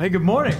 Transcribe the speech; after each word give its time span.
Hey, 0.00 0.08
good 0.08 0.22
morning. 0.22 0.56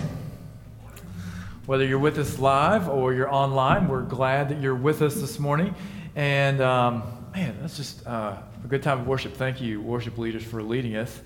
Whether 1.64 1.86
you're 1.86 1.98
with 1.98 2.18
us 2.18 2.38
live 2.38 2.90
or 2.90 3.14
you're 3.14 3.32
online, 3.32 3.88
we're 3.88 4.02
glad 4.02 4.50
that 4.50 4.60
you're 4.60 4.74
with 4.74 5.00
us 5.00 5.14
this 5.14 5.38
morning. 5.38 5.74
And 6.14 6.60
um, 6.60 7.04
man, 7.32 7.56
that's 7.62 7.74
just 7.74 8.06
uh, 8.06 8.36
a 8.62 8.66
good 8.68 8.82
time 8.82 9.00
of 9.00 9.06
worship. 9.06 9.32
Thank 9.32 9.62
you, 9.62 9.80
worship 9.80 10.18
leaders, 10.18 10.44
for 10.44 10.62
leading 10.62 10.94
us. 10.94 11.22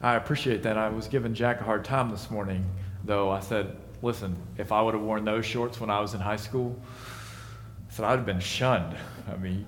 I 0.00 0.14
appreciate 0.14 0.62
that. 0.62 0.78
I 0.78 0.90
was 0.90 1.08
giving 1.08 1.34
Jack 1.34 1.60
a 1.60 1.64
hard 1.64 1.84
time 1.84 2.08
this 2.08 2.30
morning, 2.30 2.64
though. 3.04 3.32
I 3.32 3.40
said, 3.40 3.76
listen, 4.00 4.36
if 4.58 4.70
I 4.70 4.80
would 4.80 4.94
have 4.94 5.02
worn 5.02 5.24
those 5.24 5.44
shorts 5.44 5.80
when 5.80 5.90
I 5.90 5.98
was 5.98 6.14
in 6.14 6.20
high 6.20 6.36
school, 6.36 6.80
I 7.90 7.92
said 7.92 8.04
I'd 8.04 8.18
have 8.18 8.26
been 8.26 8.38
shunned. 8.38 8.96
I 9.28 9.36
mean, 9.38 9.66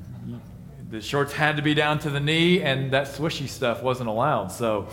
the 0.88 1.00
shorts 1.00 1.32
had 1.32 1.56
to 1.56 1.62
be 1.62 1.74
down 1.74 1.98
to 1.98 2.10
the 2.10 2.20
knee, 2.20 2.62
and 2.62 2.92
that 2.92 3.08
swishy 3.08 3.48
stuff 3.48 3.82
wasn't 3.82 4.08
allowed. 4.08 4.52
So, 4.52 4.86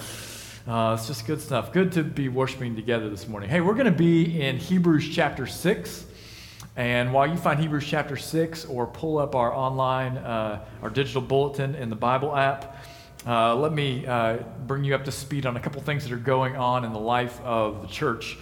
uh, 0.68 0.95
it's 0.97 1.05
just 1.05 1.27
good 1.27 1.39
stuff. 1.39 1.71
Good 1.71 1.91
to 1.91 2.04
be 2.04 2.27
worshiping 2.27 2.75
together 2.75 3.07
this 3.07 3.27
morning. 3.27 3.50
Hey, 3.50 3.61
we're 3.61 3.75
going 3.75 3.86
to 3.86 3.91
be 3.91 4.41
in 4.41 4.57
Hebrews 4.57 5.08
chapter 5.13 5.45
6. 5.45 6.05
And 6.76 7.13
while 7.13 7.27
you 7.27 7.38
find 7.38 7.59
Hebrews 7.59 7.85
chapter 7.85 8.17
6 8.17 8.66
or 8.66 8.88
pull 8.88 9.20
up 9.20 9.36
our 9.36 9.53
online, 9.53 10.17
uh, 10.17 10.66
our 10.81 10.89
digital 10.89 11.22
bulletin 11.22 11.75
in 11.75 11.91
the 11.91 11.95
Bible 11.95 12.36
app, 12.36 12.84
uh, 13.27 13.55
let 13.55 13.73
me 13.73 14.08
uh, 14.08 14.38
bring 14.66 14.84
you 14.84 14.95
up 14.95 15.05
to 15.05 15.12
speed 15.12 15.45
on 15.45 15.55
a 15.55 15.59
couple 15.59 15.80
things 15.84 16.03
that 16.03 16.12
are 16.12 16.17
going 16.17 16.55
on 16.55 16.84
in 16.84 16.94
the 16.94 17.00
life 17.00 17.39
of 17.41 17.84
the 17.84 17.88
church. 17.88 18.36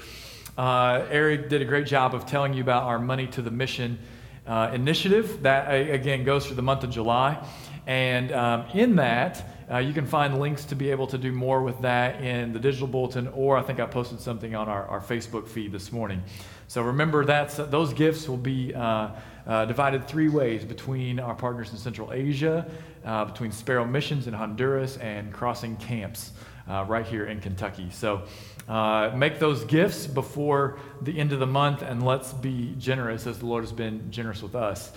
Uh, 0.57 1.05
Eric 1.09 1.49
did 1.49 1.61
a 1.61 1.65
great 1.65 1.87
job 1.87 2.15
of 2.15 2.25
telling 2.25 2.53
you 2.53 2.61
about 2.61 2.83
our 2.83 2.99
Money 2.99 3.27
to 3.27 3.41
the 3.41 3.51
Mission 3.51 3.99
uh, 4.47 4.71
initiative. 4.73 5.43
That, 5.43 5.67
again, 5.69 6.23
goes 6.23 6.45
through 6.45 6.55
the 6.55 6.61
month 6.61 6.85
of 6.85 6.89
July. 6.89 7.45
And 7.85 8.31
um, 8.31 8.65
in 8.73 8.95
that, 8.95 9.52
uh, 9.71 9.77
you 9.77 9.93
can 9.93 10.05
find 10.05 10.39
links 10.39 10.65
to 10.65 10.75
be 10.75 10.91
able 10.91 11.07
to 11.07 11.17
do 11.17 11.31
more 11.31 11.61
with 11.61 11.81
that 11.81 12.21
in 12.21 12.53
the 12.53 12.59
digital 12.59 12.87
bulletin, 12.87 13.27
or 13.29 13.57
I 13.57 13.61
think 13.61 13.79
I 13.79 13.85
posted 13.85 14.19
something 14.19 14.55
on 14.55 14.67
our, 14.67 14.85
our 14.87 15.01
Facebook 15.01 15.47
feed 15.47 15.71
this 15.71 15.91
morning. 15.91 16.21
So 16.67 16.81
remember 16.81 17.25
that 17.25 17.71
those 17.71 17.93
gifts 17.93 18.27
will 18.27 18.37
be 18.37 18.73
uh, 18.73 19.09
uh, 19.45 19.65
divided 19.65 20.07
three 20.07 20.29
ways 20.29 20.65
between 20.65 21.19
our 21.19 21.35
partners 21.35 21.71
in 21.71 21.77
Central 21.77 22.11
Asia, 22.13 22.69
uh, 23.05 23.25
between 23.25 23.51
Sparrow 23.51 23.85
Missions 23.85 24.27
in 24.27 24.33
Honduras, 24.33 24.97
and 24.97 25.31
Crossing 25.33 25.75
Camps 25.77 26.31
uh, 26.69 26.85
right 26.87 27.05
here 27.05 27.25
in 27.25 27.39
Kentucky. 27.39 27.89
So 27.91 28.23
uh, 28.67 29.11
make 29.15 29.39
those 29.39 29.65
gifts 29.65 30.07
before 30.07 30.79
the 31.01 31.19
end 31.19 31.33
of 31.33 31.39
the 31.39 31.47
month, 31.47 31.81
and 31.81 32.03
let's 32.03 32.33
be 32.33 32.75
generous 32.77 33.27
as 33.27 33.39
the 33.39 33.45
Lord 33.45 33.63
has 33.63 33.73
been 33.73 34.09
generous 34.11 34.41
with 34.41 34.55
us. 34.55 34.91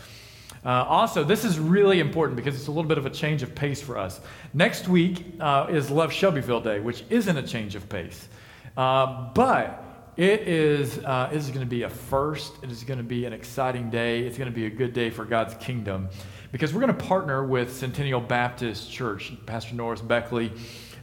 Uh, 0.66 0.84
also, 0.88 1.22
this 1.22 1.44
is 1.44 1.60
really 1.60 2.00
important 2.00 2.34
because 2.34 2.56
it's 2.56 2.66
a 2.66 2.72
little 2.72 2.88
bit 2.88 2.98
of 2.98 3.06
a 3.06 3.10
change 3.10 3.44
of 3.44 3.54
pace 3.54 3.80
for 3.80 3.96
us. 3.96 4.20
Next 4.52 4.88
week 4.88 5.24
uh, 5.38 5.68
is 5.70 5.92
Love 5.92 6.12
Shelbyville 6.12 6.60
Day, 6.60 6.80
which 6.80 7.04
isn't 7.08 7.36
a 7.36 7.42
change 7.44 7.76
of 7.76 7.88
pace. 7.88 8.28
Uh, 8.76 9.28
but 9.32 9.84
it 10.16 10.48
is, 10.48 10.98
uh, 10.98 11.30
is 11.32 11.46
going 11.48 11.60
to 11.60 11.66
be 11.66 11.84
a 11.84 11.88
first. 11.88 12.52
It 12.64 12.72
is 12.72 12.82
going 12.82 12.98
to 12.98 13.04
be 13.04 13.26
an 13.26 13.32
exciting 13.32 13.90
day. 13.90 14.22
It's 14.22 14.36
going 14.36 14.50
to 14.50 14.54
be 14.54 14.66
a 14.66 14.70
good 14.70 14.92
day 14.92 15.08
for 15.08 15.24
God's 15.24 15.54
kingdom 15.54 16.08
because 16.50 16.74
we're 16.74 16.80
going 16.80 16.96
to 16.96 17.04
partner 17.04 17.44
with 17.44 17.76
Centennial 17.76 18.20
Baptist 18.20 18.90
Church, 18.90 19.32
Pastor 19.46 19.76
Norris 19.76 20.00
Beckley. 20.00 20.50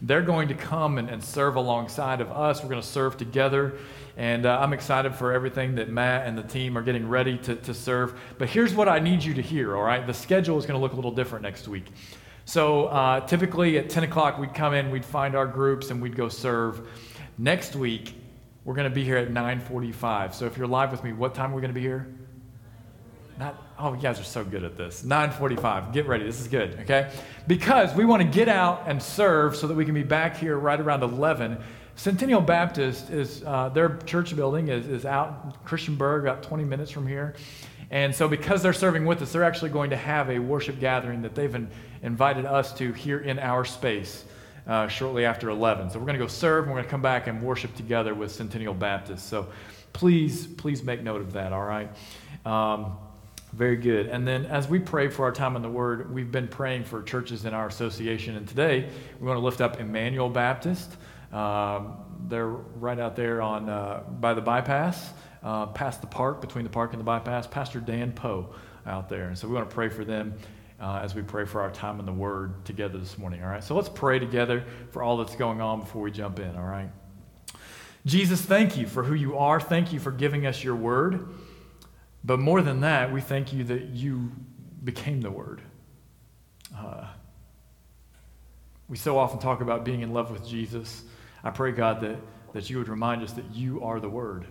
They're 0.04 0.22
going 0.22 0.50
to 0.50 0.54
come 0.54 0.98
and, 0.98 1.10
and 1.10 1.24
serve 1.24 1.56
alongside 1.56 2.20
of 2.20 2.30
us. 2.30 2.62
We're 2.62 2.70
going 2.70 2.82
to 2.82 2.88
serve 2.88 3.18
together. 3.18 3.76
And 4.18 4.46
uh, 4.46 4.60
I'm 4.60 4.74
excited 4.74 5.16
for 5.16 5.32
everything 5.32 5.76
that 5.76 5.90
Matt 5.90 6.28
and 6.28 6.38
the 6.38 6.44
team 6.44 6.78
are 6.78 6.82
getting 6.82 7.08
ready 7.08 7.38
to, 7.40 7.56
to 7.56 7.74
serve. 7.74 8.20
But 8.38 8.50
here's 8.50 8.76
what 8.76 8.90
I 8.90 9.00
need 9.00 9.24
you 9.24 9.34
to 9.34 9.42
hear, 9.42 9.76
all 9.76 9.84
right? 9.84 10.06
The 10.06 10.14
schedule 10.14 10.60
is 10.60 10.66
going 10.66 10.78
to 10.78 10.82
look 10.82 10.92
a 10.92 10.96
little 10.96 11.12
different 11.12 11.42
next 11.42 11.70
week. 11.70 11.86
So 12.46 12.88
uh, 12.88 13.22
typically 13.22 13.78
at 13.78 13.90
10 13.90 14.04
o'clock, 14.04 14.38
we'd 14.38 14.54
come 14.54 14.74
in, 14.74 14.92
we'd 14.92 15.06
find 15.06 15.36
our 15.36 15.48
groups, 15.48 15.90
and 15.90 16.02
we'd 16.02 16.18
go 16.18 16.28
serve. 16.28 16.86
Next 17.38 17.76
week, 17.76 18.14
we're 18.66 18.76
going 18.76 18.90
to 18.90 18.94
be 18.94 19.04
here 19.04 19.18
at 19.18 19.30
9:45. 19.30 20.34
So 20.34 20.46
if 20.46 20.58
you're 20.58 20.68
live 20.68 20.92
with 20.92 21.04
me, 21.04 21.14
what 21.14 21.34
time 21.34 21.52
are 21.52 21.56
we 21.56 21.62
going 21.62 21.74
to 21.74 21.80
be 21.80 21.82
here? 21.82 22.14
Not, 23.40 23.62
oh, 23.80 23.94
you 23.94 24.02
guys 24.02 24.20
are 24.20 24.24
so 24.24 24.44
good 24.44 24.64
at 24.64 24.78
this. 24.78 25.04
9:45. 25.04 25.94
Get 25.94 26.08
ready. 26.08 26.24
This 26.24 26.40
is 26.40 26.48
good. 26.48 26.80
Okay, 26.82 27.12
because 27.48 27.94
we 27.96 28.06
want 28.06 28.22
to 28.22 28.28
get 28.28 28.48
out 28.48 28.84
and 28.88 29.02
serve 29.02 29.56
so 29.56 29.68
that 29.68 29.76
we 29.76 29.86
can 29.86 29.94
be 29.94 30.04
back 30.04 30.38
here 30.38 30.58
right 30.58 30.80
around 30.80 31.04
11 31.04 31.58
Centennial 31.96 32.42
Baptist 32.42 33.12
is 33.12 33.44
uh, 33.46 33.70
their 33.70 33.98
church 34.06 34.36
building 34.36 34.70
is, 34.70 34.88
is 34.88 35.06
out 35.06 35.64
Christiansburg, 35.66 36.22
about 36.22 36.42
20 36.42 36.64
minutes 36.64 36.90
from 36.90 37.06
here. 37.06 37.36
And 37.92 38.16
so, 38.16 38.28
because 38.28 38.64
they're 38.64 38.74
serving 38.74 39.06
with 39.06 39.22
us, 39.22 39.32
they're 39.32 39.44
actually 39.44 39.70
going 39.70 39.92
to 39.92 39.96
have 39.98 40.32
a 40.32 40.40
worship 40.40 40.80
gathering 40.80 41.22
that 41.22 41.36
they've 41.36 41.54
in, 41.54 41.70
invited 42.02 42.46
us 42.46 42.74
to 42.80 42.92
here 42.94 43.20
in 43.20 43.38
our 43.38 43.64
space 43.64 44.26
uh, 44.66 44.88
shortly 44.88 45.26
after 45.26 45.50
11. 45.50 45.92
So, 45.92 46.00
we're 46.00 46.06
going 46.06 46.18
to 46.18 46.24
go 46.24 46.28
serve 46.28 46.64
and 46.64 46.74
we're 46.74 46.80
going 46.80 46.86
to 46.86 46.92
come 46.92 47.04
back 47.04 47.28
and 47.28 47.44
worship 47.44 47.76
together 47.76 48.16
with 48.16 48.32
Centennial 48.32 48.74
Baptist. 48.74 49.30
So, 49.30 49.48
please, 49.92 50.48
please 50.48 50.82
make 50.82 51.04
note 51.04 51.22
of 51.22 51.34
that, 51.34 51.54
all 51.54 51.64
right? 51.64 51.90
Um, 52.44 52.98
very 53.54 53.78
good. 53.78 54.08
And 54.08 54.28
then, 54.28 54.46
as 54.48 54.68
we 54.68 54.80
pray 54.80 55.10
for 55.10 55.26
our 55.26 55.32
time 55.32 55.56
in 55.56 55.62
the 55.62 55.70
Word, 55.70 56.14
we've 56.14 56.32
been 56.32 56.48
praying 56.48 56.86
for 56.86 57.04
churches 57.04 57.46
in 57.46 57.54
our 57.54 57.68
association. 57.68 58.36
And 58.36 58.48
today, 58.48 58.90
we 59.20 59.28
want 59.28 59.38
to 59.38 59.44
lift 59.46 59.62
up 59.62 59.80
Emmanuel 59.80 60.30
Baptist. 60.30 60.98
Um, 61.32 61.98
they're 62.28 62.48
right 62.48 63.00
out 63.00 63.16
there 63.16 63.42
on 63.42 63.70
uh, 63.70 64.04
by 64.20 64.34
the 64.34 64.42
bypass, 64.42 65.14
uh, 65.44 65.68
past 65.68 66.02
the 66.02 66.08
park, 66.08 66.42
between 66.42 66.64
the 66.64 66.70
park 66.70 66.94
and 66.94 67.00
the 67.00 67.06
bypass. 67.06 67.46
Pastor 67.46 67.80
Dan 67.80 68.12
Poe 68.12 68.54
out 68.88 69.08
there, 69.08 69.28
and 69.28 69.38
so 69.38 69.48
we 69.48 69.54
want 69.54 69.70
to 69.70 69.74
pray 69.74 69.90
for 69.90 70.04
them 70.04 70.34
uh, 70.80 71.00
as 71.04 71.14
we 71.14 71.22
pray 71.22 71.46
for 71.46 71.62
our 71.62 71.72
time 71.72 72.00
in 72.00 72.06
the 72.06 72.14
Word 72.14 72.66
together 72.66 72.98
this 72.98 73.18
morning. 73.18 73.44
All 73.44 73.50
right, 73.50 73.64
so 73.64 73.76
let's 73.76 73.90
pray 73.90 74.18
together 74.20 74.64
for 74.92 75.04
all 75.04 75.18
that's 75.18 75.36
going 75.36 75.62
on 75.62 75.82
before 75.82 76.02
we 76.02 76.12
jump 76.12 76.40
in. 76.40 76.56
All 76.56 76.66
right, 76.66 76.90
Jesus, 78.06 78.42
thank 78.42 78.78
you 78.78 78.88
for 78.88 79.04
who 79.04 79.14
you 79.14 79.38
are. 79.38 79.60
Thank 79.60 79.94
you 79.94 80.00
for 80.00 80.12
giving 80.12 80.46
us 80.46 80.64
your 80.64 80.76
Word, 80.76 81.30
but 82.24 82.40
more 82.40 82.62
than 82.62 82.82
that, 82.82 83.12
we 83.12 83.22
thank 83.22 83.52
you 83.52 83.64
that 83.66 83.90
you 83.90 84.32
became 84.84 85.22
the 85.22 85.32
Word. 85.32 85.62
Uh, 86.76 87.06
we 88.88 88.98
so 88.98 89.18
often 89.18 89.40
talk 89.40 89.62
about 89.62 89.84
being 89.84 90.02
in 90.02 90.14
love 90.14 90.32
with 90.32 90.46
Jesus. 90.46 91.04
I 91.44 91.50
pray, 91.50 91.72
God, 91.72 92.02
that, 92.02 92.18
that 92.54 92.70
you 92.70 92.78
would 92.78 92.90
remind 92.90 93.24
us 93.24 93.34
that 93.34 93.46
you 93.54 93.84
are 93.84 94.00
the 94.00 94.10
Word. 94.10 94.46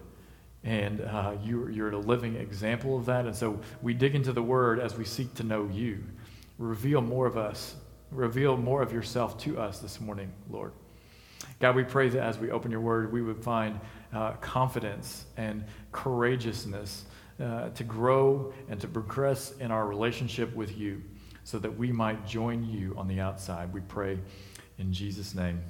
And 0.64 1.00
uh, 1.00 1.32
you, 1.42 1.68
you're 1.68 1.90
a 1.90 1.98
living 1.98 2.36
example 2.36 2.96
of 2.96 3.06
that. 3.06 3.26
And 3.26 3.34
so 3.34 3.58
we 3.80 3.94
dig 3.94 4.14
into 4.14 4.32
the 4.32 4.42
Word 4.42 4.78
as 4.78 4.96
we 4.96 5.04
seek 5.04 5.34
to 5.34 5.42
know 5.42 5.68
you. 5.72 6.04
Reveal 6.58 7.00
more 7.00 7.26
of 7.26 7.36
us. 7.36 7.74
Reveal 8.10 8.56
more 8.56 8.82
of 8.82 8.92
yourself 8.92 9.38
to 9.38 9.58
us 9.58 9.78
this 9.78 10.00
morning, 10.00 10.30
Lord. 10.50 10.72
God, 11.58 11.74
we 11.74 11.84
pray 11.84 12.08
that 12.10 12.22
as 12.22 12.38
we 12.38 12.50
open 12.50 12.70
your 12.70 12.80
Word, 12.80 13.12
we 13.12 13.22
would 13.22 13.42
find 13.42 13.80
uh, 14.12 14.32
confidence 14.32 15.24
and 15.36 15.64
courageousness 15.90 17.04
uh, 17.40 17.70
to 17.70 17.84
grow 17.84 18.52
and 18.68 18.80
to 18.80 18.88
progress 18.88 19.56
in 19.58 19.70
our 19.70 19.86
relationship 19.86 20.54
with 20.54 20.76
you 20.76 21.02
so 21.44 21.58
that 21.58 21.76
we 21.76 21.92
might 21.92 22.26
join 22.26 22.64
you 22.64 22.94
on 22.96 23.08
the 23.08 23.20
outside. 23.20 23.72
We 23.72 23.80
pray 23.80 24.18
in 24.78 24.92
Jesus' 24.92 25.34
name. 25.34 25.60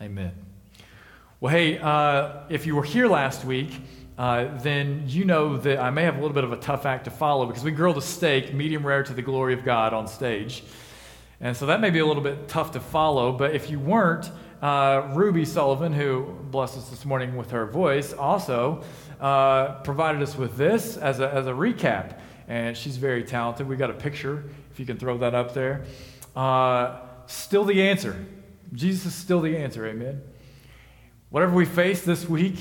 Amen. 0.00 0.32
Well, 1.40 1.52
hey, 1.52 1.78
uh, 1.78 2.42
if 2.50 2.66
you 2.66 2.76
were 2.76 2.84
here 2.84 3.06
last 3.06 3.44
week, 3.44 3.72
uh, 4.18 4.58
then 4.58 5.04
you 5.06 5.24
know 5.24 5.56
that 5.56 5.78
I 5.78 5.88
may 5.88 6.02
have 6.02 6.16
a 6.16 6.20
little 6.20 6.34
bit 6.34 6.44
of 6.44 6.52
a 6.52 6.58
tough 6.58 6.84
act 6.84 7.04
to 7.04 7.10
follow 7.10 7.46
because 7.46 7.64
we 7.64 7.70
grilled 7.70 7.96
a 7.96 8.02
steak, 8.02 8.52
medium 8.52 8.86
rare 8.86 9.02
to 9.02 9.14
the 9.14 9.22
glory 9.22 9.54
of 9.54 9.64
God, 9.64 9.94
on 9.94 10.06
stage. 10.06 10.62
And 11.40 11.56
so 11.56 11.64
that 11.66 11.80
may 11.80 11.88
be 11.88 12.00
a 12.00 12.06
little 12.06 12.22
bit 12.22 12.46
tough 12.46 12.72
to 12.72 12.80
follow, 12.80 13.32
but 13.32 13.54
if 13.54 13.70
you 13.70 13.80
weren't, 13.80 14.30
uh, 14.60 15.10
Ruby 15.14 15.46
Sullivan, 15.46 15.94
who 15.94 16.36
blessed 16.50 16.76
us 16.76 16.90
this 16.90 17.06
morning 17.06 17.34
with 17.34 17.50
her 17.52 17.64
voice, 17.64 18.12
also 18.12 18.84
uh, 19.20 19.80
provided 19.82 20.22
us 20.22 20.36
with 20.36 20.56
this 20.56 20.96
as 20.96 21.20
a, 21.20 21.32
as 21.32 21.46
a 21.46 21.52
recap. 21.52 22.18
And 22.48 22.76
she's 22.76 22.96
very 22.96 23.22
talented. 23.22 23.68
We 23.68 23.76
got 23.76 23.90
a 23.90 23.94
picture, 23.94 24.44
if 24.72 24.80
you 24.80 24.86
can 24.86 24.96
throw 24.96 25.18
that 25.18 25.34
up 25.34 25.54
there. 25.54 25.84
Uh, 26.34 26.98
still 27.26 27.64
the 27.64 27.82
answer. 27.88 28.16
Jesus 28.72 29.06
is 29.06 29.14
still 29.14 29.40
the 29.40 29.56
answer, 29.56 29.86
amen. 29.86 30.22
Whatever 31.28 31.54
we 31.54 31.64
face 31.64 32.02
this 32.02 32.28
week, 32.28 32.58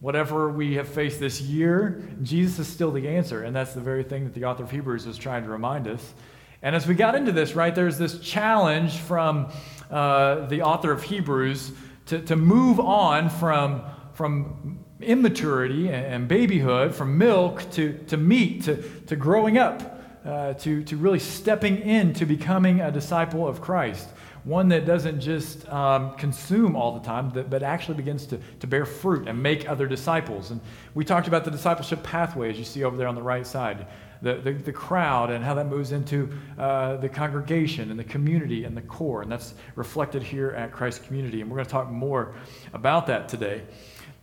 whatever 0.00 0.50
we 0.50 0.74
have 0.74 0.88
faced 0.88 1.18
this 1.18 1.40
year, 1.40 2.02
Jesus 2.22 2.60
is 2.60 2.68
still 2.68 2.92
the 2.92 3.08
answer. 3.08 3.42
And 3.42 3.54
that's 3.54 3.74
the 3.74 3.80
very 3.80 4.04
thing 4.04 4.24
that 4.24 4.34
the 4.34 4.44
author 4.44 4.62
of 4.62 4.70
Hebrews 4.70 5.06
is 5.06 5.18
trying 5.18 5.42
to 5.44 5.50
remind 5.50 5.88
us. 5.88 6.14
And 6.62 6.74
as 6.76 6.86
we 6.86 6.94
got 6.94 7.14
into 7.14 7.32
this, 7.32 7.54
right, 7.54 7.74
there's 7.74 7.98
this 7.98 8.18
challenge 8.20 8.96
from 8.98 9.50
uh, 9.90 10.46
the 10.46 10.62
author 10.62 10.92
of 10.92 11.02
Hebrews 11.02 11.72
to, 12.06 12.20
to 12.20 12.36
move 12.36 12.80
on 12.80 13.28
from, 13.28 13.82
from 14.14 14.78
immaturity 15.00 15.88
and 15.88 16.26
babyhood, 16.26 16.94
from 16.94 17.18
milk 17.18 17.70
to, 17.72 17.98
to 18.06 18.16
meat, 18.16 18.64
to, 18.64 18.82
to 19.06 19.16
growing 19.16 19.58
up, 19.58 20.02
uh, 20.24 20.54
to, 20.54 20.82
to 20.84 20.96
really 20.96 21.18
stepping 21.18 21.78
into 21.78 22.26
becoming 22.26 22.80
a 22.80 22.90
disciple 22.90 23.46
of 23.46 23.60
Christ 23.60 24.08
one 24.46 24.68
that 24.68 24.86
doesn't 24.86 25.20
just 25.20 25.68
um, 25.68 26.14
consume 26.14 26.76
all 26.76 26.96
the 26.96 27.04
time, 27.04 27.30
but 27.30 27.64
actually 27.64 27.96
begins 27.96 28.26
to, 28.26 28.38
to 28.60 28.68
bear 28.68 28.86
fruit 28.86 29.26
and 29.26 29.42
make 29.42 29.68
other 29.68 29.88
disciples. 29.88 30.52
And 30.52 30.60
we 30.94 31.04
talked 31.04 31.26
about 31.26 31.44
the 31.44 31.50
discipleship 31.50 32.04
pathway, 32.04 32.50
as 32.50 32.56
you 32.56 32.64
see 32.64 32.84
over 32.84 32.96
there 32.96 33.08
on 33.08 33.16
the 33.16 33.22
right 33.22 33.44
side, 33.44 33.88
the, 34.22 34.34
the, 34.34 34.52
the 34.52 34.72
crowd 34.72 35.30
and 35.30 35.44
how 35.44 35.54
that 35.54 35.66
moves 35.66 35.90
into 35.90 36.30
uh, 36.58 36.96
the 36.98 37.08
congregation 37.08 37.90
and 37.90 37.98
the 37.98 38.04
community 38.04 38.62
and 38.62 38.76
the 38.76 38.82
core. 38.82 39.22
And 39.22 39.32
that's 39.32 39.54
reflected 39.74 40.22
here 40.22 40.50
at 40.50 40.70
Christ 40.70 41.04
Community. 41.04 41.40
And 41.40 41.50
we're 41.50 41.56
going 41.56 41.66
to 41.66 41.72
talk 41.72 41.90
more 41.90 42.36
about 42.72 43.08
that 43.08 43.28
today. 43.28 43.62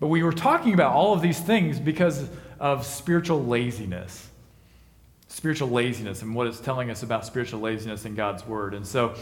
But 0.04 0.10
we 0.10 0.22
were 0.22 0.34
talking 0.34 0.74
about 0.74 0.92
all 0.92 1.14
of 1.14 1.22
these 1.22 1.40
things 1.40 1.80
because 1.80 2.28
of 2.60 2.86
spiritual 2.86 3.42
laziness. 3.42 4.28
Spiritual 5.30 5.70
laziness 5.70 6.24
and 6.24 6.36
what 6.36 6.46
it's 6.46 6.60
telling 6.60 6.92
us 6.92 7.04
about 7.04 7.26
spiritual 7.26 7.62
laziness 7.62 8.04
in 8.04 8.14
God's 8.14 8.46
Word. 8.46 8.74
And 8.74 8.86
so 8.86 9.16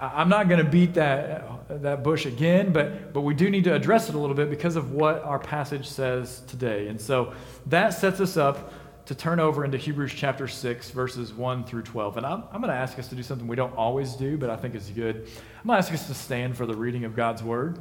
I'm 0.00 0.28
not 0.28 0.48
going 0.48 0.58
to 0.58 0.68
beat 0.68 0.94
that, 0.94 1.68
that 1.84 2.02
bush 2.02 2.26
again, 2.26 2.72
but, 2.72 3.12
but 3.12 3.20
we 3.20 3.32
do 3.32 3.48
need 3.48 3.62
to 3.62 3.74
address 3.74 4.08
it 4.08 4.16
a 4.16 4.18
little 4.18 4.34
bit 4.34 4.50
because 4.50 4.74
of 4.74 4.90
what 4.90 5.22
our 5.22 5.38
passage 5.38 5.86
says 5.86 6.42
today. 6.48 6.88
And 6.88 7.00
so 7.00 7.32
that 7.66 7.90
sets 7.90 8.18
us 8.18 8.36
up 8.36 8.72
to 9.06 9.14
turn 9.14 9.38
over 9.38 9.64
into 9.64 9.78
Hebrews 9.78 10.14
chapter 10.16 10.48
6, 10.48 10.90
verses 10.90 11.32
1 11.32 11.62
through 11.62 11.82
12. 11.82 12.16
And 12.16 12.26
I'm, 12.26 12.42
I'm 12.50 12.60
going 12.60 12.72
to 12.72 12.76
ask 12.76 12.98
us 12.98 13.06
to 13.06 13.14
do 13.14 13.22
something 13.22 13.46
we 13.46 13.54
don't 13.54 13.76
always 13.76 14.14
do, 14.14 14.36
but 14.36 14.50
I 14.50 14.56
think 14.56 14.74
is 14.74 14.90
good. 14.90 15.14
I'm 15.14 15.68
going 15.68 15.80
to 15.80 15.86
ask 15.86 15.92
us 15.92 16.08
to 16.08 16.14
stand 16.14 16.56
for 16.56 16.66
the 16.66 16.74
reading 16.74 17.04
of 17.04 17.14
God's 17.14 17.44
Word, 17.44 17.78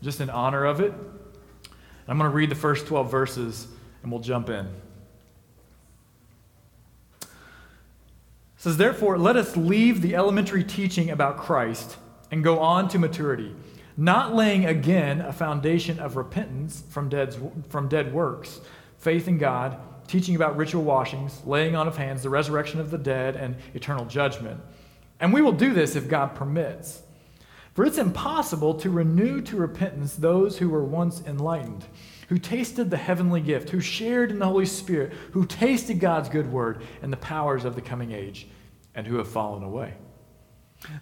just 0.00 0.22
in 0.22 0.30
honor 0.30 0.64
of 0.64 0.80
it. 0.80 0.94
I'm 2.10 2.18
going 2.18 2.28
to 2.28 2.36
read 2.36 2.50
the 2.50 2.56
first 2.56 2.88
12 2.88 3.08
verses, 3.08 3.68
and 4.02 4.10
we'll 4.10 4.20
jump 4.20 4.50
in. 4.50 4.66
It 7.22 7.28
says, 8.56 8.76
Therefore, 8.76 9.16
let 9.16 9.36
us 9.36 9.56
leave 9.56 10.02
the 10.02 10.16
elementary 10.16 10.64
teaching 10.64 11.10
about 11.10 11.36
Christ 11.36 11.96
and 12.32 12.42
go 12.42 12.58
on 12.58 12.88
to 12.88 12.98
maturity, 12.98 13.54
not 13.96 14.34
laying 14.34 14.66
again 14.66 15.20
a 15.20 15.32
foundation 15.32 16.00
of 16.00 16.16
repentance 16.16 16.82
from 16.90 17.08
dead, 17.08 17.36
from 17.68 17.88
dead 17.88 18.12
works, 18.12 18.60
faith 18.98 19.28
in 19.28 19.38
God, 19.38 19.78
teaching 20.08 20.34
about 20.34 20.56
ritual 20.56 20.82
washings, 20.82 21.40
laying 21.46 21.76
on 21.76 21.86
of 21.86 21.96
hands, 21.96 22.24
the 22.24 22.28
resurrection 22.28 22.80
of 22.80 22.90
the 22.90 22.98
dead, 22.98 23.36
and 23.36 23.54
eternal 23.72 24.04
judgment. 24.04 24.60
And 25.20 25.32
we 25.32 25.42
will 25.42 25.52
do 25.52 25.72
this 25.72 25.94
if 25.94 26.08
God 26.08 26.34
permits. 26.34 27.02
For 27.74 27.84
it's 27.84 27.98
impossible 27.98 28.74
to 28.74 28.90
renew 28.90 29.40
to 29.42 29.56
repentance 29.56 30.14
those 30.16 30.58
who 30.58 30.68
were 30.68 30.84
once 30.84 31.22
enlightened 31.26 31.86
who 32.30 32.38
tasted 32.38 32.88
the 32.88 32.96
heavenly 32.96 33.40
gift, 33.40 33.70
who 33.70 33.80
shared 33.80 34.30
in 34.30 34.38
the 34.38 34.46
Holy 34.46 34.64
Spirit, 34.64 35.12
who 35.32 35.44
tasted 35.44 35.98
God's 35.98 36.28
good 36.28 36.50
word 36.50 36.84
and 37.02 37.12
the 37.12 37.16
powers 37.16 37.64
of 37.64 37.74
the 37.74 37.80
coming 37.80 38.12
age, 38.12 38.46
and 38.94 39.04
who 39.04 39.16
have 39.16 39.26
fallen 39.26 39.64
away. 39.64 39.94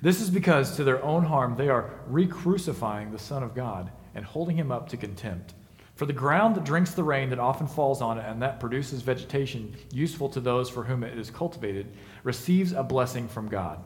This 0.01 0.23
is 0.23 0.31
because 0.31 0.75
to 0.77 0.85
their 0.85 1.05
own 1.05 1.25
harm 1.25 1.55
they 1.55 1.69
are 1.69 2.01
re 2.07 2.27
crucifying 2.27 3.13
the 3.13 3.19
Son 3.19 3.43
of 3.43 3.55
God 3.55 3.93
and 4.15 4.25
holding 4.25 4.57
him 4.57 4.73
up 4.73 4.89
to 4.89 4.97
contempt. 4.97 5.53
For 5.97 6.07
the 6.07 6.15
ground 6.15 6.55
that 6.55 6.65
drinks 6.65 6.93
the 6.93 7.05
rain 7.05 7.29
that 7.29 7.39
often 7.39 7.67
falls 7.67 8.01
on 8.01 8.17
it 8.17 8.25
and 8.27 8.41
that 8.41 8.59
produces 8.59 9.03
vegetation 9.03 9.77
useful 9.93 10.31
to 10.31 10.41
those 10.41 10.71
for 10.71 10.83
whom 10.83 11.05
it 11.05 11.19
is 11.19 11.31
cultivated 11.31 11.89
receives 12.25 12.73
a 12.73 12.83
blessing 12.83 13.29
from 13.29 13.49
God. 13.49 13.85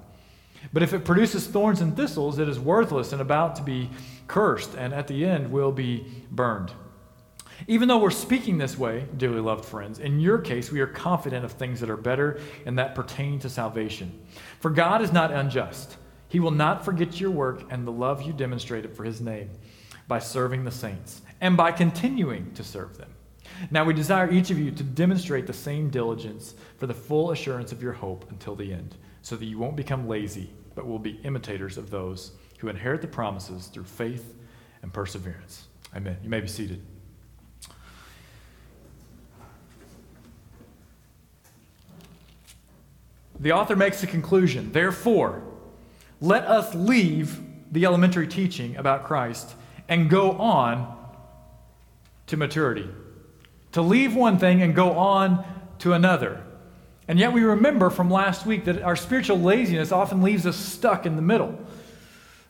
But 0.72 0.82
if 0.82 0.92
it 0.92 1.04
produces 1.04 1.46
thorns 1.46 1.80
and 1.80 1.96
thistles, 1.96 2.38
it 2.38 2.48
is 2.48 2.60
worthless 2.60 3.12
and 3.12 3.20
about 3.20 3.56
to 3.56 3.62
be 3.62 3.90
cursed, 4.26 4.74
and 4.74 4.92
at 4.92 5.08
the 5.08 5.24
end 5.24 5.50
will 5.50 5.72
be 5.72 6.06
burned. 6.30 6.72
Even 7.68 7.88
though 7.88 7.98
we're 7.98 8.10
speaking 8.10 8.58
this 8.58 8.76
way, 8.76 9.06
dearly 9.16 9.40
loved 9.40 9.64
friends, 9.64 9.98
in 9.98 10.20
your 10.20 10.38
case, 10.38 10.72
we 10.72 10.80
are 10.80 10.86
confident 10.86 11.44
of 11.44 11.52
things 11.52 11.80
that 11.80 11.90
are 11.90 11.96
better 11.96 12.40
and 12.66 12.78
that 12.78 12.94
pertain 12.94 13.38
to 13.38 13.48
salvation. 13.48 14.20
For 14.60 14.70
God 14.70 15.02
is 15.02 15.12
not 15.12 15.32
unjust. 15.32 15.96
He 16.28 16.40
will 16.40 16.50
not 16.50 16.84
forget 16.84 17.20
your 17.20 17.30
work 17.30 17.64
and 17.70 17.86
the 17.86 17.92
love 17.92 18.22
you 18.22 18.32
demonstrated 18.32 18.96
for 18.96 19.04
his 19.04 19.20
name 19.20 19.50
by 20.08 20.18
serving 20.18 20.64
the 20.64 20.70
saints 20.70 21.22
and 21.40 21.56
by 21.56 21.72
continuing 21.72 22.52
to 22.54 22.64
serve 22.64 22.96
them. 22.96 23.10
Now 23.70 23.84
we 23.84 23.94
desire 23.94 24.30
each 24.30 24.50
of 24.50 24.58
you 24.58 24.70
to 24.70 24.82
demonstrate 24.82 25.46
the 25.46 25.52
same 25.52 25.90
diligence 25.90 26.54
for 26.78 26.86
the 26.86 26.94
full 26.94 27.30
assurance 27.30 27.70
of 27.70 27.82
your 27.82 27.92
hope 27.92 28.30
until 28.30 28.56
the 28.56 28.72
end, 28.72 28.96
so 29.22 29.36
that 29.36 29.44
you 29.44 29.58
won't 29.58 29.76
become 29.76 30.06
lazy, 30.06 30.50
but 30.74 30.86
will 30.86 30.98
be 30.98 31.20
imitators 31.24 31.78
of 31.78 31.90
those 31.90 32.32
who 32.58 32.68
inherit 32.68 33.00
the 33.00 33.08
promises 33.08 33.66
through 33.66 33.84
faith 33.84 34.34
and 34.82 34.92
perseverance. 34.92 35.66
Amen. 35.96 36.18
You 36.22 36.28
may 36.28 36.40
be 36.40 36.48
seated. 36.48 36.82
the 43.42 43.52
author 43.52 43.74
makes 43.74 44.02
a 44.02 44.06
conclusion. 44.06 44.70
Therefore, 44.72 45.42
let 46.20 46.44
us 46.44 46.74
leave 46.74 47.40
the 47.72 47.84
elementary 47.84 48.28
teaching 48.28 48.76
about 48.76 49.04
Christ 49.04 49.54
and 49.88 50.08
go 50.08 50.32
on 50.32 50.96
to 52.28 52.36
maturity. 52.36 52.88
To 53.72 53.82
leave 53.82 54.14
one 54.14 54.38
thing 54.38 54.62
and 54.62 54.74
go 54.74 54.92
on 54.92 55.44
to 55.80 55.92
another. 55.92 56.44
And 57.08 57.18
yet, 57.18 57.32
we 57.32 57.42
remember 57.42 57.90
from 57.90 58.10
last 58.10 58.46
week 58.46 58.64
that 58.66 58.82
our 58.82 58.96
spiritual 58.96 59.40
laziness 59.40 59.90
often 59.90 60.22
leaves 60.22 60.46
us 60.46 60.56
stuck 60.56 61.04
in 61.04 61.16
the 61.16 61.22
middle. 61.22 61.58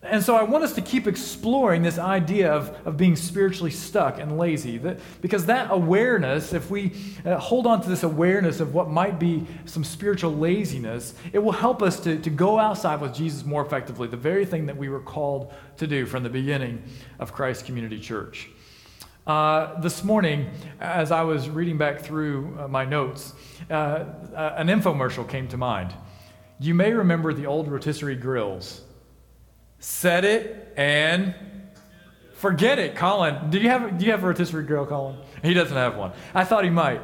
And 0.05 0.21
so 0.23 0.35
I 0.35 0.43
want 0.43 0.65
us 0.65 0.73
to 0.75 0.81
keep 0.81 1.07
exploring 1.07 1.83
this 1.83 1.97
idea 1.97 2.53
of, 2.53 2.77
of 2.85 2.97
being 2.97 3.15
spiritually 3.15 3.71
stuck 3.71 4.19
and 4.19 4.37
lazy. 4.37 4.77
That, 4.79 4.99
because 5.21 5.47
that 5.47 5.69
awareness, 5.71 6.53
if 6.53 6.71
we 6.73 6.93
uh, 7.25 7.37
hold 7.39 7.69
on 7.69 7.83
to 7.83 7.89
this 7.89 8.03
awareness 8.03 8.59
of 8.59 8.75
what 8.75 8.91
might 8.91 9.21
be 9.21 9.47
some 9.65 9.85
spiritual 9.85 10.35
laziness, 10.35 11.15
it 11.33 11.39
will 11.39 11.53
help 11.53 11.83
us 11.83 12.01
to, 12.01 12.19
to 12.19 12.31
go 12.31 12.59
outside 12.59 13.01
with 13.01 13.15
Jesus 13.15 13.45
more 13.45 13.65
effectively, 13.65 14.09
the 14.09 14.17
very 14.17 14.45
thing 14.45 14.67
that 14.67 14.77
we 14.77 14.89
were 14.89 15.01
called 15.01 15.55
to 15.77 15.87
do 15.87 16.05
from 16.05 16.25
the 16.25 16.31
beginning 16.31 16.83
of 17.21 17.33
Christ 17.33 17.65
Community 17.65 18.01
Church. 18.01 18.51
Uh, 19.25 19.81
this 19.81 20.03
morning, 20.03 20.51
as 20.81 21.13
I 21.13 21.23
was 21.23 21.49
reading 21.49 21.79
back 21.79 22.01
through 22.01 22.59
uh, 22.59 22.67
my 22.67 22.85
notes, 22.85 23.35
uh, 23.71 23.75
uh 23.75 24.55
an 24.57 24.67
infomercial 24.67 25.29
came 25.29 25.47
to 25.49 25.57
mind. 25.57 25.95
You 26.59 26.75
may 26.75 26.93
remember 26.93 27.33
the 27.33 27.47
old 27.47 27.69
rotisserie 27.69 28.17
grills 28.17 28.81
set 29.79 30.25
it 30.25 30.73
and 30.77 31.37
forget 32.35 32.81
it. 32.81 32.97
Colin, 32.97 33.49
do 33.51 33.61
you 33.61 33.69
have 33.69 33.97
do 33.97 34.05
you 34.05 34.11
have 34.11 34.25
a 34.25 34.27
rotisserie 34.27 34.65
grill, 34.65 34.87
Colin? 34.87 35.17
He 35.43 35.55
doesn't 35.55 35.77
have 35.77 35.97
one. 35.97 36.13
I 36.35 36.43
thought 36.43 36.65
he 36.65 36.71
might. 36.71 37.03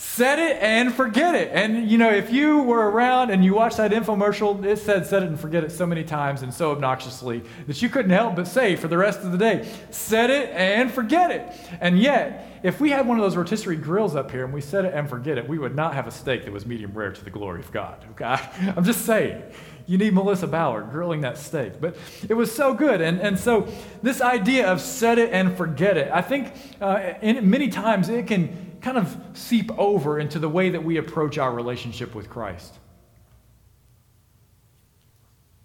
Set 0.00 0.38
it 0.38 0.56
and 0.62 0.94
forget 0.94 1.34
it. 1.34 1.50
And 1.52 1.90
you 1.90 1.98
know, 1.98 2.08
if 2.08 2.32
you 2.32 2.62
were 2.62 2.90
around 2.90 3.28
and 3.28 3.44
you 3.44 3.52
watched 3.52 3.76
that 3.76 3.90
infomercial, 3.90 4.64
it 4.64 4.78
said 4.78 5.04
set 5.04 5.22
it 5.22 5.28
and 5.28 5.38
forget 5.38 5.62
it 5.62 5.70
so 5.70 5.84
many 5.84 6.04
times 6.04 6.40
and 6.40 6.54
so 6.54 6.70
obnoxiously 6.70 7.42
that 7.66 7.82
you 7.82 7.90
couldn't 7.90 8.10
help 8.10 8.34
but 8.34 8.48
say 8.48 8.76
for 8.76 8.88
the 8.88 8.96
rest 8.96 9.20
of 9.20 9.30
the 9.30 9.36
day, 9.36 9.68
set 9.90 10.30
it 10.30 10.48
and 10.54 10.90
forget 10.90 11.30
it. 11.30 11.52
And 11.82 12.00
yet, 12.00 12.48
if 12.62 12.80
we 12.80 12.88
had 12.88 13.06
one 13.06 13.18
of 13.18 13.22
those 13.22 13.36
rotisserie 13.36 13.76
grills 13.76 14.16
up 14.16 14.30
here 14.30 14.42
and 14.46 14.54
we 14.54 14.62
set 14.62 14.86
it 14.86 14.94
and 14.94 15.06
forget 15.06 15.36
it, 15.36 15.46
we 15.46 15.58
would 15.58 15.76
not 15.76 15.92
have 15.92 16.06
a 16.06 16.10
steak 16.10 16.46
that 16.46 16.52
was 16.52 16.64
medium 16.64 16.94
rare 16.94 17.12
to 17.12 17.22
the 17.22 17.30
glory 17.30 17.60
of 17.60 17.70
God. 17.70 18.02
Okay? 18.12 18.42
I'm 18.74 18.84
just 18.84 19.04
saying 19.04 19.42
you 19.86 19.98
need 19.98 20.14
Melissa 20.14 20.46
Ballard 20.46 20.90
grilling 20.90 21.20
that 21.22 21.36
steak. 21.36 21.78
But 21.78 21.96
it 22.26 22.34
was 22.34 22.50
so 22.54 22.72
good. 22.72 23.02
And, 23.02 23.20
and 23.20 23.38
so, 23.38 23.68
this 24.02 24.22
idea 24.22 24.66
of 24.66 24.80
set 24.80 25.18
it 25.18 25.30
and 25.30 25.54
forget 25.58 25.98
it, 25.98 26.10
I 26.10 26.22
think 26.22 26.54
uh, 26.80 27.14
in, 27.20 27.50
many 27.50 27.68
times 27.68 28.08
it 28.08 28.26
can 28.26 28.69
kind 28.80 28.98
of 28.98 29.16
seep 29.34 29.70
over 29.78 30.18
into 30.18 30.38
the 30.38 30.48
way 30.48 30.70
that 30.70 30.82
we 30.82 30.96
approach 30.96 31.38
our 31.38 31.52
relationship 31.52 32.14
with 32.14 32.30
Christ. 32.30 32.74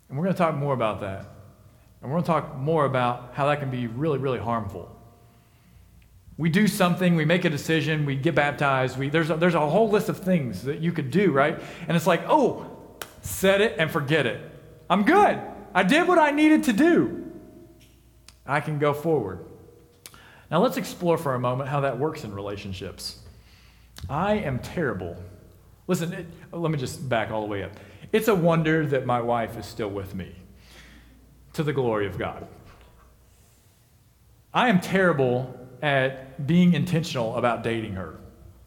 And 0.10 0.18
we're 0.18 0.26
going 0.26 0.36
to 0.36 0.38
talk 0.38 0.56
more 0.56 0.74
about 0.74 1.02
that. 1.02 1.26
And 2.02 2.12
we're 2.12 2.18
going 2.18 2.24
to 2.24 2.28
talk 2.28 2.58
more 2.58 2.86
about 2.86 3.32
how 3.34 3.48
that 3.48 3.60
can 3.60 3.72
be 3.72 3.88
really, 3.88 4.20
really 4.20 4.40
harmful. 4.40 4.92
We 6.38 6.50
do 6.50 6.68
something, 6.68 7.16
we 7.16 7.24
make 7.24 7.46
a 7.46 7.50
decision, 7.50 8.06
we 8.06 8.16
get 8.18 8.36
baptized, 8.36 8.98
we, 8.98 9.10
there's, 9.10 9.30
a, 9.30 9.38
there's 9.38 9.56
a 9.56 9.70
whole 9.70 9.90
list 9.90 10.10
of 10.10 10.20
things 10.20 10.64
that 10.64 10.80
you 10.80 10.92
could 10.92 11.10
do, 11.10 11.32
right? 11.32 11.58
And 11.88 11.96
it's 11.96 12.06
like, 12.06 12.24
oh, 12.28 12.70
set 13.22 13.62
it 13.62 13.76
and 13.80 13.90
forget 13.90 14.26
it. 14.26 14.42
I'm 14.90 15.04
good. 15.04 15.40
I 15.74 15.84
did 15.84 16.08
what 16.08 16.20
I 16.20 16.32
needed 16.32 16.66
to 16.66 16.74
do. 16.74 17.32
I 18.46 18.60
can 18.60 18.80
go 18.80 18.94
forward. 18.94 19.46
Now, 20.52 20.62
let's 20.62 20.78
explore 20.78 21.18
for 21.18 21.34
a 21.34 21.40
moment 21.40 21.70
how 21.70 21.82
that 21.82 21.98
works 21.98 22.24
in 22.24 22.34
relationships. 22.34 23.20
I 24.10 24.36
am 24.36 24.60
terrible. 24.60 25.16
Listen, 25.88 26.14
it, 26.14 26.28
let 26.52 26.72
me 26.72 26.78
just 26.78 27.08
back 27.08 27.32
all 27.32 27.42
the 27.42 27.48
way 27.48 27.64
up. 27.64 27.72
It's 28.12 28.28
a 28.28 28.36
wonder 28.36 28.86
that 28.88 29.06
my 29.06 29.22
wife 29.22 29.58
is 29.58 29.66
still 29.66 29.90
with 29.90 30.14
me, 30.16 30.36
to 31.54 31.64
the 31.64 31.74
glory 31.74 32.08
of 32.08 32.18
God. 32.18 32.48
I 34.54 34.70
am 34.70 34.80
terrible 34.80 35.54
at 35.82 36.46
being 36.48 36.74
intentional 36.74 37.36
about 37.36 37.64
dating 37.64 37.94
her. 37.94 38.20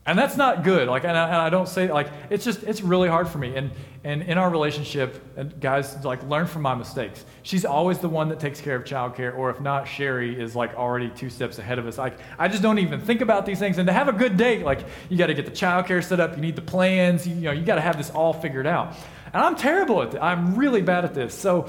And 0.09 0.19
that's 0.19 0.39
not 0.39 0.65
good. 0.65 0.89
Like, 0.89 1.05
and 1.05 1.15
I, 1.15 1.27
and 1.27 1.37
I, 1.37 1.51
don't 1.51 1.69
say 1.69 1.93
like 1.93 2.09
it's 2.31 2.43
just 2.43 2.63
it's 2.63 2.81
really 2.81 3.11
hard 3.11 3.29
for 3.29 3.37
me. 3.37 3.55
And 3.55 3.71
and 4.05 4.23
in 4.23 4.39
our 4.39 4.49
relationship, 4.49 5.23
and 5.37 5.61
guys, 5.61 6.03
like 6.03 6.23
learn 6.23 6.47
from 6.47 6.63
my 6.63 6.75
mistakes. 6.75 7.27
She's 7.43 7.67
always 7.67 7.99
the 7.99 8.09
one 8.09 8.31
that 8.31 8.41
takes 8.41 8.59
care 8.59 8.75
of 8.75 8.85
childcare, 8.85 9.37
or 9.37 9.51
if 9.51 9.61
not, 9.61 9.87
Sherry 9.87 10.41
is 10.41 10.57
like 10.57 10.75
already 10.77 11.11
two 11.11 11.29
steps 11.29 11.59
ahead 11.59 11.79
of 11.79 11.87
us. 11.87 11.99
Like 11.99 12.17
I 12.39 12.49
just 12.49 12.63
don't 12.63 12.79
even 12.79 13.03
think 13.03 13.21
about 13.21 13.45
these 13.45 13.59
things. 13.59 13.77
And 13.77 13.87
to 13.87 13.93
have 13.93 14.09
a 14.09 14.15
good 14.15 14.39
date, 14.39 14.65
like 14.65 14.87
you 15.11 15.19
got 15.19 15.27
to 15.27 15.35
get 15.35 15.45
the 15.45 15.53
childcare 15.53 16.03
set 16.03 16.21
up. 16.21 16.37
You 16.37 16.41
need 16.41 16.57
the 16.57 16.63
plans. 16.63 17.29
You, 17.29 17.35
you 17.35 17.43
know, 17.43 17.53
you 17.53 17.67
got 17.67 17.75
to 17.75 17.83
have 17.83 17.99
this 17.99 18.09
all 18.09 18.33
figured 18.33 18.67
out. 18.67 18.95
And 19.27 19.43
I'm 19.43 19.57
terrible 19.57 20.01
at 20.01 20.13
this. 20.13 20.21
I'm 20.23 20.55
really 20.55 20.81
bad 20.81 21.05
at 21.05 21.13
this. 21.13 21.35
So 21.35 21.69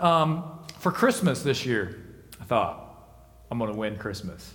um, 0.00 0.60
for 0.78 0.90
Christmas 0.90 1.42
this 1.42 1.66
year, 1.66 1.94
I 2.40 2.44
thought 2.44 3.06
I'm 3.50 3.58
going 3.58 3.70
to 3.70 3.76
win 3.76 3.98
Christmas. 3.98 4.50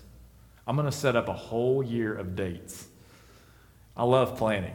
I'm 0.65 0.75
going 0.75 0.89
to 0.89 0.91
set 0.91 1.15
up 1.15 1.27
a 1.27 1.33
whole 1.33 1.83
year 1.83 2.15
of 2.15 2.35
dates. 2.35 2.87
I 4.01 4.03
love 4.03 4.35
planning. 4.35 4.73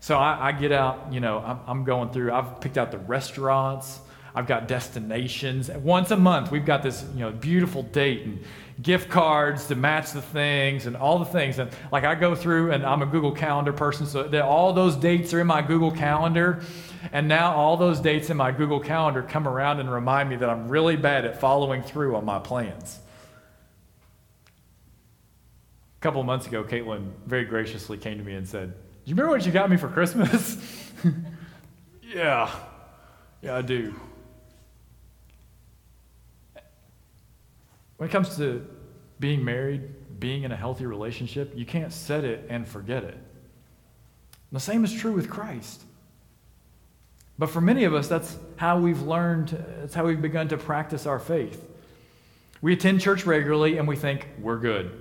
So 0.00 0.16
I, 0.16 0.48
I 0.48 0.52
get 0.52 0.72
out, 0.72 1.12
you 1.12 1.20
know, 1.20 1.38
I'm, 1.38 1.60
I'm, 1.66 1.84
going 1.84 2.08
through, 2.08 2.32
I've 2.32 2.62
picked 2.62 2.78
out 2.78 2.90
the 2.90 2.96
restaurants, 2.98 4.00
I've 4.34 4.46
got 4.46 4.68
destinations. 4.68 5.68
Once 5.68 6.10
a 6.12 6.16
month, 6.16 6.50
we've 6.50 6.64
got 6.64 6.82
this, 6.82 7.04
you 7.12 7.20
know, 7.20 7.30
beautiful 7.30 7.82
date. 7.82 8.22
And, 8.22 8.42
gift 8.80 9.08
cards 9.08 9.66
to 9.68 9.74
match 9.74 10.12
the 10.12 10.22
things 10.22 10.86
and 10.86 10.96
all 10.96 11.18
the 11.18 11.24
things. 11.24 11.58
And 11.58 11.70
like 11.92 12.04
I 12.04 12.14
go 12.14 12.34
through, 12.34 12.72
and 12.72 12.84
I'm 12.84 13.02
a 13.02 13.06
Google 13.06 13.32
Calendar 13.32 13.72
person, 13.72 14.06
so 14.06 14.26
all 14.40 14.72
those 14.72 14.96
dates 14.96 15.32
are 15.34 15.40
in 15.40 15.46
my 15.46 15.62
Google 15.62 15.92
Calendar. 15.92 16.62
And 17.12 17.28
now 17.28 17.54
all 17.54 17.76
those 17.76 18.00
dates 18.00 18.30
in 18.30 18.36
my 18.36 18.50
Google 18.50 18.80
Calendar 18.80 19.22
come 19.22 19.46
around 19.46 19.80
and 19.80 19.92
remind 19.92 20.30
me 20.30 20.36
that 20.36 20.48
I'm 20.48 20.68
really 20.68 20.96
bad 20.96 21.26
at 21.26 21.38
following 21.38 21.82
through 21.82 22.16
on 22.16 22.24
my 22.24 22.38
plans. 22.38 22.98
Couple 26.04 26.22
months 26.22 26.46
ago, 26.46 26.62
Caitlin 26.62 27.12
very 27.24 27.46
graciously 27.46 27.96
came 27.96 28.18
to 28.18 28.24
me 28.24 28.34
and 28.34 28.46
said, 28.46 28.74
Do 28.74 28.76
you 29.06 29.14
remember 29.14 29.30
what 29.30 29.46
you 29.46 29.52
got 29.52 29.70
me 29.70 29.78
for 29.78 29.88
Christmas? 29.88 30.58
yeah. 32.02 32.54
Yeah, 33.40 33.56
I 33.56 33.62
do. 33.62 33.94
When 37.96 38.06
it 38.06 38.12
comes 38.12 38.36
to 38.36 38.66
being 39.18 39.42
married, 39.42 40.20
being 40.20 40.42
in 40.42 40.52
a 40.52 40.56
healthy 40.56 40.84
relationship, 40.84 41.54
you 41.56 41.64
can't 41.64 41.90
set 41.90 42.22
it 42.22 42.44
and 42.50 42.68
forget 42.68 43.02
it. 43.02 43.16
The 44.52 44.60
same 44.60 44.84
is 44.84 44.92
true 44.92 45.12
with 45.12 45.30
Christ. 45.30 45.84
But 47.38 47.48
for 47.48 47.62
many 47.62 47.84
of 47.84 47.94
us, 47.94 48.08
that's 48.08 48.36
how 48.56 48.78
we've 48.78 49.00
learned, 49.00 49.58
that's 49.80 49.94
how 49.94 50.04
we've 50.04 50.20
begun 50.20 50.48
to 50.48 50.58
practice 50.58 51.06
our 51.06 51.18
faith. 51.18 51.66
We 52.60 52.74
attend 52.74 53.00
church 53.00 53.24
regularly 53.24 53.78
and 53.78 53.88
we 53.88 53.96
think 53.96 54.28
we're 54.38 54.58
good. 54.58 55.00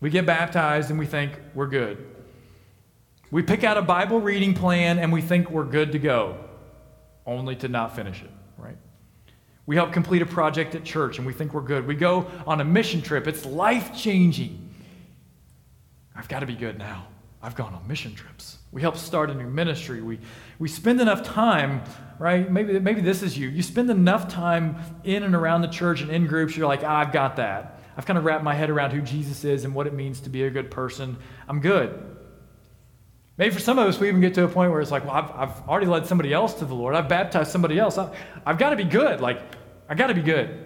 We 0.00 0.10
get 0.10 0.26
baptized 0.26 0.90
and 0.90 0.98
we 0.98 1.06
think 1.06 1.38
we're 1.54 1.66
good. 1.66 2.04
We 3.30 3.42
pick 3.42 3.64
out 3.64 3.76
a 3.76 3.82
Bible 3.82 4.20
reading 4.20 4.54
plan 4.54 4.98
and 4.98 5.12
we 5.12 5.20
think 5.20 5.50
we're 5.50 5.64
good 5.64 5.92
to 5.92 5.98
go, 5.98 6.38
only 7.26 7.56
to 7.56 7.68
not 7.68 7.94
finish 7.94 8.22
it, 8.22 8.30
right? 8.56 8.76
We 9.66 9.76
help 9.76 9.92
complete 9.92 10.22
a 10.22 10.26
project 10.26 10.74
at 10.74 10.84
church 10.84 11.18
and 11.18 11.26
we 11.26 11.32
think 11.32 11.52
we're 11.52 11.60
good. 11.60 11.86
We 11.86 11.94
go 11.94 12.30
on 12.46 12.60
a 12.60 12.64
mission 12.64 13.02
trip, 13.02 13.26
it's 13.26 13.44
life 13.44 13.94
changing. 13.94 14.72
I've 16.16 16.28
got 16.28 16.40
to 16.40 16.46
be 16.46 16.54
good 16.54 16.78
now. 16.78 17.06
I've 17.42 17.54
gone 17.54 17.74
on 17.74 17.86
mission 17.86 18.14
trips. 18.14 18.58
We 18.72 18.82
help 18.82 18.96
start 18.96 19.30
a 19.30 19.34
new 19.34 19.46
ministry. 19.46 20.02
We, 20.02 20.18
we 20.58 20.68
spend 20.68 21.00
enough 21.00 21.22
time, 21.22 21.82
right? 22.18 22.50
Maybe, 22.50 22.78
maybe 22.80 23.00
this 23.00 23.22
is 23.22 23.38
you. 23.38 23.48
You 23.48 23.62
spend 23.62 23.90
enough 23.90 24.28
time 24.28 24.76
in 25.04 25.22
and 25.22 25.34
around 25.34 25.62
the 25.62 25.68
church 25.68 26.00
and 26.00 26.10
in 26.10 26.26
groups, 26.26 26.56
you're 26.56 26.66
like, 26.66 26.82
ah, 26.82 26.98
I've 26.98 27.12
got 27.12 27.36
that. 27.36 27.77
I've 27.98 28.06
kind 28.06 28.16
of 28.16 28.24
wrapped 28.24 28.44
my 28.44 28.54
head 28.54 28.70
around 28.70 28.92
who 28.92 29.02
Jesus 29.02 29.44
is 29.44 29.64
and 29.64 29.74
what 29.74 29.88
it 29.88 29.92
means 29.92 30.20
to 30.20 30.30
be 30.30 30.44
a 30.44 30.50
good 30.50 30.70
person. 30.70 31.16
I'm 31.48 31.58
good. 31.58 32.00
Maybe 33.36 33.52
for 33.52 33.60
some 33.60 33.76
of 33.76 33.88
us, 33.88 33.98
we 33.98 34.06
even 34.06 34.20
get 34.20 34.34
to 34.34 34.44
a 34.44 34.48
point 34.48 34.70
where 34.70 34.80
it's 34.80 34.92
like, 34.92 35.04
well, 35.04 35.14
I've, 35.14 35.30
I've 35.32 35.68
already 35.68 35.86
led 35.86 36.06
somebody 36.06 36.32
else 36.32 36.54
to 36.54 36.64
the 36.64 36.76
Lord. 36.76 36.94
I've 36.94 37.08
baptized 37.08 37.50
somebody 37.50 37.76
else. 37.76 37.98
I, 37.98 38.14
I've 38.46 38.56
got 38.56 38.70
to 38.70 38.76
be 38.76 38.84
good. 38.84 39.20
Like, 39.20 39.42
I 39.88 39.96
got 39.96 40.06
to 40.06 40.14
be 40.14 40.22
good. 40.22 40.64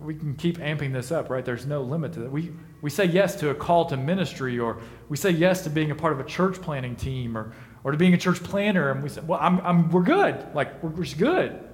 We 0.00 0.14
can 0.14 0.34
keep 0.34 0.58
amping 0.58 0.94
this 0.94 1.12
up, 1.12 1.28
right? 1.28 1.44
There's 1.44 1.66
no 1.66 1.82
limit 1.82 2.14
to 2.14 2.20
that. 2.20 2.32
We, 2.32 2.52
we 2.80 2.88
say 2.88 3.04
yes 3.04 3.36
to 3.36 3.50
a 3.50 3.54
call 3.54 3.84
to 3.86 3.98
ministry, 3.98 4.58
or 4.58 4.80
we 5.10 5.18
say 5.18 5.30
yes 5.30 5.62
to 5.64 5.70
being 5.70 5.90
a 5.90 5.94
part 5.94 6.14
of 6.14 6.20
a 6.20 6.24
church 6.24 6.62
planning 6.62 6.96
team, 6.96 7.36
or, 7.36 7.52
or 7.84 7.92
to 7.92 7.98
being 7.98 8.14
a 8.14 8.18
church 8.18 8.42
planner, 8.42 8.92
and 8.92 9.02
we 9.02 9.10
say, 9.10 9.20
well, 9.20 9.40
I'm, 9.42 9.60
I'm, 9.60 9.90
we're 9.90 10.02
good. 10.02 10.54
Like, 10.54 10.82
we're, 10.82 10.88
we're 10.88 11.04
good. 11.18 11.65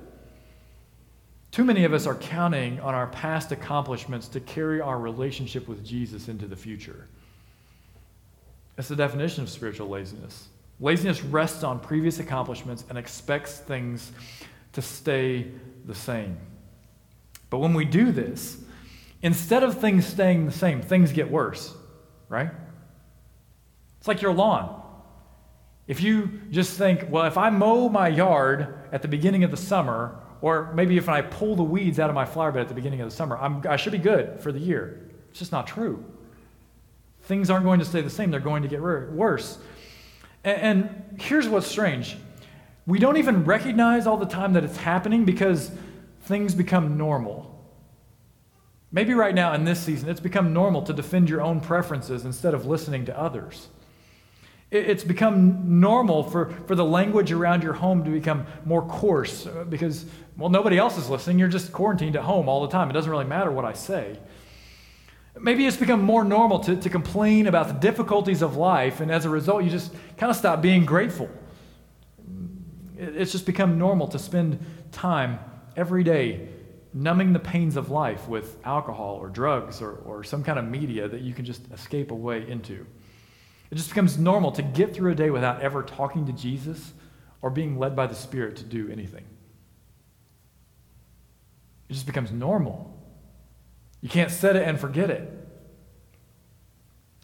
Too 1.52 1.64
many 1.64 1.84
of 1.84 1.92
us 1.92 2.06
are 2.06 2.14
counting 2.14 2.80
on 2.80 2.94
our 2.94 3.08
past 3.08 3.52
accomplishments 3.52 4.26
to 4.28 4.40
carry 4.40 4.80
our 4.80 4.98
relationship 4.98 5.68
with 5.68 5.84
Jesus 5.84 6.28
into 6.28 6.46
the 6.46 6.56
future. 6.56 7.06
That's 8.74 8.88
the 8.88 8.96
definition 8.96 9.42
of 9.42 9.50
spiritual 9.50 9.88
laziness. 9.88 10.48
Laziness 10.80 11.22
rests 11.22 11.62
on 11.62 11.78
previous 11.78 12.18
accomplishments 12.20 12.86
and 12.88 12.96
expects 12.96 13.58
things 13.58 14.12
to 14.72 14.80
stay 14.80 15.46
the 15.84 15.94
same. 15.94 16.38
But 17.50 17.58
when 17.58 17.74
we 17.74 17.84
do 17.84 18.12
this, 18.12 18.56
instead 19.20 19.62
of 19.62 19.78
things 19.78 20.06
staying 20.06 20.46
the 20.46 20.52
same, 20.52 20.80
things 20.80 21.12
get 21.12 21.30
worse, 21.30 21.74
right? 22.30 22.50
It's 23.98 24.08
like 24.08 24.22
your 24.22 24.32
lawn. 24.32 24.82
If 25.86 26.00
you 26.00 26.40
just 26.50 26.78
think, 26.78 27.08
well, 27.10 27.26
if 27.26 27.36
I 27.36 27.50
mow 27.50 27.90
my 27.90 28.08
yard 28.08 28.88
at 28.90 29.02
the 29.02 29.08
beginning 29.08 29.44
of 29.44 29.50
the 29.50 29.58
summer, 29.58 30.18
or 30.42 30.72
maybe 30.74 30.98
if 30.98 31.08
I 31.08 31.22
pull 31.22 31.56
the 31.56 31.62
weeds 31.62 31.98
out 31.98 32.10
of 32.10 32.14
my 32.14 32.24
flower 32.26 32.52
bed 32.52 32.62
at 32.62 32.68
the 32.68 32.74
beginning 32.74 33.00
of 33.00 33.08
the 33.08 33.14
summer, 33.14 33.38
I'm, 33.38 33.62
i 33.66 33.76
should 33.76 33.92
be 33.92 33.98
good 33.98 34.40
for 34.40 34.52
the 34.52 34.58
year. 34.58 35.08
It's 35.30 35.38
just 35.38 35.52
not 35.52 35.66
true. 35.66 36.04
Things 37.22 37.48
aren't 37.48 37.64
going 37.64 37.78
to 37.78 37.84
stay 37.84 38.02
the 38.02 38.10
same, 38.10 38.30
they're 38.30 38.40
going 38.40 38.62
to 38.62 38.68
get 38.68 38.82
worse. 38.82 39.58
And, 40.44 40.60
and 40.60 41.20
here's 41.20 41.48
what's 41.48 41.66
strange 41.66 42.16
we 42.84 42.98
don't 42.98 43.16
even 43.16 43.44
recognize 43.44 44.08
all 44.08 44.16
the 44.16 44.26
time 44.26 44.54
that 44.54 44.64
it's 44.64 44.76
happening 44.76 45.24
because 45.24 45.70
things 46.22 46.52
become 46.52 46.98
normal. 46.98 47.48
Maybe 48.90 49.14
right 49.14 49.34
now 49.34 49.54
in 49.54 49.64
this 49.64 49.80
season, 49.80 50.08
it's 50.08 50.20
become 50.20 50.52
normal 50.52 50.82
to 50.82 50.92
defend 50.92 51.30
your 51.30 51.40
own 51.40 51.60
preferences 51.60 52.24
instead 52.24 52.54
of 52.54 52.66
listening 52.66 53.04
to 53.06 53.18
others. 53.18 53.68
It's 54.72 55.04
become 55.04 55.80
normal 55.80 56.22
for, 56.22 56.48
for 56.66 56.74
the 56.74 56.84
language 56.84 57.30
around 57.30 57.62
your 57.62 57.74
home 57.74 58.04
to 58.04 58.10
become 58.10 58.46
more 58.64 58.80
coarse 58.80 59.46
uh, 59.46 59.64
because, 59.68 60.06
well, 60.38 60.48
nobody 60.48 60.78
else 60.78 60.96
is 60.96 61.10
listening. 61.10 61.38
You're 61.38 61.48
just 61.48 61.72
quarantined 61.72 62.16
at 62.16 62.22
home 62.22 62.48
all 62.48 62.62
the 62.62 62.68
time. 62.68 62.88
It 62.88 62.94
doesn't 62.94 63.10
really 63.10 63.26
matter 63.26 63.50
what 63.50 63.66
I 63.66 63.74
say. 63.74 64.18
Maybe 65.38 65.66
it's 65.66 65.76
become 65.76 66.00
more 66.00 66.24
normal 66.24 66.58
to, 66.60 66.76
to 66.76 66.88
complain 66.88 67.48
about 67.48 67.68
the 67.68 67.74
difficulties 67.74 68.40
of 68.40 68.56
life, 68.56 69.00
and 69.00 69.10
as 69.10 69.26
a 69.26 69.28
result, 69.28 69.62
you 69.62 69.68
just 69.68 69.92
kind 70.16 70.30
of 70.30 70.36
stop 70.36 70.62
being 70.62 70.86
grateful. 70.86 71.28
It's 72.96 73.32
just 73.32 73.44
become 73.44 73.78
normal 73.78 74.08
to 74.08 74.18
spend 74.18 74.58
time 74.90 75.38
every 75.76 76.02
day 76.02 76.48
numbing 76.94 77.34
the 77.34 77.38
pains 77.38 77.76
of 77.76 77.90
life 77.90 78.26
with 78.26 78.56
alcohol 78.64 79.16
or 79.20 79.28
drugs 79.28 79.82
or, 79.82 79.96
or 80.06 80.24
some 80.24 80.42
kind 80.42 80.58
of 80.58 80.64
media 80.64 81.08
that 81.08 81.20
you 81.20 81.34
can 81.34 81.44
just 81.44 81.70
escape 81.72 82.10
away 82.10 82.48
into. 82.48 82.86
It 83.72 83.76
just 83.76 83.88
becomes 83.88 84.18
normal 84.18 84.52
to 84.52 84.62
get 84.62 84.94
through 84.94 85.12
a 85.12 85.14
day 85.14 85.30
without 85.30 85.62
ever 85.62 85.82
talking 85.82 86.26
to 86.26 86.32
Jesus 86.32 86.92
or 87.40 87.48
being 87.48 87.78
led 87.78 87.96
by 87.96 88.06
the 88.06 88.14
Spirit 88.14 88.56
to 88.56 88.64
do 88.64 88.90
anything. 88.92 89.24
It 91.88 91.94
just 91.94 92.04
becomes 92.04 92.30
normal. 92.30 92.94
You 94.02 94.10
can't 94.10 94.30
set 94.30 94.56
it 94.56 94.68
and 94.68 94.78
forget 94.78 95.08
it. 95.08 95.26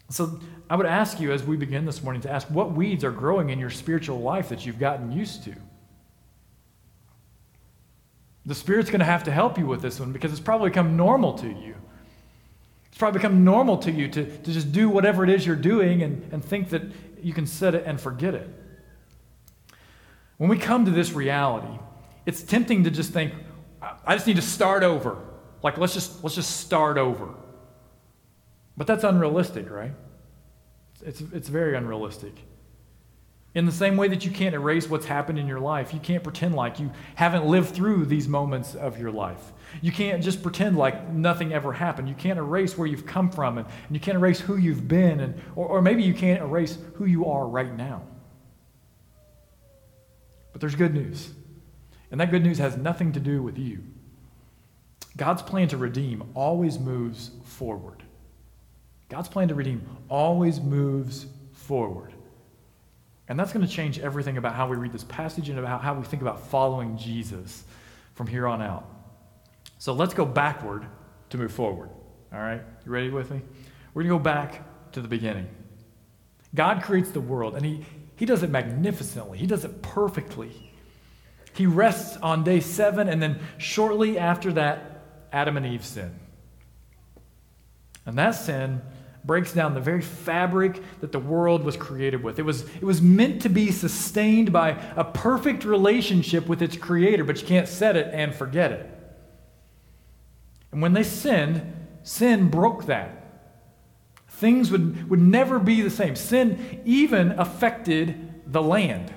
So 0.08 0.40
I 0.70 0.76
would 0.76 0.86
ask 0.86 1.20
you 1.20 1.32
as 1.32 1.44
we 1.44 1.58
begin 1.58 1.84
this 1.84 2.02
morning 2.02 2.22
to 2.22 2.30
ask 2.30 2.48
what 2.48 2.72
weeds 2.72 3.04
are 3.04 3.10
growing 3.10 3.50
in 3.50 3.58
your 3.58 3.68
spiritual 3.68 4.20
life 4.20 4.48
that 4.48 4.64
you've 4.64 4.78
gotten 4.78 5.12
used 5.12 5.44
to? 5.44 5.54
The 8.46 8.54
Spirit's 8.54 8.88
going 8.88 9.00
to 9.00 9.04
have 9.04 9.24
to 9.24 9.30
help 9.30 9.58
you 9.58 9.66
with 9.66 9.82
this 9.82 10.00
one 10.00 10.12
because 10.12 10.30
it's 10.30 10.40
probably 10.40 10.70
become 10.70 10.96
normal 10.96 11.34
to 11.34 11.46
you. 11.46 11.74
It's 12.98 13.00
probably 13.00 13.18
become 13.18 13.44
normal 13.44 13.78
to 13.78 13.92
you 13.92 14.08
to, 14.08 14.24
to 14.24 14.52
just 14.52 14.72
do 14.72 14.88
whatever 14.88 15.22
it 15.22 15.30
is 15.30 15.46
you're 15.46 15.54
doing 15.54 16.02
and, 16.02 16.32
and 16.32 16.44
think 16.44 16.70
that 16.70 16.82
you 17.22 17.32
can 17.32 17.46
set 17.46 17.76
it 17.76 17.84
and 17.86 18.00
forget 18.00 18.34
it. 18.34 18.50
When 20.36 20.50
we 20.50 20.58
come 20.58 20.84
to 20.84 20.90
this 20.90 21.12
reality, 21.12 21.78
it's 22.26 22.42
tempting 22.42 22.82
to 22.82 22.90
just 22.90 23.12
think, 23.12 23.34
I 24.04 24.16
just 24.16 24.26
need 24.26 24.34
to 24.34 24.42
start 24.42 24.82
over. 24.82 25.16
Like 25.62 25.78
let's 25.78 25.94
just 25.94 26.24
let's 26.24 26.34
just 26.34 26.56
start 26.56 26.98
over. 26.98 27.28
But 28.76 28.88
that's 28.88 29.04
unrealistic, 29.04 29.70
right? 29.70 29.92
It's, 31.06 31.20
it's 31.20 31.48
very 31.48 31.76
unrealistic. 31.76 32.34
In 33.58 33.66
the 33.66 33.72
same 33.72 33.96
way 33.96 34.06
that 34.06 34.24
you 34.24 34.30
can't 34.30 34.54
erase 34.54 34.88
what's 34.88 35.06
happened 35.06 35.36
in 35.36 35.48
your 35.48 35.58
life, 35.58 35.92
you 35.92 35.98
can't 35.98 36.22
pretend 36.22 36.54
like 36.54 36.78
you 36.78 36.92
haven't 37.16 37.44
lived 37.44 37.74
through 37.74 38.04
these 38.04 38.28
moments 38.28 38.76
of 38.76 39.00
your 39.00 39.10
life. 39.10 39.52
You 39.82 39.90
can't 39.90 40.22
just 40.22 40.44
pretend 40.44 40.76
like 40.76 41.10
nothing 41.10 41.52
ever 41.52 41.72
happened. 41.72 42.08
You 42.08 42.14
can't 42.14 42.38
erase 42.38 42.78
where 42.78 42.86
you've 42.86 43.04
come 43.04 43.32
from, 43.32 43.58
and, 43.58 43.66
and 43.66 43.96
you 43.96 43.98
can't 43.98 44.14
erase 44.14 44.38
who 44.38 44.58
you've 44.58 44.86
been, 44.86 45.18
and, 45.18 45.42
or, 45.56 45.66
or 45.66 45.82
maybe 45.82 46.04
you 46.04 46.14
can't 46.14 46.40
erase 46.40 46.78
who 46.94 47.06
you 47.06 47.26
are 47.26 47.48
right 47.48 47.76
now. 47.76 48.02
But 50.52 50.60
there's 50.60 50.76
good 50.76 50.94
news. 50.94 51.30
And 52.12 52.20
that 52.20 52.30
good 52.30 52.44
news 52.44 52.58
has 52.58 52.76
nothing 52.76 53.10
to 53.10 53.18
do 53.18 53.42
with 53.42 53.58
you. 53.58 53.82
God's 55.16 55.42
plan 55.42 55.66
to 55.66 55.76
redeem 55.76 56.30
always 56.34 56.78
moves 56.78 57.32
forward. 57.42 58.04
God's 59.08 59.28
plan 59.28 59.48
to 59.48 59.56
redeem 59.56 59.84
always 60.08 60.60
moves 60.60 61.26
forward. 61.52 62.14
And 63.28 63.38
that's 63.38 63.52
going 63.52 63.66
to 63.66 63.72
change 63.72 63.98
everything 63.98 64.38
about 64.38 64.54
how 64.54 64.68
we 64.68 64.76
read 64.76 64.92
this 64.92 65.04
passage 65.04 65.50
and 65.50 65.58
about 65.58 65.82
how 65.82 65.94
we 65.94 66.04
think 66.04 66.22
about 66.22 66.46
following 66.48 66.96
Jesus 66.96 67.64
from 68.14 68.26
here 68.26 68.46
on 68.46 68.62
out. 68.62 68.86
So 69.78 69.92
let's 69.92 70.14
go 70.14 70.24
backward 70.24 70.86
to 71.30 71.36
move 71.38 71.52
forward. 71.52 71.90
All 72.32 72.40
right? 72.40 72.62
You 72.84 72.92
ready 72.92 73.10
with 73.10 73.30
me? 73.30 73.42
We're 73.92 74.02
going 74.02 74.14
to 74.14 74.18
go 74.18 74.24
back 74.24 74.92
to 74.92 75.00
the 75.00 75.08
beginning. 75.08 75.46
God 76.54 76.82
creates 76.82 77.10
the 77.10 77.20
world, 77.20 77.54
and 77.54 77.64
he, 77.64 77.84
he 78.16 78.24
does 78.24 78.42
it 78.42 78.50
magnificently, 78.50 79.38
He 79.38 79.46
does 79.46 79.64
it 79.64 79.82
perfectly. 79.82 80.72
He 81.52 81.66
rests 81.66 82.16
on 82.18 82.44
day 82.44 82.60
seven, 82.60 83.08
and 83.08 83.20
then 83.20 83.40
shortly 83.58 84.18
after 84.18 84.52
that, 84.54 85.02
Adam 85.32 85.56
and 85.56 85.66
Eve 85.66 85.84
sin. 85.84 86.14
And 88.06 88.16
that 88.16 88.30
sin 88.30 88.80
breaks 89.28 89.52
down 89.52 89.74
the 89.74 89.80
very 89.80 90.00
fabric 90.00 90.82
that 91.02 91.12
the 91.12 91.18
world 91.18 91.62
was 91.62 91.76
created 91.76 92.24
with. 92.24 92.38
It 92.38 92.44
was, 92.44 92.62
it 92.62 92.82
was 92.82 93.02
meant 93.02 93.42
to 93.42 93.50
be 93.50 93.70
sustained 93.70 94.54
by 94.54 94.70
a 94.96 95.04
perfect 95.04 95.66
relationship 95.66 96.48
with 96.48 96.62
its 96.62 96.78
creator, 96.78 97.24
but 97.24 97.38
you 97.42 97.46
can't 97.46 97.68
set 97.68 97.94
it 97.94 98.08
and 98.14 98.34
forget 98.34 98.72
it. 98.72 98.90
And 100.72 100.80
when 100.80 100.94
they 100.94 101.02
sinned, 101.02 101.74
sin 102.02 102.48
broke 102.48 102.86
that. 102.86 103.44
Things 104.28 104.70
would, 104.70 105.10
would 105.10 105.20
never 105.20 105.58
be 105.58 105.82
the 105.82 105.90
same. 105.90 106.16
Sin 106.16 106.80
even 106.86 107.32
affected 107.32 108.42
the 108.46 108.62
land. 108.62 109.12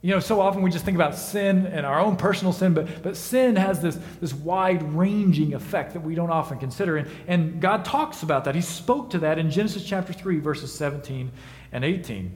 You 0.00 0.14
know, 0.14 0.20
so 0.20 0.40
often 0.40 0.62
we 0.62 0.70
just 0.70 0.84
think 0.84 0.94
about 0.94 1.16
sin 1.16 1.66
and 1.66 1.84
our 1.84 1.98
own 1.98 2.16
personal 2.16 2.52
sin, 2.52 2.72
but, 2.72 3.02
but 3.02 3.16
sin 3.16 3.56
has 3.56 3.80
this, 3.80 3.98
this 4.20 4.32
wide 4.32 4.82
ranging 4.94 5.54
effect 5.54 5.94
that 5.94 6.00
we 6.00 6.14
don't 6.14 6.30
often 6.30 6.58
consider. 6.58 6.98
And, 6.98 7.10
and 7.26 7.60
God 7.60 7.84
talks 7.84 8.22
about 8.22 8.44
that. 8.44 8.54
He 8.54 8.60
spoke 8.60 9.10
to 9.10 9.18
that 9.18 9.38
in 9.38 9.50
Genesis 9.50 9.84
chapter 9.84 10.12
3, 10.12 10.38
verses 10.38 10.72
17 10.72 11.32
and 11.72 11.84
18. 11.84 12.34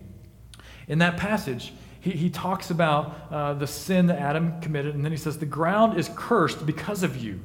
In 0.89 0.99
that 0.99 1.17
passage, 1.17 1.73
he, 2.01 2.11
he 2.11 2.31
talks 2.31 2.71
about 2.71 3.29
uh, 3.31 3.55
the 3.55 3.69
sin 3.69 4.09
that 4.09 4.19
Adam 4.19 4.61
committed, 4.61 4.97
and 4.97 5.05
then 5.05 5.13
he 5.13 5.19
says, 5.19 5.39
The 5.39 5.47
ground 5.47 5.97
is 5.97 6.11
cursed 6.17 6.67
because 6.67 7.05
of 7.05 7.17
you. 7.17 7.41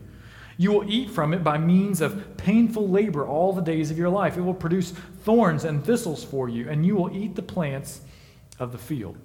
You 0.58 0.72
will 0.72 0.90
eat 0.90 1.12
from 1.12 1.36
it 1.36 1.44
by 1.44 1.60
means 1.60 2.02
of 2.02 2.38
painful 2.38 2.90
labor 2.90 3.28
all 3.28 3.54
the 3.54 3.62
days 3.62 3.92
of 3.92 4.00
your 4.00 4.10
life. 4.10 4.36
It 4.36 4.42
will 4.42 4.56
produce 4.56 4.94
thorns 5.24 5.64
and 5.64 5.86
thistles 5.86 6.24
for 6.24 6.50
you, 6.50 6.68
and 6.68 6.84
you 6.84 6.96
will 6.96 7.16
eat 7.16 7.36
the 7.36 7.44
plants 7.44 8.02
of 8.58 8.72
the 8.72 8.80
field. 8.80 9.16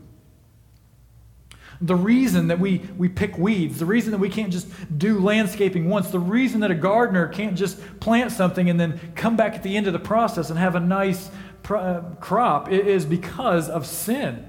The 1.83 1.97
reason 1.97 2.49
that 2.49 2.61
we, 2.61 2.79
we 2.97 3.09
pick 3.09 3.37
weeds, 3.37 3.79
the 3.79 3.87
reason 3.87 4.13
that 4.13 4.19
we 4.19 4.29
can't 4.29 4.53
just 4.53 4.69
do 4.99 5.19
landscaping 5.19 5.89
once, 5.89 6.11
the 6.11 6.19
reason 6.19 6.61
that 6.61 6.71
a 6.71 6.77
gardener 6.77 7.27
can't 7.27 7.57
just 7.57 7.79
plant 8.01 8.33
something 8.33 8.71
and 8.71 8.79
then 8.79 9.01
come 9.17 9.37
back 9.37 9.55
at 9.55 9.63
the 9.63 9.77
end 9.77 9.89
of 9.89 9.93
the 9.93 9.99
process 9.99 10.49
and 10.49 10.59
have 10.59 10.77
a 10.77 10.81
nice 10.81 11.31
uh, 11.69 12.01
crop 12.21 12.71
is 12.71 13.05
because 13.05 13.69
of 13.69 13.87
sin. 13.87 14.49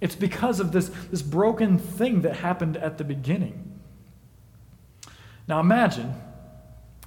It's 0.00 0.14
because 0.14 0.60
of 0.60 0.72
this, 0.72 0.90
this 1.10 1.22
broken 1.22 1.78
thing 1.78 2.22
that 2.22 2.36
happened 2.36 2.76
at 2.76 2.98
the 2.98 3.04
beginning. 3.04 3.80
Now 5.48 5.60
imagine 5.60 6.14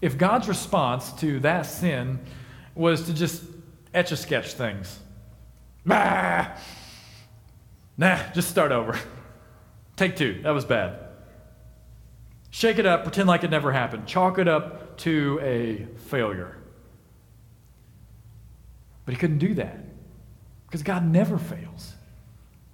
if 0.02 0.18
God's 0.18 0.48
response 0.48 1.12
to 1.14 1.40
that 1.42 1.68
sin 1.68 2.20
was 2.76 3.04
to 3.04 3.14
just 3.14 3.44
etch 3.94 4.12
a 4.12 4.18
sketch 4.18 4.54
things. 4.54 5.00
Bah! 5.86 6.48
Nah, 7.98 8.20
just 8.34 8.50
start 8.50 8.72
over. 8.72 9.00
Take 9.98 10.16
two. 10.16 10.40
That 10.44 10.52
was 10.52 10.64
bad. 10.64 11.00
Shake 12.52 12.80
it 12.80 12.86
up, 12.86 13.04
pretend 13.04 13.28
like 13.28 13.44
it 13.44 13.52
never 13.52 13.74
happened. 13.74 14.08
Chalk 14.08 14.40
it 14.40 14.48
up 14.48 14.98
to 15.00 15.40
a 15.44 15.86
failure. 16.08 16.58
But 19.06 19.14
he 19.14 19.20
couldn't 19.20 19.40
do 19.40 19.56
that 19.56 19.80
because 20.66 20.84
God 20.84 21.06
never 21.06 21.38
fails. 21.38 21.94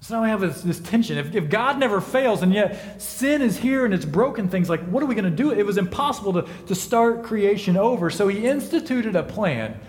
So 0.01 0.15
now 0.15 0.23
we 0.23 0.29
have 0.29 0.41
this, 0.41 0.61
this 0.61 0.79
tension. 0.81 1.17
If, 1.17 1.33
if, 1.33 1.49
God 1.49 1.79
never 1.79 2.01
fails 2.01 2.41
and 2.41 2.53
yet 2.53 3.01
sin 3.01 3.41
is 3.41 3.57
here 3.57 3.85
and 3.85 3.93
it's 3.93 4.03
broken 4.03 4.49
things, 4.49 4.69
like 4.69 4.81
what 4.87 5.01
are 5.01 5.05
we 5.05 5.15
going 5.15 5.23
to 5.23 5.31
do? 5.31 5.51
It 5.51 5.65
was 5.65 5.77
impossible 5.77 6.33
to, 6.33 6.47
to 6.67 6.75
start 6.75 7.23
creation 7.23 7.77
over. 7.77 8.09
So 8.09 8.27
he 8.27 8.45
instituted 8.45 9.15
a 9.15 9.23
plan 9.23 9.79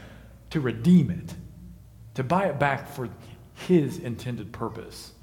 to 0.51 0.61
redeem 0.61 1.11
it, 1.11 1.35
to 2.15 2.23
buy 2.23 2.47
it 2.47 2.61
back 2.61 2.89
for 2.89 3.09
his 3.55 3.99
intended 3.99 4.53
purpose 4.53 5.15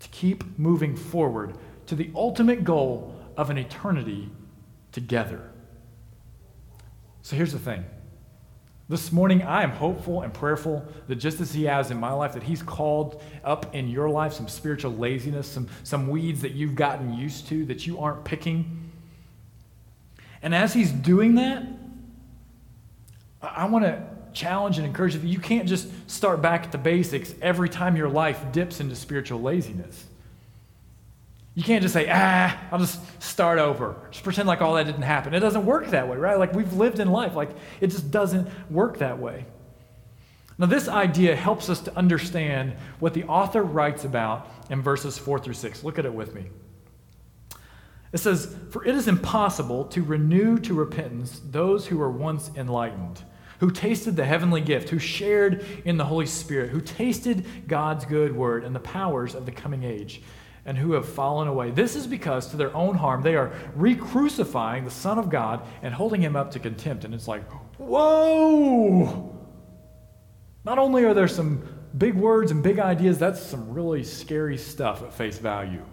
to 0.00 0.08
keep 0.08 0.58
moving 0.58 0.96
forward 0.96 1.56
to 1.86 1.94
the 1.94 2.10
ultimate 2.14 2.64
goal 2.64 3.14
of 3.36 3.50
an 3.50 3.58
eternity 3.58 4.30
together. 4.92 5.50
So 7.22 7.36
here's 7.36 7.52
the 7.52 7.58
thing. 7.58 7.84
This 8.88 9.10
morning, 9.10 9.42
I 9.42 9.64
am 9.64 9.72
hopeful 9.72 10.22
and 10.22 10.32
prayerful 10.32 10.86
that 11.08 11.16
just 11.16 11.40
as 11.40 11.52
He 11.52 11.64
has 11.64 11.90
in 11.90 11.98
my 11.98 12.12
life, 12.12 12.34
that 12.34 12.44
He's 12.44 12.62
called 12.62 13.20
up 13.42 13.74
in 13.74 13.88
your 13.88 14.08
life 14.08 14.32
some 14.32 14.46
spiritual 14.46 14.92
laziness, 14.92 15.48
some, 15.48 15.68
some 15.82 16.06
weeds 16.06 16.42
that 16.42 16.52
you've 16.52 16.76
gotten 16.76 17.12
used 17.12 17.48
to 17.48 17.64
that 17.66 17.84
you 17.84 17.98
aren't 17.98 18.24
picking. 18.24 18.92
And 20.40 20.54
as 20.54 20.72
He's 20.72 20.92
doing 20.92 21.34
that, 21.34 21.64
I, 23.42 23.48
I 23.48 23.64
want 23.64 23.84
to 23.86 24.06
challenge 24.36 24.76
and 24.76 24.86
encourage 24.86 25.16
you 25.16 25.20
you 25.22 25.40
can't 25.40 25.66
just 25.66 25.88
start 26.08 26.40
back 26.42 26.64
at 26.64 26.72
the 26.72 26.78
basics 26.78 27.34
every 27.42 27.68
time 27.68 27.96
your 27.96 28.08
life 28.08 28.52
dips 28.52 28.80
into 28.80 28.94
spiritual 28.94 29.40
laziness. 29.40 30.04
You 31.54 31.64
can't 31.64 31.80
just 31.80 31.94
say, 31.94 32.06
ah, 32.12 32.56
I'll 32.70 32.78
just 32.78 33.00
start 33.22 33.58
over. 33.58 33.96
Just 34.10 34.22
pretend 34.22 34.46
like 34.46 34.60
all 34.60 34.74
that 34.74 34.84
didn't 34.84 35.02
happen. 35.02 35.32
It 35.32 35.40
doesn't 35.40 35.64
work 35.64 35.88
that 35.88 36.06
way, 36.06 36.18
right? 36.18 36.38
Like 36.38 36.52
we've 36.52 36.74
lived 36.74 37.00
in 37.00 37.10
life. 37.10 37.34
Like 37.34 37.48
it 37.80 37.86
just 37.86 38.10
doesn't 38.10 38.46
work 38.70 38.98
that 38.98 39.18
way. 39.18 39.46
Now, 40.58 40.66
this 40.66 40.88
idea 40.88 41.34
helps 41.36 41.68
us 41.68 41.80
to 41.80 41.96
understand 41.96 42.74
what 42.98 43.14
the 43.14 43.24
author 43.24 43.62
writes 43.62 44.04
about 44.04 44.48
in 44.70 44.80
verses 44.82 45.18
4 45.18 45.38
through 45.38 45.54
6. 45.54 45.84
Look 45.84 45.98
at 45.98 46.06
it 46.06 46.14
with 46.14 46.34
me. 46.34 46.46
It 48.12 48.18
says, 48.18 48.54
For 48.70 48.84
it 48.84 48.94
is 48.94 49.08
impossible 49.08 49.84
to 49.86 50.02
renew 50.02 50.58
to 50.60 50.72
repentance 50.72 51.40
those 51.50 51.86
who 51.86 51.98
were 51.98 52.10
once 52.10 52.50
enlightened 52.56 53.22
who 53.60 53.70
tasted 53.70 54.16
the 54.16 54.24
heavenly 54.24 54.60
gift, 54.60 54.88
who 54.88 54.98
shared 54.98 55.64
in 55.84 55.96
the 55.96 56.04
Holy 56.04 56.26
Spirit, 56.26 56.70
who 56.70 56.80
tasted 56.80 57.46
God's 57.66 58.04
good 58.04 58.34
word 58.34 58.64
and 58.64 58.74
the 58.74 58.80
powers 58.80 59.34
of 59.34 59.46
the 59.46 59.52
coming 59.52 59.82
age, 59.82 60.22
and 60.64 60.76
who 60.76 60.92
have 60.92 61.08
fallen 61.08 61.48
away. 61.48 61.70
This 61.70 61.94
is 61.96 62.06
because, 62.06 62.48
to 62.48 62.56
their 62.56 62.74
own 62.74 62.96
harm, 62.96 63.22
they 63.22 63.36
are 63.36 63.52
re 63.74 63.94
crucifying 63.94 64.84
the 64.84 64.90
Son 64.90 65.18
of 65.18 65.30
God 65.30 65.66
and 65.82 65.94
holding 65.94 66.20
him 66.20 66.36
up 66.36 66.50
to 66.52 66.58
contempt. 66.58 67.04
And 67.04 67.14
it's 67.14 67.28
like, 67.28 67.48
whoa! 67.78 69.32
Not 70.64 70.78
only 70.78 71.04
are 71.04 71.14
there 71.14 71.28
some 71.28 71.62
big 71.96 72.14
words 72.14 72.50
and 72.50 72.62
big 72.62 72.80
ideas, 72.80 73.18
that's 73.18 73.40
some 73.40 73.72
really 73.72 74.02
scary 74.02 74.58
stuff 74.58 75.02
at 75.02 75.12
face 75.12 75.38
value. 75.38 75.84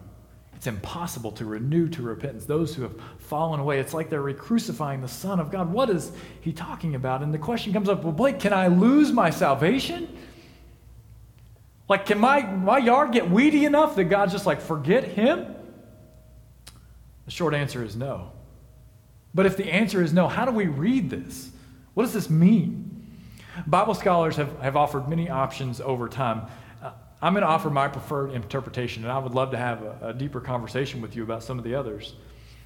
It's 0.64 0.68
impossible 0.70 1.34
to 1.34 1.44
renew 1.44 1.90
to 1.90 2.02
repentance 2.02 2.46
those 2.46 2.74
who 2.74 2.84
have 2.84 2.96
fallen 3.18 3.60
away. 3.60 3.82
It's 3.82 3.94
like 3.94 4.10
they're 4.10 4.22
re 4.22 4.34
crucifying 4.34 5.02
the 5.02 5.10
Son 5.10 5.42
of 5.42 5.52
God. 5.52 5.74
What 5.74 5.90
is 5.90 6.14
he 6.40 6.54
talking 6.54 6.96
about? 6.96 7.22
And 7.22 7.34
the 7.34 7.38
question 7.38 7.74
comes 7.74 7.90
up 7.90 8.02
well, 8.02 8.14
Blake, 8.14 8.40
can 8.40 8.54
I 8.54 8.68
lose 8.68 9.12
my 9.12 9.30
salvation? 9.30 10.08
Like, 11.90 12.06
can 12.06 12.18
my, 12.18 12.44
my 12.44 12.78
yard 12.78 13.12
get 13.12 13.30
weedy 13.30 13.66
enough 13.66 13.98
that 13.98 14.06
God's 14.06 14.32
just 14.32 14.46
like, 14.46 14.62
forget 14.62 15.04
him? 15.04 15.54
The 17.26 17.32
short 17.32 17.54
answer 17.54 17.84
is 17.84 17.98
no. 17.98 18.32
But 19.36 19.46
if 19.46 19.58
the 19.58 19.70
answer 19.70 20.02
is 20.02 20.14
no, 20.14 20.30
how 20.30 20.46
do 20.46 20.54
we 20.54 20.68
read 20.68 21.10
this? 21.10 21.52
What 21.94 22.04
does 22.04 22.14
this 22.14 22.30
mean? 22.30 23.06
Bible 23.68 23.96
scholars 23.96 24.38
have, 24.38 24.58
have 24.62 24.78
offered 24.78 25.10
many 25.10 25.30
options 25.30 25.82
over 25.82 26.08
time. 26.08 26.44
I'm 27.24 27.32
going 27.32 27.44
to 27.44 27.48
offer 27.48 27.70
my 27.70 27.88
preferred 27.88 28.32
interpretation, 28.32 29.04
and 29.04 29.12
I 29.12 29.18
would 29.18 29.34
love 29.34 29.52
to 29.52 29.58
have 29.58 29.82
a, 29.82 30.10
a, 30.10 30.14
deeper 30.14 30.42
conversation 30.42 31.02
with 31.02 31.16
you 31.16 31.24
about 31.24 31.42
some 31.42 31.58
of 31.58 31.64
the 31.64 31.74
others. 31.74 32.16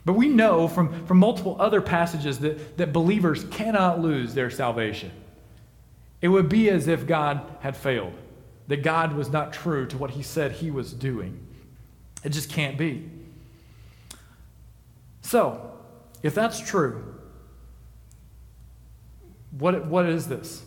But 0.04 0.14
we 0.14 0.30
know 0.30 0.68
from, 0.68 1.06
from 1.06 1.20
multiple 1.20 1.56
other 1.60 1.80
passages 1.80 2.40
that, 2.40 2.76
that 2.78 2.92
believers 2.92 3.44
cannot 3.52 4.02
lose 4.02 4.34
their 4.34 4.50
salvation. 4.50 5.12
It 6.24 6.30
would 6.30 6.50
be 6.50 6.72
as 6.72 6.88
if 6.88 7.06
God 7.06 7.42
had 7.60 7.78
failed, 7.78 8.14
that 8.68 8.82
God 8.82 9.14
was 9.14 9.30
not 9.30 9.54
true 9.54 9.86
to 9.86 9.98
what 9.98 10.10
he 10.10 10.24
said 10.24 10.54
he 10.54 10.72
was 10.72 10.92
doing. 10.92 11.40
It 12.24 12.30
just 12.30 12.50
can't 12.50 12.80
be. 12.80 13.12
So, 15.22 15.72
if 16.24 16.34
that's 16.34 16.60
true, 16.60 17.14
what, 19.52 19.86
what 19.86 20.08
is 20.08 20.28
this? 20.28 20.64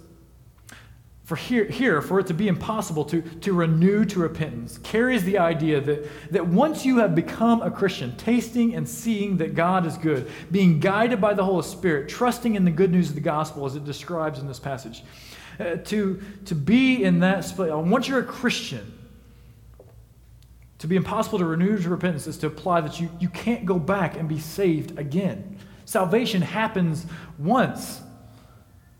For 1.30 1.36
here, 1.36 1.64
here, 1.64 2.02
for 2.02 2.18
it 2.18 2.26
to 2.26 2.34
be 2.34 2.48
impossible 2.48 3.04
to, 3.04 3.22
to 3.22 3.52
renew 3.52 4.04
to 4.04 4.18
repentance, 4.18 4.78
carries 4.78 5.22
the 5.22 5.38
idea 5.38 5.80
that, 5.80 6.32
that 6.32 6.44
once 6.44 6.84
you 6.84 6.98
have 6.98 7.14
become 7.14 7.62
a 7.62 7.70
Christian, 7.70 8.16
tasting 8.16 8.74
and 8.74 8.88
seeing 8.88 9.36
that 9.36 9.54
God 9.54 9.86
is 9.86 9.96
good, 9.96 10.28
being 10.50 10.80
guided 10.80 11.20
by 11.20 11.34
the 11.34 11.44
Holy 11.44 11.62
Spirit, 11.62 12.08
trusting 12.08 12.56
in 12.56 12.64
the 12.64 12.70
good 12.72 12.90
news 12.90 13.10
of 13.10 13.14
the 13.14 13.20
gospel 13.20 13.64
as 13.64 13.76
it 13.76 13.84
describes 13.84 14.40
in 14.40 14.48
this 14.48 14.58
passage, 14.58 15.04
uh, 15.60 15.76
to, 15.84 16.20
to 16.46 16.56
be 16.56 17.04
in 17.04 17.20
that 17.20 17.44
split, 17.44 17.72
once 17.76 18.08
you're 18.08 18.18
a 18.18 18.24
Christian, 18.24 18.92
to 20.78 20.88
be 20.88 20.96
impossible 20.96 21.38
to 21.38 21.44
renew 21.44 21.78
to 21.78 21.90
repentance 21.90 22.26
is 22.26 22.38
to 22.38 22.48
apply 22.48 22.80
that 22.80 22.98
you, 22.98 23.08
you 23.20 23.28
can't 23.28 23.64
go 23.64 23.78
back 23.78 24.16
and 24.16 24.28
be 24.28 24.40
saved 24.40 24.98
again. 24.98 25.58
Salvation 25.84 26.42
happens 26.42 27.06
once. 27.38 28.00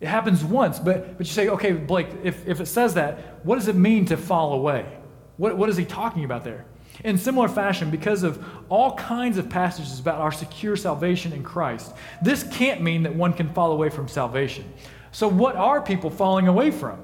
It 0.00 0.08
happens 0.08 0.42
once, 0.42 0.78
but, 0.78 1.18
but 1.18 1.26
you 1.26 1.32
say, 1.32 1.48
okay, 1.48 1.72
Blake, 1.72 2.08
if, 2.22 2.46
if 2.48 2.60
it 2.60 2.66
says 2.66 2.94
that, 2.94 3.44
what 3.44 3.56
does 3.56 3.68
it 3.68 3.76
mean 3.76 4.06
to 4.06 4.16
fall 4.16 4.54
away? 4.54 4.86
What, 5.36 5.56
what 5.56 5.68
is 5.68 5.76
he 5.76 5.84
talking 5.84 6.24
about 6.24 6.42
there? 6.42 6.64
In 7.04 7.18
similar 7.18 7.48
fashion, 7.48 7.90
because 7.90 8.22
of 8.22 8.42
all 8.68 8.94
kinds 8.96 9.38
of 9.38 9.48
passages 9.48 9.98
about 10.00 10.20
our 10.20 10.32
secure 10.32 10.76
salvation 10.76 11.32
in 11.32 11.42
Christ, 11.42 11.94
this 12.22 12.42
can't 12.42 12.82
mean 12.82 13.02
that 13.04 13.14
one 13.14 13.32
can 13.32 13.52
fall 13.52 13.72
away 13.72 13.90
from 13.90 14.08
salvation. 14.08 14.70
So, 15.12 15.28
what 15.28 15.56
are 15.56 15.80
people 15.80 16.10
falling 16.10 16.46
away 16.46 16.70
from? 16.70 16.98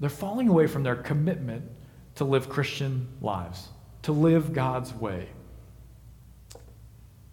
They're 0.00 0.10
falling 0.10 0.48
away 0.48 0.66
from 0.66 0.82
their 0.82 0.96
commitment 0.96 1.70
to 2.16 2.24
live 2.24 2.48
Christian 2.48 3.08
lives, 3.20 3.68
to 4.02 4.12
live 4.12 4.52
God's 4.52 4.92
way. 4.94 5.28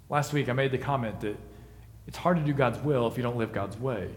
Last 0.09 0.33
week, 0.33 0.49
I 0.49 0.53
made 0.53 0.71
the 0.71 0.77
comment 0.77 1.21
that 1.21 1.37
it's 2.07 2.17
hard 2.17 2.37
to 2.37 2.43
do 2.43 2.53
God's 2.53 2.79
will 2.79 3.07
if 3.07 3.15
you 3.15 3.23
don't 3.23 3.37
live 3.37 3.53
God's 3.53 3.77
way. 3.77 4.09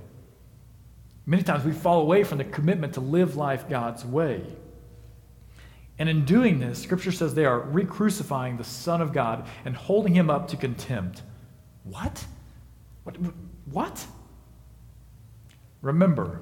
Many 1.26 1.42
times 1.42 1.64
we 1.64 1.72
fall 1.72 2.00
away 2.00 2.24
from 2.24 2.38
the 2.38 2.44
commitment 2.44 2.94
to 2.94 3.00
live 3.00 3.36
life 3.36 3.68
God's 3.68 4.04
way. 4.04 4.44
And 5.98 6.08
in 6.08 6.24
doing 6.24 6.58
this, 6.58 6.82
Scripture 6.82 7.12
says 7.12 7.34
they 7.34 7.44
are 7.44 7.60
re 7.60 7.84
crucifying 7.84 8.56
the 8.56 8.64
Son 8.64 9.00
of 9.00 9.12
God 9.12 9.46
and 9.64 9.76
holding 9.76 10.14
him 10.14 10.28
up 10.28 10.48
to 10.48 10.56
contempt. 10.56 11.22
What? 11.84 12.26
What? 13.04 13.16
what? 13.70 14.06
Remember, 15.82 16.40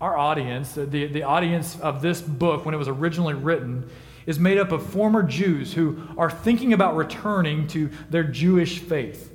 our 0.00 0.16
audience, 0.16 0.72
the, 0.74 0.84
the 0.84 1.22
audience 1.22 1.78
of 1.80 2.02
this 2.02 2.20
book 2.20 2.64
when 2.64 2.74
it 2.74 2.78
was 2.78 2.88
originally 2.88 3.34
written, 3.34 3.90
is 4.26 4.38
made 4.38 4.58
up 4.58 4.72
of 4.72 4.86
former 4.86 5.22
Jews 5.22 5.72
who 5.72 6.00
are 6.16 6.30
thinking 6.30 6.72
about 6.72 6.96
returning 6.96 7.66
to 7.68 7.90
their 8.10 8.24
Jewish 8.24 8.78
faith. 8.78 9.32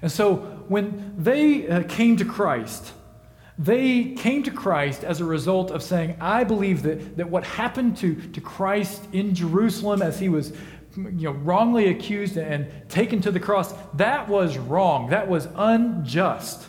And 0.00 0.10
so 0.10 0.36
when 0.68 1.14
they 1.18 1.68
uh, 1.68 1.82
came 1.84 2.16
to 2.16 2.24
Christ, 2.24 2.92
they 3.58 4.12
came 4.12 4.42
to 4.44 4.50
Christ 4.50 5.04
as 5.04 5.20
a 5.20 5.24
result 5.24 5.70
of 5.70 5.82
saying, 5.82 6.16
I 6.20 6.44
believe 6.44 6.82
that, 6.82 7.16
that 7.18 7.28
what 7.28 7.44
happened 7.44 7.96
to, 7.98 8.14
to 8.14 8.40
Christ 8.40 9.06
in 9.12 9.34
Jerusalem 9.34 10.02
as 10.02 10.18
he 10.18 10.28
was 10.28 10.52
you 10.96 11.10
know, 11.10 11.32
wrongly 11.32 11.88
accused 11.88 12.36
and 12.36 12.70
taken 12.88 13.20
to 13.22 13.30
the 13.30 13.40
cross, 13.40 13.74
that 13.94 14.28
was 14.28 14.56
wrong. 14.58 15.10
That 15.10 15.28
was 15.28 15.48
unjust. 15.54 16.68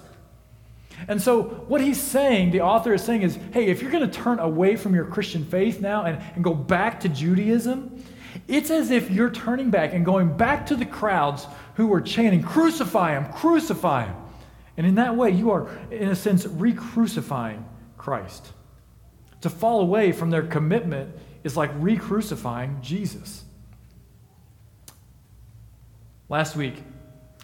And 1.07 1.21
so, 1.21 1.43
what 1.43 1.81
he's 1.81 2.01
saying, 2.01 2.51
the 2.51 2.61
author 2.61 2.93
is 2.93 3.03
saying, 3.03 3.23
is 3.23 3.37
hey, 3.51 3.65
if 3.65 3.81
you're 3.81 3.91
going 3.91 4.09
to 4.09 4.19
turn 4.19 4.39
away 4.39 4.75
from 4.75 4.93
your 4.93 5.05
Christian 5.05 5.43
faith 5.45 5.81
now 5.81 6.05
and, 6.05 6.21
and 6.35 6.43
go 6.43 6.53
back 6.53 6.99
to 7.01 7.09
Judaism, 7.09 8.03
it's 8.47 8.69
as 8.69 8.91
if 8.91 9.09
you're 9.09 9.31
turning 9.31 9.69
back 9.69 9.93
and 9.93 10.05
going 10.05 10.35
back 10.35 10.65
to 10.67 10.75
the 10.75 10.85
crowds 10.85 11.47
who 11.75 11.87
were 11.87 12.01
chanting, 12.01 12.41
Crucify 12.41 13.17
him, 13.17 13.31
crucify 13.33 14.05
him. 14.05 14.15
And 14.77 14.87
in 14.87 14.95
that 14.95 15.15
way, 15.15 15.31
you 15.31 15.51
are, 15.51 15.69
in 15.91 16.09
a 16.09 16.15
sense, 16.15 16.45
re 16.45 16.73
crucifying 16.73 17.65
Christ. 17.97 18.51
To 19.41 19.49
fall 19.49 19.81
away 19.81 20.11
from 20.11 20.29
their 20.29 20.43
commitment 20.43 21.15
is 21.43 21.55
like 21.57 21.71
re 21.75 21.97
crucifying 21.97 22.79
Jesus. 22.81 23.43
Last 26.29 26.55
week, 26.55 26.81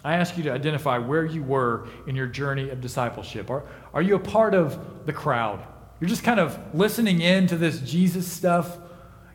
I 0.02 0.14
asked 0.14 0.36
you 0.36 0.44
to 0.44 0.52
identify 0.52 0.98
where 0.98 1.24
you 1.24 1.42
were 1.42 1.86
in 2.06 2.16
your 2.16 2.26
journey 2.26 2.70
of 2.70 2.80
discipleship. 2.80 3.50
Are, 3.50 3.64
are 3.92 4.02
you 4.02 4.14
a 4.14 4.20
part 4.20 4.54
of 4.54 5.06
the 5.06 5.12
crowd? 5.12 5.62
You're 6.00 6.08
just 6.08 6.24
kind 6.24 6.40
of 6.40 6.58
listening 6.74 7.20
in 7.20 7.46
to 7.48 7.56
this 7.56 7.80
Jesus 7.80 8.26
stuff. 8.26 8.78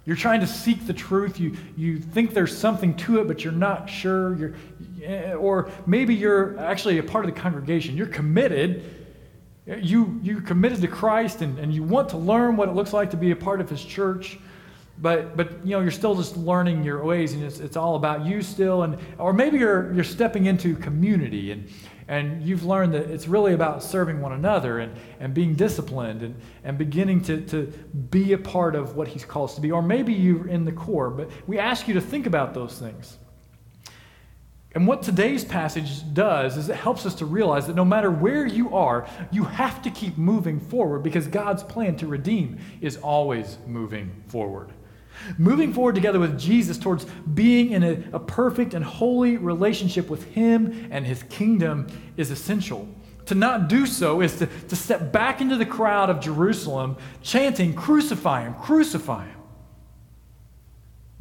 You're 0.06 0.16
trying 0.16 0.40
to 0.40 0.48
seek 0.48 0.88
the 0.88 0.94
truth. 0.94 1.40
You, 1.40 1.56
you 1.78 2.00
think 2.00 2.34
there's 2.34 2.58
something 2.58 2.96
to 2.98 3.20
it, 3.22 3.28
but 3.28 3.44
you're 3.44 3.54
not 3.54 3.90
sure. 3.90 4.36
You're, 4.36 4.56
Eh, 5.06 5.34
or 5.34 5.70
maybe 5.86 6.16
you're 6.16 6.58
actually 6.60 6.98
a 6.98 7.04
part 7.04 7.26
of 7.26 7.34
the 7.34 7.40
congregation. 7.40 7.96
You're 7.96 8.08
committed. 8.08 8.84
You, 9.66 10.20
you're 10.22 10.42
committed 10.42 10.82
to 10.82 10.88
Christ 10.88 11.42
and, 11.42 11.58
and 11.58 11.74
you 11.74 11.84
want 11.84 12.10
to 12.10 12.18
learn 12.18 12.56
what 12.56 12.70
it 12.70 12.76
looks 12.76 12.94
like 12.94 13.12
to 13.12 13.18
be 13.18 13.32
a 13.32 13.36
part 13.36 13.62
of 13.62 13.70
his 13.70 13.84
church 13.84 14.38
but 14.98 15.36
but 15.36 15.66
you 15.66 15.72
know 15.72 15.82
you're 15.82 15.92
still 15.92 16.16
just 16.16 16.38
learning 16.38 16.84
your 16.84 17.04
ways 17.04 17.34
and 17.34 17.44
it's, 17.44 17.60
it's 17.60 17.76
all 17.76 17.96
about 17.96 18.26
you 18.26 18.42
still 18.42 18.84
and 18.84 18.98
or 19.18 19.34
maybe 19.34 19.58
you're 19.58 19.94
you're 19.94 20.04
stepping 20.04 20.46
into 20.46 20.76
community 20.76 21.52
and 21.52 21.68
and 22.08 22.44
you've 22.44 22.64
learned 22.64 22.94
that 22.94 23.10
it's 23.10 23.28
really 23.28 23.54
about 23.54 23.82
serving 23.82 24.22
one 24.22 24.32
another 24.32 24.80
and, 24.80 24.96
and 25.20 25.34
being 25.34 25.56
disciplined 25.56 26.22
and, 26.22 26.36
and 26.64 26.78
beginning 26.78 27.20
to, 27.20 27.42
to 27.42 27.66
be 28.12 28.34
a 28.34 28.38
part 28.38 28.76
of 28.76 28.96
what 28.96 29.08
he's 29.08 29.26
called 29.26 29.50
to 29.50 29.60
be 29.60 29.72
or 29.72 29.82
maybe 29.82 30.14
you're 30.14 30.48
in 30.48 30.64
the 30.64 30.72
core 30.72 31.10
but 31.10 31.30
we 31.48 31.60
ask 31.60 31.88
you 31.88 31.94
to 31.94 32.02
think 32.02 32.26
about 32.26 32.54
those 32.54 32.80
things 32.80 33.18
and 34.76 34.86
what 34.86 35.02
today's 35.02 35.46
passage 35.46 36.14
does 36.14 36.58
is 36.58 36.68
it 36.68 36.76
helps 36.76 37.06
us 37.06 37.16
to 37.16 37.26
realize 37.26 37.66
that 37.68 37.78
no 37.78 37.86
matter 37.86 38.12
where 38.12 38.46
you 38.46 38.76
are, 38.76 39.08
you 39.32 39.46
have 39.46 39.82
to 39.84 39.90
keep 39.90 40.18
moving 40.18 40.60
forward 40.60 41.02
because 41.02 41.28
God's 41.28 41.64
plan 41.64 41.96
to 41.98 42.08
redeem 42.08 42.60
is 42.82 42.98
always 42.98 43.58
moving 43.66 44.12
forward. 44.28 44.74
Moving 45.38 45.72
forward 45.74 45.96
together 45.96 46.20
with 46.20 46.38
Jesus 46.38 46.78
towards 46.78 47.06
being 47.06 47.72
in 47.72 47.84
a, 47.86 48.04
a, 48.18 48.20
perfect 48.20 48.74
and 48.74 48.84
holy 48.84 49.38
relationship 49.38 50.10
with 50.10 50.26
Him 50.34 50.90
and 50.92 51.06
His 51.06 51.24
kingdom 51.24 51.88
is 52.18 52.30
essential. 52.30 52.86
To 53.28 53.36
not 53.36 53.70
do 53.70 53.86
so 53.86 54.20
is 54.20 54.36
to, 54.40 54.48
to 54.48 54.76
step 54.76 55.14
back 55.14 55.40
into 55.40 55.56
the 55.56 55.66
crowd 55.66 56.10
of 56.10 56.20
Jerusalem 56.20 56.98
chanting, 57.22 57.76
Crucify 57.76 58.44
Him, 58.44 58.56
crucify 58.56 59.26
Him. 59.26 59.42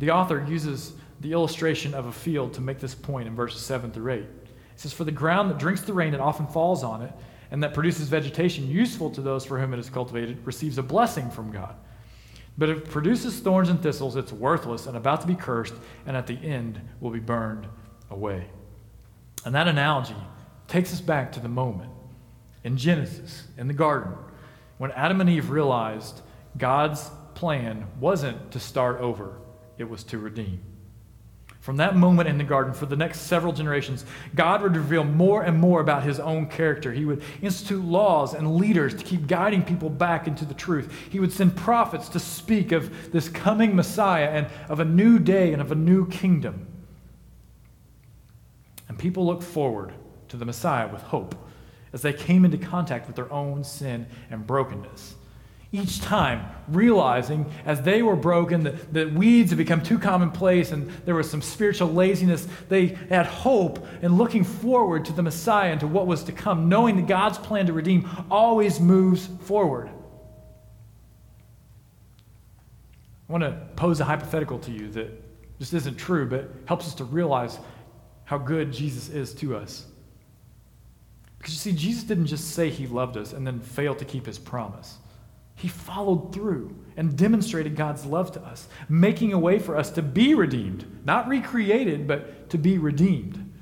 The 0.01 0.11
author 0.11 0.45
uses 0.49 0.95
the 1.25 1.33
illustration 1.33 1.95
of 1.95 2.07
a 2.07 2.13
field 2.13 2.55
to 2.55 2.61
make 2.61 2.79
this 2.79 2.95
point 2.95 3.27
in 3.27 3.35
verses 3.35 3.61
7 3.63 3.91
through 3.91 4.13
8. 4.13 4.19
It 4.21 4.31
says, 4.77 4.93
For 4.93 5.05
the 5.05 5.11
ground 5.11 5.51
that 5.51 5.59
drinks 5.59 5.81
the 5.81 5.93
rain 5.93 6.13
that 6.13 6.21
often 6.21 6.47
falls 6.47 6.85
on 6.85 7.03
it, 7.03 7.13
and 7.51 7.63
that 7.63 7.75
produces 7.75 8.09
vegetation 8.09 8.69
useful 8.69 9.11
to 9.11 9.21
those 9.21 9.45
for 9.45 9.59
whom 9.59 9.75
it 9.75 9.81
is 9.81 9.91
cultivated, 9.91 10.47
receives 10.47 10.79
a 10.79 10.83
blessing 10.83 11.31
from 11.31 11.51
God. 11.51 11.75
But 12.57 12.69
if 12.69 12.79
it 12.79 12.91
produces 12.91 13.41
thorns 13.41 13.69
and 13.69 13.83
thistles, 13.83 14.15
it's 14.15 14.33
worthless 14.33 14.87
and 14.87 14.97
about 14.97 15.23
to 15.23 15.27
be 15.27 15.35
cursed, 15.35 15.75
and 16.07 16.17
at 16.17 16.27
the 16.27 16.35
end 16.35 16.81
will 17.01 17.11
be 17.11 17.19
burned 17.19 17.67
away. 18.11 18.47
And 19.45 19.55
that 19.55 19.67
analogy 19.67 20.17
takes 20.69 20.93
us 20.93 21.01
back 21.01 21.33
to 21.33 21.41
the 21.41 21.49
moment 21.49 21.91
in 22.63 22.77
Genesis, 22.77 23.49
in 23.59 23.67
the 23.67 23.75
garden, 23.75 24.15
when 24.79 24.91
Adam 24.93 25.21
and 25.21 25.31
Eve 25.31 25.51
realized 25.51 26.23
God's 26.57 27.11
plan 27.35 27.87
wasn't 28.01 28.51
to 28.53 28.61
start 28.61 29.01
over, 29.01 29.39
it 29.79 29.89
was 29.89 30.03
to 30.05 30.19
redeem. 30.19 30.61
From 31.65 31.79
that 31.79 31.97
moment 31.97 32.29
in 32.29 32.37
the 32.37 32.45
garden, 32.45 32.75
for 32.75 32.85
the 32.85 32.95
next 32.95 33.21
several 33.21 33.51
generations, 33.51 34.05
God 34.35 34.61
would 34.61 34.77
reveal 34.77 35.03
more 35.03 35.43
and 35.43 35.59
more 35.59 35.81
about 35.81 36.03
his 36.03 36.21
own 36.21 36.47
character. 36.47 36.93
He 36.93 37.07
would 37.07 37.23
institute 37.41 37.83
laws 37.83 38.35
and 38.35 38.57
leaders 38.57 38.95
to 38.95 39.03
keep 39.03 39.27
guiding 39.27 39.63
people 39.63 39.89
back 39.89 40.27
into 40.27 40.45
the 40.45 40.53
truth. 40.53 40.93
He 41.09 41.21
would 41.21 41.33
send 41.33 41.57
prophets 41.57 42.11
to 42.11 42.21
speak 42.21 42.73
of 42.73 43.11
this 43.13 43.31
coming 43.31 43.75
Messiah 43.75 44.29
and 44.29 44.49
of 44.69 44.81
a 44.81 44.85
new 44.85 45.19
day 45.19 45.55
and 45.55 45.63
of 45.63 45.73
a 45.73 45.75
new 45.75 46.07
kingdom. 46.07 46.67
And 48.87 48.99
people 48.99 49.25
looked 49.25 49.43
forward 49.43 49.95
to 50.29 50.37
the 50.37 50.45
Messiah 50.45 50.89
with 50.89 51.01
hope 51.01 51.35
as 51.95 52.03
they 52.03 52.13
came 52.13 52.45
into 52.45 52.59
contact 52.59 53.07
with 53.07 53.17
their 53.17 53.33
own 53.33 53.65
sin 53.65 54.07
and 54.31 54.47
brokenness 54.47 55.15
each 55.75 56.01
time, 56.01 56.49
realizing 56.69 57.51
as 57.67 57.83
they 57.83 58.01
were 58.01 58.15
broken 58.15 58.63
that, 58.63 58.95
that 58.95 59.13
weeds 59.13 59.51
had 59.51 59.59
become 59.59 59.83
too 59.83 59.99
commonplace 59.99 60.71
and 60.71 60.89
there 61.05 61.17
was 61.17 61.29
some 61.29 61.43
spiritual 61.43 61.93
laziness, 61.93 62.47
they 62.69 62.87
had 63.09 63.27
hope 63.27 63.85
and 64.01 64.17
looking 64.17 64.45
forward 64.45 65.05
to 65.05 65.13
the 65.13 65.23
Messiah 65.23 65.73
and 65.73 65.81
to 65.81 65.87
what 65.89 66.07
was 66.07 66.23
to 66.23 66.33
come, 66.33 66.69
knowing 66.69 66.95
that 66.97 67.09
God's 67.09 67.39
plan 67.39 67.67
to 67.67 67.73
redeem 67.73 68.09
always 68.31 68.79
moves 68.79 69.27
forward. 69.43 69.91
I 73.29 73.33
want 73.33 73.43
to 73.43 73.59
pose 73.75 73.99
a 73.99 74.05
hypothetical 74.05 74.61
to 74.61 74.71
you 74.71 74.89
that 74.91 75.11
just 75.59 75.75
isn't 75.75 75.97
true, 75.97 76.29
but 76.29 76.51
helps 76.67 76.87
us 76.87 76.95
to 76.97 77.05
realize 77.05 77.59
how 78.27 78.39
good 78.39 78.73
Jesus 78.73 79.09
is 79.09 79.35
to 79.35 79.57
us. 79.57 79.87
Because 81.39 81.53
you 81.55 81.59
see, 81.59 81.77
Jesus 81.77 82.05
didn't 82.05 82.27
just 82.27 82.53
say 82.53 82.71
he 82.71 82.87
loved 82.87 83.17
us 83.17 83.33
and 83.33 83.45
then 83.45 83.59
fail 83.59 83.97
to 83.97 84.05
keep 84.05 84.25
his 84.25 84.39
promise. 84.39 84.99
He 85.55 85.69
followed 85.69 86.33
through 86.33 86.77
and 86.97 87.17
demonstrated 87.17 87.77
God's 87.77 88.07
love 88.07 88.33
to 88.33 88.43
us, 88.43 88.69
making 88.89 89.33
a 89.33 89.39
way 89.39 89.59
for 89.59 89.77
us 89.77 89.91
to 89.91 90.03
be 90.03 90.35
redeemed, 90.35 90.85
not 91.05 91.29
recreated, 91.29 92.07
but 92.07 92.51
to 92.51 92.59
be 92.59 92.79
redeemed. 92.79 93.53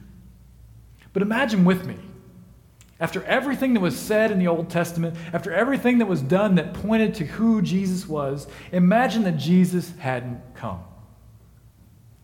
But 1.12 1.22
imagine 1.22 1.64
with 1.64 1.86
me, 1.86 1.96
after 3.00 3.24
everything 3.24 3.74
that 3.74 3.80
was 3.80 3.98
said 3.98 4.30
in 4.30 4.38
the 4.38 4.46
Old 4.46 4.70
Testament, 4.70 5.16
after 5.32 5.52
everything 5.52 5.98
that 5.98 6.06
was 6.06 6.22
done 6.22 6.54
that 6.54 6.72
pointed 6.72 7.14
to 7.16 7.26
who 7.26 7.60
Jesus 7.60 8.08
was, 8.08 8.46
imagine 8.70 9.24
that 9.24 9.36
Jesus 9.36 9.92
hadn't 9.98 10.40
come. 10.54 10.84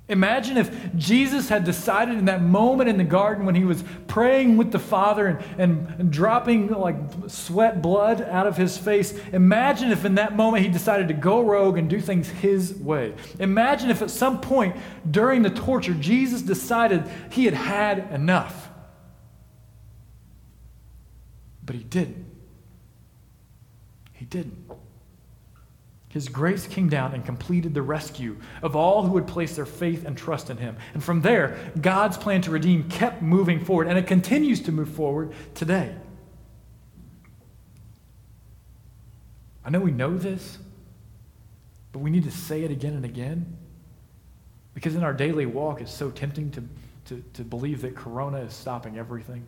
Imagine 0.09 0.57
if 0.57 0.95
Jesus 0.97 1.51
had 1.51 1.65
decided 1.65 2.17
in 2.17 2.25
that 2.25 2.43
moment 2.43 2.89
in 2.89 2.97
the 2.97 3.05
garden 3.05 3.45
when 3.45 3.55
he 3.55 3.65
was 3.65 3.85
praying 4.07 4.57
with 4.57 4.73
the 4.73 4.79
Father 4.79 5.27
and, 5.27 5.45
and, 5.59 5.95
and, 5.99 6.11
dropping 6.11 6.69
like 6.69 6.97
sweat 7.27 7.83
blood 7.83 8.23
out 8.23 8.47
of 8.47 8.57
his 8.57 8.79
face. 8.79 9.13
Imagine 9.35 9.93
if 9.93 10.07
in 10.07 10.15
that 10.15 10.35
moment 10.35 10.65
he 10.65 10.71
decided 10.71 11.09
to 11.09 11.15
go 11.15 11.43
rogue 11.43 11.77
and 11.77 11.91
do 11.91 12.01
things 12.01 12.27
his 12.27 12.73
way. 12.75 13.15
Imagine 13.39 13.91
if 13.91 14.01
at 14.01 14.11
some 14.11 14.41
point 14.41 14.77
during 15.11 15.43
the 15.43 15.51
torture 15.51 15.93
Jesus 15.93 16.41
decided 16.41 17.05
he 17.31 17.45
had 17.45 17.55
had 17.55 18.11
enough. 18.11 18.71
But 21.63 21.77
he 21.77 21.85
didn't. 21.85 22.25
He 24.15 24.25
didn't. 24.25 24.71
His 26.09 26.29
grace 26.29 26.67
came 26.67 26.89
down 26.89 27.13
and 27.15 27.25
completed 27.25 27.75
the 27.75 27.83
rescue 27.83 28.37
of 28.63 28.75
all 28.75 29.03
who 29.03 29.13
would 29.13 29.27
place 29.27 29.57
their 29.57 29.67
faith 29.67 30.07
and 30.07 30.17
trust 30.17 30.49
in 30.49 30.57
him. 30.57 30.77
And 30.95 31.05
from 31.05 31.21
there, 31.21 31.59
God's 31.81 32.17
plan 32.17 32.41
to 32.43 32.51
redeem 32.51 32.89
kept 32.89 33.21
moving 33.21 33.63
forward, 33.63 33.89
and 33.89 33.99
it 33.99 34.07
continues 34.07 34.61
to 34.63 34.73
move 34.73 34.89
forward 34.89 35.33
today. 35.55 35.95
I 39.65 39.71
know 39.71 39.81
we 39.81 39.91
know 39.91 40.17
this, 40.17 40.59
but 41.93 41.99
we 41.99 42.11
need 42.11 42.25
to 42.25 42.31
say 42.31 42.63
it 42.63 42.71
again 42.71 42.95
and 42.95 43.05
again 43.05 43.59
because 44.73 44.95
in 44.95 45.03
our 45.03 45.13
daily 45.13 45.45
walk, 45.45 45.81
it's 45.81 45.93
so 45.93 46.11
tempting 46.11 46.51
to, 46.53 46.63
to, 47.07 47.25
to 47.35 47.43
believe 47.43 47.83
that 47.83 47.97
Corona 47.97 48.39
is 48.39 48.55
stopping 48.55 48.97
everything. 48.97 49.47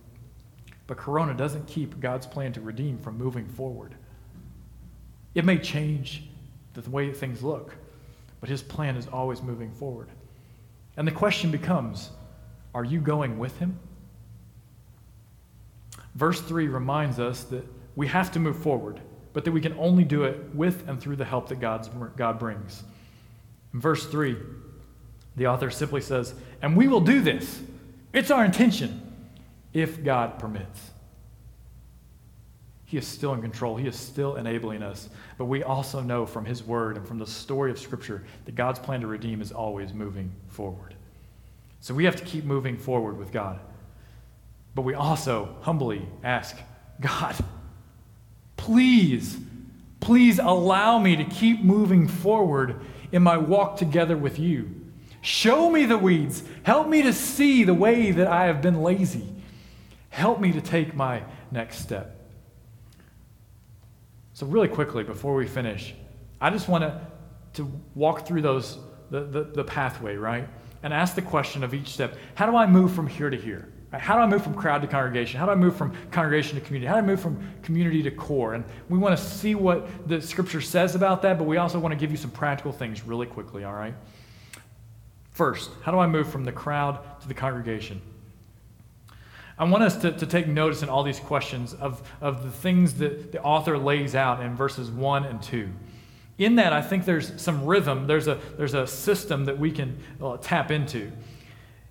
But 0.87 0.97
Corona 0.97 1.35
doesn't 1.35 1.69
keep 1.69 2.01
God's 2.01 2.27
plan 2.27 2.53
to 2.55 2.61
redeem 2.61 2.99
from 2.99 3.17
moving 3.17 3.47
forward. 3.47 3.95
It 5.35 5.45
may 5.45 5.59
change 5.59 6.25
the 6.75 6.89
way 6.91 7.13
things 7.13 7.43
look. 7.43 7.75
But 8.41 8.49
his 8.49 8.63
plan 8.63 8.97
is 8.97 9.07
always 9.07 9.43
moving 9.43 9.71
forward. 9.73 10.09
And 10.97 11.07
the 11.07 11.13
question 11.13 11.51
becomes 11.51 12.11
are 12.75 12.85
you 12.85 13.01
going 13.01 13.39
with 13.39 13.59
him? 13.59 13.79
Verse 16.15 16.41
3 16.41 16.69
reminds 16.69 17.19
us 17.19 17.45
that 17.45 17.65
we 17.97 18.07
have 18.07 18.31
to 18.33 18.39
move 18.39 18.57
forward, 18.57 19.01
but 19.33 19.45
that 19.45 19.53
we 19.53 19.61
can 19.61 19.77
only 19.79 20.05
do 20.05 20.25
it 20.25 20.55
with 20.55 20.89
and 20.89 21.01
through 21.01 21.17
the 21.17 21.25
help 21.25 21.49
that 21.49 21.61
God's, 21.61 21.89
God 22.17 22.39
brings. 22.39 22.83
In 23.73 23.81
verse 23.81 24.07
3, 24.07 24.37
the 25.37 25.47
author 25.47 25.71
simply 25.71 26.01
says, 26.01 26.35
And 26.63 26.77
we 26.77 26.89
will 26.89 27.01
do 27.01 27.21
this. 27.21 27.61
It's 28.13 28.31
our 28.31 28.45
intention 28.45 29.01
if 29.73 30.03
God 30.03 30.39
permits. 30.39 30.90
He 32.91 32.97
is 32.97 33.07
still 33.07 33.35
in 33.35 33.41
control. 33.41 33.77
He 33.77 33.87
is 33.87 33.95
still 33.95 34.35
enabling 34.35 34.83
us. 34.83 35.09
But 35.39 35.45
we 35.45 35.63
also 35.63 36.01
know 36.01 36.27
from 36.27 36.45
His 36.45 36.65
Word 36.65 36.97
and 36.97 37.07
from 37.07 37.21
the 37.21 37.27
story 37.27 37.71
of 37.71 37.79
Scripture 37.79 38.25
that 38.47 38.57
God's 38.57 38.81
plan 38.81 39.01
to 39.03 39.07
redeem 39.07 39.41
is 39.41 39.53
always 39.53 39.95
moving 39.95 40.33
forward. 40.49 40.97
So 41.79 41.95
we 41.95 42.05
have 42.05 42.17
to 42.17 42.25
keep 42.25 42.45
moving 42.45 42.77
forward 42.77 43.17
with 43.17 43.31
God. 43.31 43.61
But 44.75 44.83
we 44.83 44.95
also 44.95 45.55
humbly 45.61 46.05
ask 46.25 46.57
God, 47.01 47.37
please, 48.57 49.39
please 50.01 50.41
allow 50.41 50.99
me 50.99 51.15
to 51.15 51.25
keep 51.25 51.63
moving 51.63 52.09
forward 52.09 52.81
in 53.13 53.23
my 53.23 53.37
walk 53.37 53.77
together 53.77 54.17
with 54.17 54.41
you. 54.41 54.69
Show 55.21 55.71
me 55.71 55.85
the 55.85 55.97
weeds. 55.97 56.43
Help 56.65 56.89
me 56.89 57.03
to 57.03 57.13
see 57.13 57.63
the 57.63 57.73
way 57.73 58.11
that 58.11 58.27
I 58.27 58.47
have 58.47 58.61
been 58.61 58.83
lazy. 58.83 59.29
Help 60.09 60.41
me 60.41 60.51
to 60.51 60.61
take 60.61 60.93
my 60.93 61.23
next 61.53 61.79
step. 61.79 62.20
So, 64.41 64.47
really 64.47 64.69
quickly, 64.69 65.05
before 65.05 65.35
we 65.35 65.47
finish, 65.47 65.95
I 66.41 66.49
just 66.49 66.67
want 66.67 66.83
to, 66.83 66.99
to 67.53 67.71
walk 67.95 68.27
through 68.27 68.41
those, 68.41 68.79
the, 69.11 69.21
the, 69.21 69.43
the 69.43 69.65
pathway, 69.65 70.17
right? 70.17 70.49
And 70.83 70.95
ask 70.95 71.15
the 71.15 71.21
question 71.21 71.63
of 71.63 71.75
each 71.75 71.89
step 71.89 72.17
How 72.37 72.47
do 72.47 72.57
I 72.57 72.67
move 72.67 72.95
from 72.95 73.07
here 73.07 73.29
to 73.29 73.37
here? 73.37 73.69
How 73.93 74.15
do 74.15 74.23
I 74.23 74.27
move 74.27 74.43
from 74.43 74.55
crowd 74.55 74.81
to 74.81 74.89
congregation? 74.89 75.39
How 75.39 75.45
do 75.45 75.53
I 75.53 75.57
move 75.57 75.77
from 75.77 75.95
congregation 76.11 76.59
to 76.59 76.65
community? 76.65 76.89
How 76.89 76.95
do 76.95 77.01
I 77.01 77.07
move 77.07 77.21
from 77.21 77.47
community 77.63 78.03
to 78.03 78.11
core? 78.11 78.55
And 78.55 78.65
we 78.89 78.97
want 78.97 79.19
to 79.19 79.23
see 79.23 79.55
what 79.55 80.09
the 80.09 80.23
scripture 80.23 80.63
says 80.63 80.95
about 80.95 81.21
that, 81.21 81.37
but 81.37 81.45
we 81.45 81.59
also 81.59 81.79
want 81.79 81.93
to 81.93 81.99
give 81.99 82.11
you 82.11 82.17
some 82.17 82.31
practical 82.31 82.73
things 82.73 83.05
really 83.05 83.27
quickly, 83.27 83.65
all 83.65 83.75
right? 83.75 83.95
First, 85.33 85.71
how 85.83 85.93
do 85.93 85.99
I 85.99 86.07
move 86.07 86.31
from 86.31 86.47
the 86.47 86.53
crowd 86.53 86.99
to 87.21 87.29
the 87.29 87.35
congregation? 87.35 88.01
I 89.61 89.65
want 89.65 89.85
us 89.85 89.99
to, 89.99 90.11
to 90.11 90.27
take 90.27 90.49
notice 90.49 90.83
in 90.83 90.89
all 90.89 91.03
these 91.03 91.21
questions 91.21 91.75
of, 91.75 92.03
of 92.23 92.43
the 92.43 92.51
things 92.51 92.95
that 92.95 93.31
the 93.31 93.43
author 93.43 93.77
lays 93.77 94.15
out 94.15 94.43
in 94.43 94.57
verses 94.57 94.91
1 94.91 95.27
and 95.27 95.43
2. 95.43 95.69
In 96.39 96.57
that, 96.57 96.73
I 96.73 96.81
think 96.81 97.05
there's 97.05 97.39
some 97.39 97.67
rhythm, 97.67 98.07
there's 98.07 98.27
a, 98.27 98.41
there's 98.57 98.73
a 98.73 98.87
system 98.87 99.45
that 99.45 99.59
we 99.59 99.71
can 99.71 99.99
uh, 100.23 100.39
tap 100.39 100.71
into. 100.71 101.13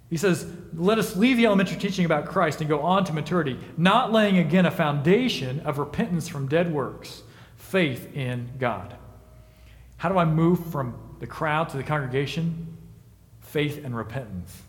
He 0.09 0.17
says, 0.17 0.47
Let 0.73 0.97
us 0.97 1.15
leave 1.15 1.37
the 1.37 1.45
elementary 1.45 1.77
teaching 1.77 2.05
about 2.05 2.25
Christ 2.25 2.59
and 2.59 2.67
go 2.67 2.81
on 2.81 3.05
to 3.05 3.13
maturity, 3.13 3.59
not 3.77 4.11
laying 4.11 4.39
again 4.39 4.65
a 4.65 4.71
foundation 4.71 5.59
of 5.59 5.77
repentance 5.77 6.27
from 6.27 6.47
dead 6.47 6.73
works, 6.73 7.21
faith 7.55 8.15
in 8.15 8.49
God. 8.57 8.95
How 9.97 10.09
do 10.09 10.17
I 10.17 10.25
move 10.25 10.65
from 10.71 10.95
the 11.19 11.27
crowd 11.27 11.69
to 11.69 11.77
the 11.77 11.83
congregation? 11.83 12.75
Faith 13.41 13.85
and 13.85 13.95
repentance. 13.95 14.63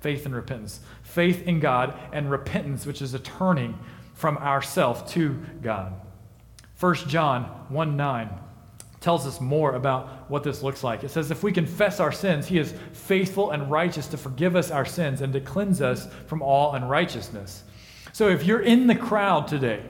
Faith 0.00 0.26
and 0.26 0.34
repentance. 0.34 0.80
Faith 1.02 1.46
in 1.46 1.60
God 1.60 1.98
and 2.12 2.30
repentance, 2.30 2.86
which 2.86 3.02
is 3.02 3.14
a 3.14 3.18
turning 3.18 3.78
from 4.14 4.36
ourself 4.38 5.10
to 5.12 5.40
God. 5.62 5.94
1 6.78 6.94
John 7.08 7.44
1 7.68 7.96
9 7.96 8.30
tells 9.00 9.26
us 9.26 9.40
more 9.40 9.74
about 9.74 10.30
what 10.30 10.42
this 10.44 10.62
looks 10.62 10.84
like. 10.84 11.04
It 11.04 11.10
says, 11.10 11.30
If 11.30 11.42
we 11.42 11.52
confess 11.52 12.00
our 12.00 12.12
sins, 12.12 12.46
he 12.46 12.58
is 12.58 12.74
faithful 12.92 13.50
and 13.50 13.70
righteous 13.70 14.06
to 14.08 14.18
forgive 14.18 14.56
us 14.56 14.70
our 14.70 14.84
sins 14.84 15.22
and 15.22 15.32
to 15.32 15.40
cleanse 15.40 15.80
us 15.80 16.06
from 16.26 16.42
all 16.42 16.74
unrighteousness. 16.74 17.64
So 18.12 18.28
if 18.28 18.44
you're 18.44 18.60
in 18.60 18.86
the 18.86 18.94
crowd 18.94 19.48
today 19.48 19.82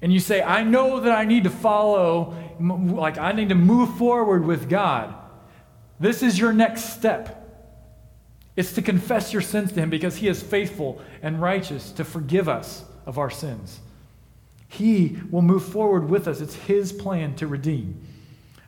and 0.00 0.12
you 0.12 0.20
say, 0.20 0.42
I 0.42 0.62
know 0.62 1.00
that 1.00 1.12
I 1.12 1.24
need 1.24 1.44
to 1.44 1.50
follow, 1.50 2.34
like 2.60 3.18
I 3.18 3.32
need 3.32 3.50
to 3.50 3.54
move 3.54 3.96
forward 3.96 4.44
with 4.44 4.68
God, 4.68 5.14
this 6.00 6.22
is 6.22 6.38
your 6.38 6.52
next 6.52 6.94
step. 6.94 7.45
It's 8.56 8.72
to 8.72 8.82
confess 8.82 9.32
your 9.32 9.42
sins 9.42 9.72
to 9.72 9.80
Him 9.80 9.90
because 9.90 10.16
He 10.16 10.28
is 10.28 10.42
faithful 10.42 11.00
and 11.22 11.40
righteous 11.40 11.92
to 11.92 12.04
forgive 12.04 12.48
us 12.48 12.84
of 13.04 13.18
our 13.18 13.30
sins. 13.30 13.80
He 14.68 15.18
will 15.30 15.42
move 15.42 15.64
forward 15.64 16.08
with 16.08 16.26
us. 16.26 16.40
It's 16.40 16.54
His 16.54 16.92
plan 16.92 17.34
to 17.36 17.46
redeem. 17.46 18.02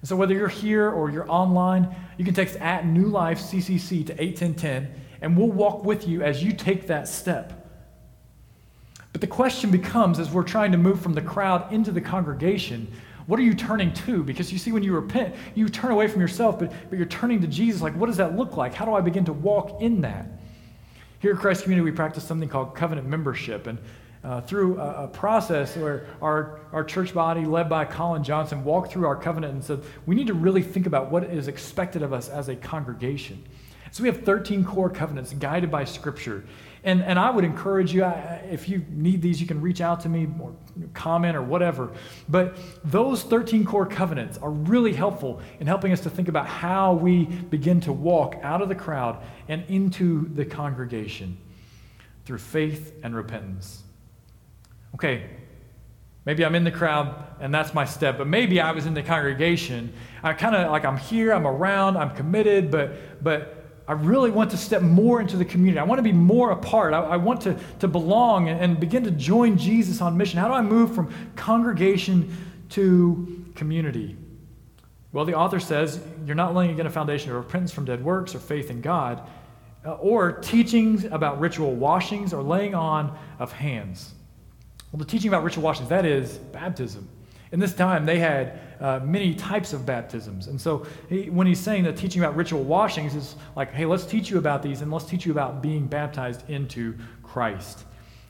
And 0.01 0.09
so, 0.09 0.14
whether 0.14 0.35
you're 0.35 0.48
here 0.48 0.88
or 0.90 1.11
you're 1.11 1.31
online, 1.31 1.94
you 2.18 2.24
can 2.24 2.35
text 2.35 2.57
at 2.57 2.87
New 2.87 3.07
Life 3.07 3.40
CCC 3.40 4.07
to 4.07 4.12
81010, 4.12 4.94
and 5.22 5.37
we'll 5.37 5.51
walk 5.51 5.85
with 5.85 6.07
you 6.07 6.22
as 6.22 6.44
you 6.44 6.53
take 6.53 6.87
that 6.87 7.09
step. 7.09 7.59
But 9.12 9.22
the 9.22 9.27
question 9.27 9.70
becomes 9.70 10.20
as 10.20 10.31
we're 10.31 10.44
trying 10.44 10.72
to 10.72 10.79
move 10.79 11.01
from 11.01 11.14
the 11.14 11.22
crowd 11.22 11.72
into 11.72 11.90
the 11.90 12.01
congregation, 12.01 12.92
what 13.29 13.38
are 13.38 13.43
you 13.43 13.53
turning 13.53 13.93
to? 13.93 14.25
Because 14.25 14.51
you 14.51 14.59
see, 14.59 14.73
when 14.73 14.83
you 14.83 14.95
repent, 14.95 15.35
you 15.55 15.69
turn 15.69 15.91
away 15.91 16.09
from 16.09 16.23
yourself, 16.23 16.59
but, 16.59 16.73
but 16.88 16.97
you're 16.97 17.07
turning 17.07 17.43
to 17.43 17.47
Jesus. 17.47 17.83
Like, 17.83 17.95
what 17.95 18.07
does 18.07 18.17
that 18.17 18.35
look 18.35 18.57
like? 18.57 18.73
How 18.73 18.87
do 18.87 18.95
I 18.95 19.03
begin 19.03 19.27
to 19.27 19.35
walk 19.35 19.83
in 19.83 20.01
that? 20.01 20.31
Here 21.21 21.35
at 21.35 21.38
Christ 21.38 21.64
Community, 21.64 21.85
we 21.85 21.95
practice 21.95 22.25
something 22.25 22.49
called 22.49 22.75
covenant 22.75 23.07
membership. 23.07 23.67
And 23.67 23.79
uh, 24.25 24.41
through 24.41 24.81
a, 24.81 25.05
a, 25.05 25.09
process 25.09 25.77
where 25.77 26.07
our, 26.23 26.61
our 26.73 26.83
church 26.83 27.12
body, 27.12 27.45
led 27.45 27.69
by 27.69 27.85
Colin 27.85 28.25
Johnson, 28.25 28.64
walked 28.64 28.93
through 28.93 29.07
our 29.07 29.17
covenant 29.17 29.53
and 29.53 29.62
said, 29.62 29.83
we 30.07 30.14
need 30.14 30.29
to 30.29 30.35
really 30.35 30.62
think 30.62 30.87
about 30.87 31.11
what 31.11 31.25
is 31.25 31.49
expected 31.49 32.01
of 32.01 32.14
us 32.14 32.31
as 32.31 32.49
a 32.49 32.57
congregation. 32.57 33.45
So 33.91 34.05
we 34.05 34.09
have 34.09 34.25
13 34.25 34.64
core 34.64 34.88
covenants 34.88 35.35
guided 35.35 35.71
by 35.71 35.85
Scripture. 35.85 36.45
And, 36.85 37.03
and 37.03 37.19
I 37.19 37.31
would 37.31 37.45
encourage 37.45 37.93
you, 37.93 38.05
if 38.05 38.69
you 38.69 38.85
need 38.91 39.21
these, 39.21 39.41
you 39.41 39.47
can 39.47 39.61
reach 39.61 39.81
out 39.81 40.01
to 40.01 40.09
me 40.09 40.29
or 40.41 40.55
comment 40.95 41.37
or 41.37 41.43
whatever. 41.43 41.93
But 42.29 42.57
those 42.85 43.23
13 43.23 43.64
core 43.64 43.87
covenants 43.87 44.38
are 44.38 44.51
really 44.51 44.93
helpful 44.93 45.41
in 45.61 45.67
helping 45.67 45.93
us 45.93 46.01
to 46.01 46.11
think 46.11 46.29
about 46.29 46.47
how 46.47 46.95
we 46.95 47.25
begin 47.25 47.81
to 47.83 47.93
walk 47.93 48.37
out 48.43 48.62
of 48.62 48.69
the 48.69 48.75
crowd 48.75 49.23
and 49.49 49.64
into 49.69 50.29
the 50.35 50.45
congregation 50.45 51.37
through 52.25 52.38
faith 52.38 52.95
and 53.03 53.14
repentance. 53.17 53.83
Okay, 54.95 55.29
maybe 56.25 56.45
I'm 56.45 56.55
in 56.55 56.64
the 56.64 56.71
crowd 56.71 57.14
and 57.41 57.53
that's 57.53 57.75
my 57.75 57.85
step, 57.85 58.19
but 58.19 58.27
maybe 58.27 58.61
I 58.61 58.71
was 58.73 58.87
in 58.87 58.95
the 58.95 59.03
congregation. 59.03 59.93
I 60.23 60.33
kind 60.33 60.55
of 60.55 60.71
like 60.71 60.85
I'm 60.85 60.97
here, 60.97 61.33
I'm 61.33 61.47
around, 61.47 61.97
I'm 61.97 62.14
committed, 62.14 62.71
but 62.71 63.23
but 63.23 63.58
I 63.88 63.92
really 63.92 64.31
want 64.31 64.51
to 64.51 64.59
step 64.59 64.83
more 64.83 65.18
into 65.18 65.38
the 65.38 65.46
community. 65.46 65.81
I 65.81 65.85
want 65.85 65.98
to 65.98 66.03
be 66.03 66.12
more 66.12 66.51
a 66.51 66.57
part. 66.57 66.92
I, 66.92 67.01
I 67.01 67.16
want 67.16 67.40
to, 67.42 67.59
to 67.79 67.88
belong 67.88 68.51
and, 68.51 68.61
and 68.61 68.79
begin 68.79 69.03
to 69.05 69.11
join 69.11 69.57
Jesus 69.57 70.03
on 70.03 70.14
mission. 70.14 70.38
How 70.38 70.46
do 70.46 70.53
I 70.53 70.61
move 70.61 70.94
from 70.94 71.12
congregation 71.37 72.37
to 72.70 73.46
community? 73.55 74.14
Well, 75.11 75.24
the 75.24 75.35
author 75.35 75.59
says 75.59 76.01
you're 76.27 76.37
not 76.37 76.55
laying 76.55 76.70
again 76.70 76.87
a 76.87 76.90
foundation 76.90 77.31
of 77.31 77.38
repentance 77.38 77.72
from 77.72 77.87
dead 77.87 78.05
works 78.05 78.35
or 78.35 78.40
faith 78.40 78.70
in 78.70 78.83
God, 78.83 79.27
uh, 79.87 79.92
or 79.92 80.33
teachings 80.33 81.05
about 81.05 81.40
ritual 81.40 81.74
washings 81.74 82.35
or 82.35 82.42
laying 82.42 82.74
on 82.74 83.18
of 83.38 83.53
hands. 83.53 84.12
Well, 84.92 84.98
the 84.98 85.07
teaching 85.07 85.29
about 85.29 85.44
ritual 85.44 85.64
washings, 85.64 85.88
that 85.88 86.05
is 86.05 86.37
baptism. 86.37 87.09
In 87.53 87.59
this 87.59 87.74
time, 87.74 88.05
they 88.05 88.18
had 88.18 88.61
uh, 88.81 89.01
many 89.03 89.35
types 89.35 89.73
of 89.73 89.85
baptisms. 89.85 90.47
And 90.47 90.61
so 90.61 90.87
he, 91.09 91.31
when 91.31 91.47
he's 91.47 91.61
saying 91.61 91.85
that 91.85 91.97
teaching 91.97 92.23
about 92.23 92.37
ritual 92.37 92.64
washings 92.64 93.14
is 93.14 93.37
like, 93.57 93.73
hey, 93.73 93.87
let's 93.87 94.07
teach 94.07 94.31
you 94.31 94.38
about 94.38 94.62
these 94.62 94.83
and 94.83 94.93
let's 94.93 95.05
teach 95.07 95.27
you 95.27 95.33
about 95.33 95.62
being 95.62 95.87
baptized 95.87 96.49
into 96.49 96.95
Christ. 97.23 97.85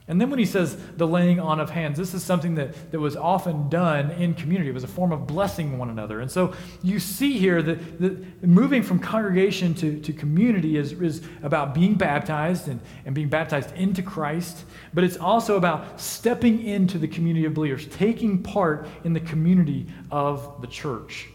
And 0.09 0.19
then 0.19 0.31
when 0.31 0.39
he 0.39 0.45
says 0.45 0.75
the 0.97 1.07
laying 1.07 1.39
on 1.39 1.59
of 1.59 1.69
hands, 1.69 1.95
this 1.95 2.15
is 2.15 2.23
something 2.23 2.55
that, 2.55 2.91
that 2.91 2.99
was 2.99 3.15
often 3.15 3.69
done 3.69 4.09
in 4.09 4.33
community. 4.33 4.71
It 4.71 4.73
was 4.73 4.83
a 4.83 4.87
form 4.87 5.11
of 5.11 5.27
blessing 5.27 5.77
one 5.77 5.91
another. 5.91 6.19
And 6.19 6.31
so 6.31 6.55
you 6.81 6.99
see 6.99 7.37
here 7.37 7.61
that, 7.61 8.01
that 8.01 8.43
moving 8.43 8.81
from 8.81 8.97
congregation 8.97 9.75
to, 9.75 9.99
to 10.01 10.11
community 10.11 10.77
is, 10.77 10.93
is 10.93 11.21
about 11.43 11.75
being 11.75 11.93
baptized 11.93 12.67
and, 12.67 12.81
and 13.05 13.13
being 13.13 13.29
baptized 13.29 13.71
into 13.75 14.01
Christ, 14.01 14.65
but 14.95 15.03
it's 15.03 15.17
also 15.17 15.57
about 15.57 16.01
stepping 16.01 16.65
into 16.65 16.97
the 16.97 17.07
community 17.07 17.45
of 17.45 17.53
believers, 17.53 17.85
taking 17.85 18.41
part 18.41 18.87
in 19.03 19.13
the 19.13 19.19
community 19.19 19.85
of 20.09 20.59
the 20.61 20.67
church. 20.67 21.27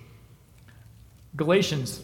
Galatians 1.36 2.02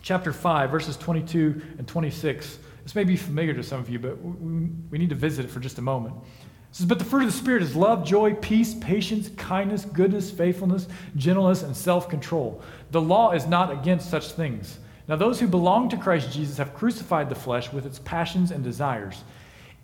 chapter 0.00 0.32
5, 0.32 0.70
verses 0.70 0.96
22 0.96 1.60
and 1.76 1.86
26 1.86 2.58
this 2.88 2.94
may 2.94 3.04
be 3.04 3.16
familiar 3.16 3.52
to 3.52 3.62
some 3.62 3.80
of 3.80 3.90
you, 3.90 3.98
but 3.98 4.16
we 4.16 4.96
need 4.96 5.10
to 5.10 5.14
visit 5.14 5.44
it 5.44 5.50
for 5.50 5.60
just 5.60 5.76
a 5.76 5.82
moment. 5.82 6.14
It 6.16 6.76
says, 6.76 6.86
But 6.86 6.98
the 6.98 7.04
fruit 7.04 7.24
of 7.24 7.30
the 7.30 7.36
Spirit 7.36 7.62
is 7.62 7.76
love, 7.76 8.02
joy, 8.02 8.32
peace, 8.32 8.74
patience, 8.80 9.28
kindness, 9.36 9.84
goodness, 9.84 10.30
faithfulness, 10.30 10.88
gentleness, 11.14 11.62
and 11.62 11.76
self 11.76 12.08
control. 12.08 12.62
The 12.90 13.02
law 13.02 13.32
is 13.32 13.46
not 13.46 13.70
against 13.70 14.08
such 14.08 14.32
things. 14.32 14.78
Now, 15.06 15.16
those 15.16 15.38
who 15.38 15.46
belong 15.46 15.90
to 15.90 15.98
Christ 15.98 16.32
Jesus 16.32 16.56
have 16.56 16.72
crucified 16.72 17.28
the 17.28 17.34
flesh 17.34 17.70
with 17.74 17.84
its 17.84 17.98
passions 17.98 18.50
and 18.50 18.64
desires. 18.64 19.22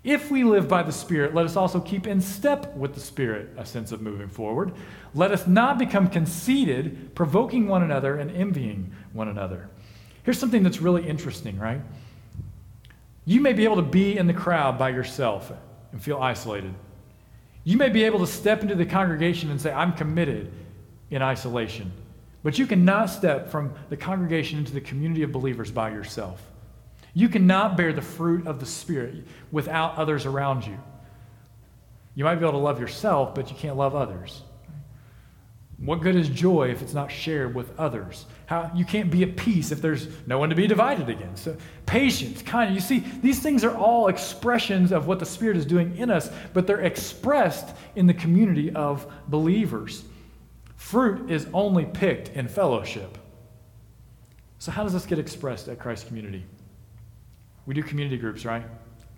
If 0.02 0.30
we 0.30 0.42
live 0.42 0.66
by 0.66 0.82
the 0.82 0.90
Spirit, 0.90 1.34
let 1.34 1.44
us 1.44 1.56
also 1.56 1.80
keep 1.80 2.06
in 2.06 2.22
step 2.22 2.74
with 2.74 2.94
the 2.94 3.00
Spirit, 3.00 3.50
a 3.58 3.66
sense 3.66 3.92
of 3.92 4.00
moving 4.00 4.30
forward. 4.30 4.72
Let 5.12 5.30
us 5.30 5.46
not 5.46 5.76
become 5.76 6.08
conceited, 6.08 7.14
provoking 7.14 7.68
one 7.68 7.82
another 7.82 8.16
and 8.16 8.30
envying 8.30 8.92
one 9.12 9.28
another. 9.28 9.68
Here's 10.22 10.38
something 10.38 10.62
that's 10.62 10.80
really 10.80 11.06
interesting, 11.06 11.58
right? 11.58 11.82
You 13.24 13.40
may 13.40 13.52
be 13.52 13.64
able 13.64 13.76
to 13.76 13.82
be 13.82 14.16
in 14.18 14.26
the 14.26 14.34
crowd 14.34 14.78
by 14.78 14.90
yourself 14.90 15.52
and 15.92 16.02
feel 16.02 16.18
isolated. 16.18 16.74
You 17.64 17.78
may 17.78 17.88
be 17.88 18.04
able 18.04 18.18
to 18.20 18.26
step 18.26 18.62
into 18.62 18.74
the 18.74 18.84
congregation 18.84 19.50
and 19.50 19.60
say, 19.60 19.72
I'm 19.72 19.94
committed 19.94 20.52
in 21.10 21.22
isolation. 21.22 21.92
But 22.42 22.58
you 22.58 22.66
cannot 22.66 23.06
step 23.06 23.48
from 23.48 23.74
the 23.88 23.96
congregation 23.96 24.58
into 24.58 24.74
the 24.74 24.80
community 24.82 25.22
of 25.22 25.32
believers 25.32 25.70
by 25.70 25.90
yourself. 25.90 26.42
You 27.14 27.28
cannot 27.30 27.76
bear 27.76 27.92
the 27.92 28.02
fruit 28.02 28.46
of 28.46 28.60
the 28.60 28.66
Spirit 28.66 29.26
without 29.50 29.96
others 29.96 30.26
around 30.26 30.66
you. 30.66 30.78
You 32.14 32.24
might 32.24 32.34
be 32.36 32.42
able 32.42 32.52
to 32.52 32.58
love 32.58 32.80
yourself, 32.80 33.34
but 33.34 33.50
you 33.50 33.56
can't 33.56 33.76
love 33.76 33.94
others. 33.94 34.42
What 35.78 36.00
good 36.00 36.14
is 36.14 36.28
joy 36.28 36.70
if 36.70 36.82
it's 36.82 36.94
not 36.94 37.10
shared 37.10 37.54
with 37.54 37.78
others? 37.78 38.26
How 38.46 38.70
you 38.74 38.84
can't 38.84 39.10
be 39.10 39.22
at 39.22 39.36
peace 39.36 39.72
if 39.72 39.82
there's 39.82 40.08
no 40.26 40.38
one 40.38 40.48
to 40.50 40.54
be 40.54 40.66
divided 40.66 41.08
against. 41.08 41.44
So, 41.44 41.56
patience, 41.84 42.42
kind. 42.42 42.74
You 42.74 42.80
see, 42.80 43.00
these 43.22 43.40
things 43.40 43.64
are 43.64 43.76
all 43.76 44.08
expressions 44.08 44.92
of 44.92 45.06
what 45.06 45.18
the 45.18 45.26
Spirit 45.26 45.56
is 45.56 45.66
doing 45.66 45.96
in 45.96 46.10
us, 46.10 46.30
but 46.52 46.66
they're 46.66 46.82
expressed 46.82 47.74
in 47.96 48.06
the 48.06 48.14
community 48.14 48.70
of 48.72 49.10
believers. 49.28 50.04
Fruit 50.76 51.30
is 51.30 51.48
only 51.52 51.86
picked 51.86 52.28
in 52.30 52.46
fellowship. 52.46 53.18
So, 54.58 54.70
how 54.70 54.84
does 54.84 54.92
this 54.92 55.06
get 55.06 55.18
expressed 55.18 55.68
at 55.68 55.78
Christ 55.78 56.06
Community? 56.06 56.44
We 57.66 57.74
do 57.74 57.82
community 57.82 58.16
groups, 58.16 58.44
right? 58.44 58.62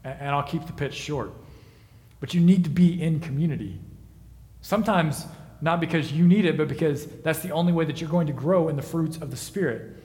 And 0.05 0.31
I'll 0.31 0.43
keep 0.43 0.67
the 0.67 0.73
pitch 0.73 0.95
short. 0.95 1.33
But 2.21 2.33
you 2.33 2.41
need 2.41 2.65
to 2.65 2.71
be 2.71 3.03
in 3.03 3.21
community. 3.21 3.79
Sometimes 4.63 5.27
not 5.61 5.81
because 5.81 6.13
you 6.13 6.27
need 6.27 6.45
it, 6.45 6.57
but 6.57 6.69
because 6.69 7.07
that's 7.07 7.41
the 7.41 7.51
only 7.51 7.73
way 7.73 7.85
that 7.85 8.01
you're 8.01 8.11
going 8.11 8.27
to 8.27 8.33
grow 8.33 8.69
in 8.69 8.77
the 8.77 8.83
fruits 8.83 9.17
of 9.19 9.31
the 9.31 9.37
Spirit. 9.37 9.97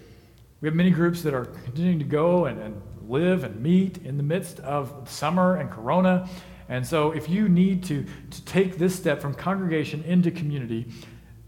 We 0.62 0.68
have 0.68 0.76
many 0.76 0.92
groups 0.92 1.24
that 1.24 1.34
are 1.34 1.46
continuing 1.46 2.00
to 2.00 2.06
go 2.06 2.46
and, 2.46 2.60
and 2.62 2.82
live 3.08 3.44
and 3.44 3.62
meet 3.62 3.98
in 4.00 4.18
the 4.18 4.24
midst 4.24 4.60
of 4.62 5.10
summer 5.10 5.58
and 5.58 5.70
corona. 5.70 6.30
And 6.70 6.86
so, 6.86 7.12
if 7.12 7.28
you 7.28 7.50
need 7.50 7.84
to, 7.86 8.06
to 8.30 8.46
take 8.46 8.78
this 8.78 8.96
step 8.96 9.22
from 9.22 9.34
congregation 9.34 10.04
into 10.04 10.32
community, 10.32 10.88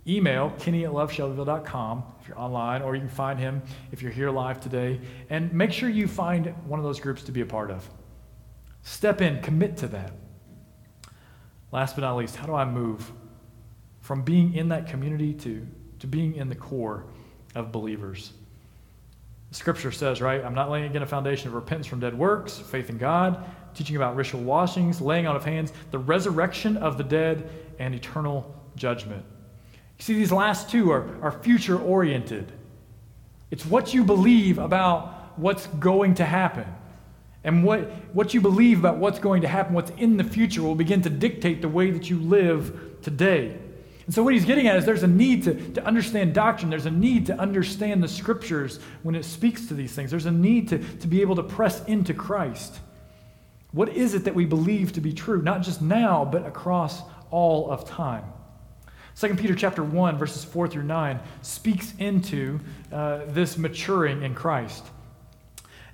email 0.06 0.52
kenny 0.60 0.84
at 0.86 0.92
loveshelbyville.com 0.92 2.04
if 2.20 2.28
you're 2.28 2.40
online, 2.40 2.82
or 2.82 2.96
you 2.96 3.02
can 3.02 3.10
find 3.10 3.40
him 3.40 3.62
if 3.92 4.02
you're 4.02 4.12
here 4.12 4.32
live 4.32 4.60
today. 4.60 5.00
And 5.30 5.54
make 5.54 5.72
sure 5.72 5.90
you 5.90 6.08
find 6.08 6.48
one 6.66 6.80
of 6.80 6.84
those 6.84 7.00
groups 7.00 7.24
to 7.24 7.32
be 7.32 7.42
a 7.42 7.46
part 7.46 7.72
of. 7.72 7.88
Step 8.82 9.22
in, 9.22 9.42
commit 9.42 9.78
to 9.78 9.88
that. 9.88 10.12
Last 11.72 11.96
but 11.96 12.02
not 12.02 12.18
least, 12.18 12.36
how 12.36 12.46
do 12.46 12.54
I 12.54 12.66
move 12.66 13.12
from 14.04 14.22
being 14.22 14.54
in 14.54 14.70
that 14.70 14.86
community 14.88 15.34
to, 15.34 15.66
to 16.00 16.08
being 16.08 16.36
in 16.36 16.50
the 16.50 16.56
core 16.56 17.06
of 17.56 17.72
believers. 17.72 18.34
Scripture 19.52 19.92
says, 19.92 20.22
right, 20.22 20.44
I'm 20.44 20.54
not 20.54 20.70
laying 20.70 20.86
again 20.86 21.04
a 21.04 21.08
foundation 21.08 21.48
of 21.48 21.54
repentance 21.54 21.88
from 21.88 22.02
dead 22.02 22.18
works, 22.18 22.58
faith 22.58 22.90
in 22.90 22.98
God, 22.98 23.46
teaching 23.74 23.96
about 23.96 24.16
ritual 24.16 24.42
washings, 24.42 25.00
laying 25.00 25.26
on 25.26 25.36
of 25.36 25.46
hands, 25.46 25.72
the 25.92 26.00
resurrection 26.00 26.76
of 26.78 26.98
the 26.98 27.04
dead, 27.04 27.50
and 27.80 27.96
eternal 27.96 28.54
judgment. 28.76 29.24
You 30.00 30.04
see, 30.04 30.14
these 30.16 30.34
last 30.34 30.70
two 30.70 30.92
are, 30.92 31.08
are 31.22 31.32
future 31.32 31.80
oriented. 31.80 32.52
It's 33.52 33.66
what 33.66 33.94
you 33.94 34.04
believe 34.04 34.58
about 34.58 35.40
what's 35.40 35.68
going 35.68 36.16
to 36.16 36.26
happen. 36.26 36.66
And 37.46 37.64
what, 37.64 37.90
what 38.14 38.34
you 38.34 38.42
believe 38.42 38.80
about 38.80 38.98
what's 38.98 39.20
going 39.20 39.44
to 39.44 39.48
happen, 39.48 39.74
what's 39.74 39.92
in 39.92 40.18
the 40.18 40.24
future, 40.26 40.62
will 40.62 40.76
begin 40.76 41.02
to 41.04 41.10
dictate 41.10 41.62
the 41.62 41.70
way 41.70 41.92
that 41.92 42.10
you 42.10 42.20
live 42.20 42.98
today. 43.02 43.60
And 44.06 44.14
so, 44.14 44.22
what 44.22 44.34
he's 44.34 44.46
getting 44.46 44.68
at 44.68 44.76
is 44.76 44.86
there's 44.86 45.04
a 45.04 45.08
need 45.08 45.44
to, 45.44 45.54
to 45.74 45.86
understand 45.86 46.34
doctrine. 46.34 46.70
There's 46.70 46.86
a 46.86 46.92
need 46.92 47.28
to 47.28 47.40
understand 47.40 48.04
the 48.04 48.08
scriptures 48.08 48.80
when 49.02 49.16
it 49.16 49.24
speaks 49.24 49.68
to 49.68 49.74
these 49.74 49.94
things. 49.94 50.12
There's 50.12 50.26
a 50.26 50.32
need 50.32 50.70
to, 50.70 50.80
to 50.80 51.08
be 51.08 51.22
able 51.22 51.36
to 51.38 51.44
press 51.44 51.84
into 51.86 52.14
Christ. 52.14 52.80
What 53.72 53.90
is 53.90 54.14
it 54.14 54.26
that 54.26 54.36
we 54.36 54.46
believe 54.46 54.94
to 54.94 55.02
be 55.02 55.14
true, 55.14 55.42
not 55.42 55.62
just 55.62 55.82
now, 55.82 56.26
but 56.26 56.46
across 56.46 57.02
all 57.32 57.72
of 57.72 57.88
time? 57.88 58.26
2 59.20 59.36
Peter 59.36 59.56
chapter 59.56 59.84
1, 59.84 60.18
verses 60.18 60.44
4 60.44 60.68
through 60.68 60.84
9, 60.84 61.20
speaks 61.42 61.94
into 62.00 62.60
uh, 62.92 63.22
this 63.28 63.58
maturing 63.58 64.24
in 64.24 64.34
Christ. 64.36 64.86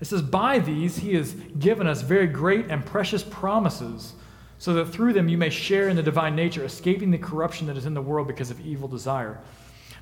It 0.02 0.06
says, 0.06 0.22
By 0.22 0.60
these 0.60 0.98
he 0.98 1.14
has 1.16 1.34
given 1.34 1.86
us 1.86 2.02
very 2.02 2.28
great 2.28 2.68
and 2.68 2.86
precious 2.86 3.24
promises 3.24 4.14
so 4.60 4.74
that 4.74 4.90
through 4.90 5.14
them 5.14 5.30
you 5.30 5.38
may 5.38 5.50
share 5.50 5.90
in 5.90 5.96
the 5.96 6.04
divine 6.04 6.36
nature, 6.36 6.64
escaping 6.64 7.10
the 7.10 7.18
corruption 7.18 7.66
that 7.68 7.78
is 7.78 7.86
in 7.86 7.94
the 7.94 8.02
world 8.02 8.28
because 8.28 8.52
of 8.52 8.60
evil 8.60 8.88
desire. 8.88 9.40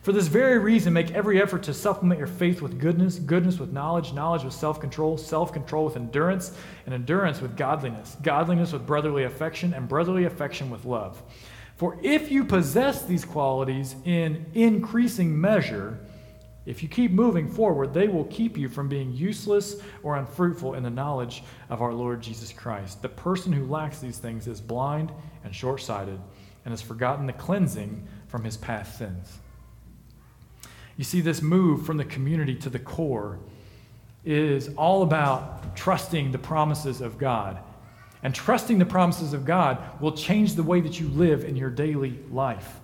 For 0.02 0.12
this 0.12 0.28
very 0.28 0.58
reason, 0.58 0.93
make 0.93 1.12
every 1.12 1.41
effort 1.41 1.63
to 1.63 1.74
supplement 1.74 2.17
your 2.17 2.28
faith 2.28 2.62
with 2.62 2.80
goodness, 2.80 3.20
goodness 3.20 3.60
with 3.60 3.74
knowledge, 3.74 4.13
knowledge 4.13 4.43
with 4.43 4.54
self 4.54 4.80
control, 4.80 5.17
self 5.17 5.52
control 5.54 5.86
with 5.86 5.96
endurance, 5.96 6.54
and 6.86 6.93
endurance 6.93 7.41
with 7.41 7.58
godliness, 7.58 8.15
godliness 8.22 8.72
with 8.72 8.86
brotherly 8.86 9.26
affection, 9.26 9.74
and 9.74 9.88
brotherly 9.88 10.26
affection 10.26 10.70
with 10.70 10.86
love. 10.86 11.22
For 11.76 12.00
if 12.02 12.32
you 12.32 12.43
possess 12.43 13.06
these 13.06 13.26
qualities 13.26 13.96
in 14.06 14.46
increasing 14.54 15.39
measure, 15.39 16.00
if 16.67 16.84
you 16.84 16.89
keep 16.89 17.12
moving 17.12 17.47
forward, 17.47 17.93
they 17.93 18.10
will 18.10 18.25
keep 18.25 18.58
you 18.58 18.67
from 18.67 18.89
being 18.89 19.13
useless 19.13 19.77
or 20.03 20.17
unfruitful 20.17 20.73
in 20.73 20.84
the 20.84 20.89
knowledge 20.89 21.41
of 21.69 21.82
our 21.82 21.93
Lord 21.93 22.21
Jesus 22.21 22.51
Christ. 22.51 23.01
The 23.01 23.08
person 23.08 23.53
who 23.53 23.65
lacks 23.65 23.99
these 23.99 24.17
things 24.17 24.47
is 24.47 24.60
blind 24.60 25.13
and 25.45 25.56
short 25.56 25.82
sighted 25.82 26.19
and 26.65 26.73
has 26.73 26.82
forgotten 26.82 27.25
the 27.25 27.32
cleansing 27.32 28.06
from 28.27 28.43
his 28.43 28.58
past 28.58 28.97
sins. 28.97 29.39
You 30.97 31.06
see, 31.06 31.21
this 31.21 31.41
move 31.41 31.86
from 31.86 31.95
the 31.95 32.03
community 32.03 32.56
to 32.56 32.69
the 32.69 32.80
core 32.80 33.39
is 34.25 34.67
all 34.75 35.03
about 35.03 35.77
trusting 35.77 36.34
the 36.34 36.38
promises 36.38 36.99
of 36.99 37.17
God. 37.17 37.60
And 38.23 38.36
trusting 38.36 38.77
the 38.77 38.86
promises 38.86 39.32
of 39.32 39.45
God 39.45 39.82
will 40.01 40.12
change 40.12 40.56
the 40.56 40.63
way 40.63 40.82
that 40.82 40.99
you 40.99 41.08
live 41.08 41.45
in 41.45 41.56
your 41.56 41.69
daily 41.69 42.19
life. 42.30 42.82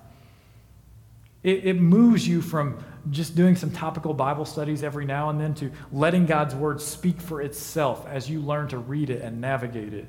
It, 1.43 1.65
it 1.65 1.81
moves 1.81 2.25
you 2.25 2.41
from 2.41 2.81
just 3.09 3.35
doing 3.35 3.55
some 3.55 3.71
topical 3.71 4.13
Bible 4.13 4.45
studies 4.45 4.83
every 4.83 5.05
now 5.05 5.29
and 5.29 5.39
then 5.39 5.53
to 5.55 5.71
letting 5.91 6.25
God's 6.25 6.55
word 6.55 6.81
speak 6.81 7.19
for 7.19 7.41
itself 7.41 8.05
as 8.07 8.29
you 8.29 8.39
learn 8.39 8.67
to 8.69 8.77
read 8.77 9.09
it 9.09 9.21
and 9.21 9.41
navigate 9.41 9.93
it. 9.93 10.07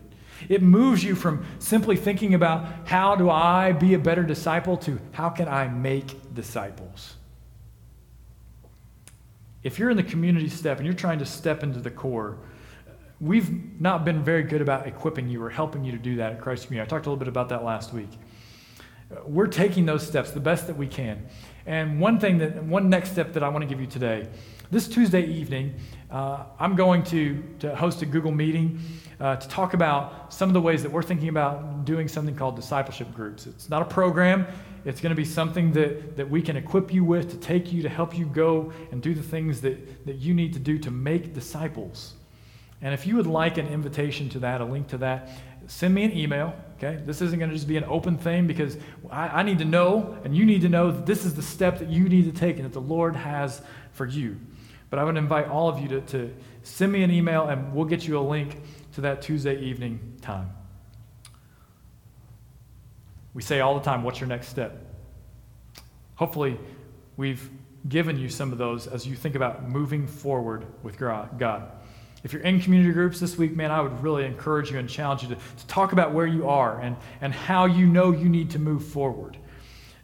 It 0.49 0.63
moves 0.63 1.03
you 1.03 1.15
from 1.15 1.47
simply 1.59 1.97
thinking 1.97 2.35
about 2.35 2.89
how 2.89 3.17
do 3.17 3.31
I 3.31 3.73
be 3.73 3.95
a 3.95 3.99
better 3.99 4.23
disciple 4.23 4.77
to 4.79 5.01
how 5.13 5.31
can 5.31 5.49
I 5.49 5.69
make 5.69 6.35
disciples. 6.35 7.15
If 9.63 9.79
you're 9.79 9.91
in 9.91 9.97
the 9.97 10.03
community 10.03 10.49
step 10.49 10.79
and 10.79 10.87
you're 10.87 10.95
trying 10.95 11.21
to 11.21 11.27
step 11.27 11.63
into 11.63 11.81
the 11.81 11.91
core, 11.91 12.39
we've 13.21 13.81
not 13.81 14.05
been 14.05 14.23
very 14.23 14.43
good 14.43 14.61
about 14.61 14.87
equipping 14.87 15.29
you 15.29 15.43
or 15.43 15.49
helping 15.49 15.85
you 15.85 15.93
to 15.93 15.99
do 15.99 16.17
that 16.17 16.33
at 16.33 16.41
Christ 16.41 16.67
Community. 16.67 16.87
I 16.87 16.91
talked 16.91 17.07
a 17.07 17.09
little 17.09 17.19
bit 17.19 17.29
about 17.29 17.49
that 17.49 17.65
last 17.65 17.93
week. 17.95 18.11
We're 19.25 19.47
taking 19.47 19.87
those 19.87 20.07
steps 20.07 20.33
the 20.33 20.41
best 20.41 20.67
that 20.67 20.77
we 20.77 20.87
can. 20.87 21.27
And 21.67 21.99
one 22.01 22.19
thing 22.19 22.39
that, 22.39 22.63
one 22.63 22.91
next 22.91 23.13
step 23.13 23.33
that 23.33 23.43
I 23.43 23.49
want 23.49 23.63
to 23.63 23.67
give 23.67 23.81
you 23.81 23.87
today, 23.87 24.29
this 24.71 24.89
Tuesday 24.89 25.25
evening, 25.25 25.75
uh, 26.11 26.45
I'm 26.59 26.77
going 26.77 27.03
to, 27.05 27.43
to 27.61 27.75
host 27.75 28.03
a 28.03 28.07
Google 28.07 28.33
meeting 28.33 28.81
uh, 29.21 29.37
to 29.37 29.49
talk 29.49 29.73
about 29.73 30.33
some 30.33 30.49
of 30.49 30.55
the 30.55 30.61
ways 30.61 30.83
that 30.83 30.93
we're 30.93 31.03
thinking 31.03 31.29
about 31.29 31.85
doing 31.85 32.09
something 32.09 32.35
called 32.35 32.57
discipleship 32.57 33.15
groups. 33.15 33.47
It's 33.47 33.71
not 33.71 33.83
a 33.83 33.85
program, 33.87 34.47
it's 34.85 35.01
going 35.01 35.11
to 35.11 35.17
be 35.17 35.25
something 35.25 35.73
that, 35.73 36.17
that 36.17 36.29
we 36.29 36.43
can 36.43 36.57
equip 36.57 36.93
you 36.93 37.05
with 37.05 37.31
to 37.31 37.37
take 37.39 37.73
you 37.73 37.83
to 37.83 37.89
help 37.89 38.17
you 38.17 38.27
go 38.27 38.73
and 38.93 39.01
do 39.01 39.15
the 39.15 39.23
things 39.23 39.61
that, 39.63 40.07
that 40.07 40.17
you 40.17 40.35
need 40.35 40.53
to 40.53 40.59
do 40.59 40.79
to 40.79 40.91
make 40.91 41.33
disciples. 41.33 42.15
And 42.83 42.93
if 42.93 43.07
you 43.07 43.17
would 43.17 43.27
like 43.27 43.57
an 43.57 43.67
invitation 43.69 44.29
to 44.31 44.39
that, 44.41 44.61
a 44.61 44.65
link 44.65 44.89
to 44.89 44.99
that, 44.99 45.31
send 45.67 45.95
me 45.95 46.05
an 46.05 46.13
email. 46.17 46.55
Okay? 46.77 47.01
This 47.05 47.21
isn't 47.23 47.39
going 47.39 47.51
to 47.51 47.57
just 47.57 47.69
be 47.69 47.77
an 47.77 47.85
open 47.85 48.19
thing 48.19 48.47
because 48.47 48.77
I, 49.11 49.29
I, 49.29 49.43
need 49.43 49.59
to 49.59 49.65
know 49.65 50.19
and 50.25 50.37
you 50.37 50.45
need 50.45 50.63
to 50.63 50.69
know 50.69 50.91
that 50.91 51.07
this 51.07 51.25
is 51.25 51.35
the 51.35 51.43
step 51.43 51.79
that 51.79 51.89
you 51.89 52.09
need 52.09 52.25
to 52.25 52.33
take 52.33 52.57
and 52.57 52.65
that 52.65 52.73
the 52.73 52.81
Lord 52.81 53.15
has 53.17 53.63
for 53.93 54.07
you. 54.07 54.41
But 54.91 54.99
I 54.99 55.05
would 55.05 55.17
invite 55.17 55.49
all 55.49 55.69
of 55.69 55.79
you 55.79 55.89
to, 55.89 56.01
to 56.01 56.35
send 56.63 56.93
me 56.93 57.03
an 57.03 57.11
email 57.11 57.47
and 57.47 57.75
we'll 57.75 57.85
get 57.85 58.07
you 58.07 58.19
a 58.19 58.21
link 58.21 58.61
to 58.95 59.03
that 59.03 59.23
Tuesday 59.23 59.61
evening 59.61 60.19
time. 60.21 60.51
We 63.35 63.43
say 63.43 63.61
all 63.61 63.75
the 63.75 63.85
time, 63.85 64.03
what's 64.03 64.21
your 64.21 64.29
next 64.29 64.49
step? 64.49 64.95
Hopefully, 66.15 66.59
we've 67.17 67.51
given 67.89 68.19
you 68.19 68.29
some 68.29 68.53
of 68.53 68.59
those 68.59 68.87
as 68.87 69.07
you 69.07 69.17
think 69.17 69.35
about 69.35 69.69
moving 69.69 70.07
forward 70.07 70.67
with 70.83 70.97
God. 70.97 71.73
If 72.25 72.33
you're 72.33 72.43
in 72.43 72.61
community 72.61 72.93
groups 72.93 73.21
this 73.21 73.39
week, 73.39 73.55
man, 73.55 73.71
I 73.71 73.81
would 73.81 74.03
really 74.03 74.25
encourage 74.25 74.71
you 74.73 74.79
and 74.79 74.89
challenge 74.89 75.23
you 75.23 75.29
to, 75.29 75.37
to 75.37 75.67
talk 75.67 75.93
about 75.93 76.13
where 76.13 76.27
you 76.27 76.49
are 76.49 76.81
and, 76.81 76.97
and 77.21 77.33
how 77.33 77.67
you 77.67 77.87
know 77.87 78.11
you 78.11 78.29
need 78.29 78.51
to 78.51 78.59
move 78.59 78.85
forward. 78.85 79.37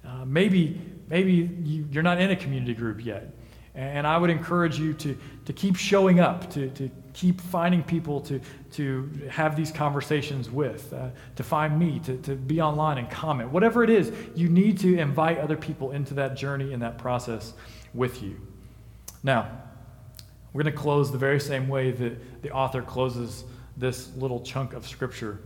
Uh, 0.06 0.24
maybe 0.24 0.80
maybe 1.10 1.50
you, 1.64 1.86
you're 1.90 2.02
not 2.02 2.20
in 2.20 2.30
a 2.30 2.36
community 2.36 2.72
group 2.72 3.04
yet. 3.04 3.34
And 3.74 4.06
I 4.06 4.16
would 4.16 4.30
encourage 4.30 4.78
you 4.78 4.94
to, 4.94 5.16
to 5.44 5.52
keep 5.52 5.76
showing 5.76 6.18
up, 6.18 6.50
to, 6.50 6.70
to 6.70 6.90
keep 7.12 7.40
finding 7.40 7.82
people 7.82 8.20
to, 8.22 8.40
to 8.72 9.10
have 9.30 9.54
these 9.54 9.70
conversations 9.70 10.50
with, 10.50 10.92
uh, 10.92 11.10
to 11.36 11.42
find 11.42 11.78
me, 11.78 12.00
to, 12.00 12.16
to 12.18 12.34
be 12.34 12.60
online 12.60 12.98
and 12.98 13.08
comment. 13.10 13.50
Whatever 13.50 13.84
it 13.84 13.90
is, 13.90 14.12
you 14.34 14.48
need 14.48 14.78
to 14.80 14.98
invite 14.98 15.38
other 15.38 15.56
people 15.56 15.92
into 15.92 16.14
that 16.14 16.36
journey 16.36 16.72
and 16.72 16.82
that 16.82 16.98
process 16.98 17.52
with 17.94 18.22
you. 18.22 18.40
Now, 19.22 19.50
we're 20.52 20.62
going 20.62 20.74
to 20.74 20.78
close 20.78 21.12
the 21.12 21.18
very 21.18 21.40
same 21.40 21.68
way 21.68 21.90
that 21.92 22.42
the 22.42 22.50
author 22.50 22.82
closes 22.82 23.44
this 23.76 24.14
little 24.16 24.40
chunk 24.40 24.72
of 24.72 24.86
Scripture. 24.86 25.38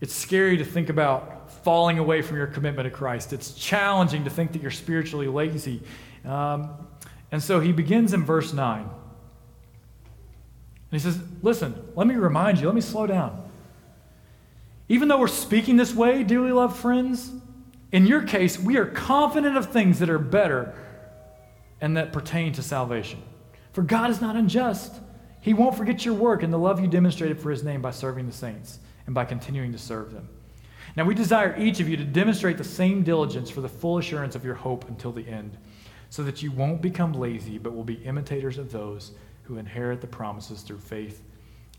It's 0.00 0.14
scary 0.14 0.56
to 0.56 0.64
think 0.64 0.88
about 0.88 1.50
falling 1.62 1.98
away 1.98 2.22
from 2.22 2.36
your 2.36 2.46
commitment 2.46 2.86
to 2.86 2.90
Christ. 2.90 3.32
It's 3.32 3.52
challenging 3.52 4.24
to 4.24 4.30
think 4.30 4.52
that 4.52 4.62
you're 4.62 4.70
spiritually 4.70 5.28
lazy. 5.28 5.82
Um, 6.24 6.70
and 7.30 7.42
so 7.42 7.60
he 7.60 7.72
begins 7.72 8.12
in 8.12 8.24
verse 8.24 8.52
9. 8.52 8.80
And 8.80 8.90
he 10.90 10.98
says, 10.98 11.18
Listen, 11.42 11.74
let 11.94 12.06
me 12.06 12.16
remind 12.16 12.58
you, 12.58 12.66
let 12.66 12.74
me 12.74 12.80
slow 12.80 13.06
down. 13.06 13.48
Even 14.88 15.06
though 15.06 15.18
we're 15.18 15.28
speaking 15.28 15.76
this 15.76 15.94
way, 15.94 16.24
dearly 16.24 16.50
loved 16.50 16.76
friends, 16.76 17.30
in 17.92 18.06
your 18.06 18.22
case, 18.22 18.58
we 18.58 18.76
are 18.76 18.86
confident 18.86 19.56
of 19.56 19.70
things 19.70 20.00
that 20.00 20.10
are 20.10 20.18
better 20.18 20.74
and 21.80 21.96
that 21.96 22.12
pertain 22.12 22.52
to 22.54 22.62
salvation. 22.62 23.22
For 23.72 23.82
God 23.82 24.10
is 24.10 24.20
not 24.20 24.36
unjust. 24.36 24.92
He 25.40 25.54
won't 25.54 25.76
forget 25.76 26.04
your 26.04 26.14
work 26.14 26.42
and 26.42 26.52
the 26.52 26.58
love 26.58 26.80
you 26.80 26.86
demonstrated 26.86 27.40
for 27.40 27.50
his 27.50 27.62
name 27.62 27.80
by 27.80 27.92
serving 27.92 28.26
the 28.26 28.32
saints 28.32 28.78
and 29.06 29.14
by 29.14 29.24
continuing 29.24 29.72
to 29.72 29.78
serve 29.78 30.12
them. 30.12 30.28
Now, 30.96 31.04
we 31.04 31.14
desire 31.14 31.56
each 31.58 31.80
of 31.80 31.88
you 31.88 31.96
to 31.96 32.04
demonstrate 32.04 32.58
the 32.58 32.64
same 32.64 33.02
diligence 33.02 33.48
for 33.48 33.60
the 33.60 33.68
full 33.68 33.98
assurance 33.98 34.34
of 34.34 34.44
your 34.44 34.54
hope 34.54 34.88
until 34.88 35.12
the 35.12 35.26
end, 35.26 35.56
so 36.10 36.24
that 36.24 36.42
you 36.42 36.50
won't 36.50 36.82
become 36.82 37.12
lazy, 37.12 37.58
but 37.58 37.74
will 37.74 37.84
be 37.84 37.94
imitators 37.94 38.58
of 38.58 38.72
those 38.72 39.12
who 39.44 39.56
inherit 39.56 40.00
the 40.00 40.06
promises 40.06 40.62
through 40.62 40.78
faith 40.78 41.22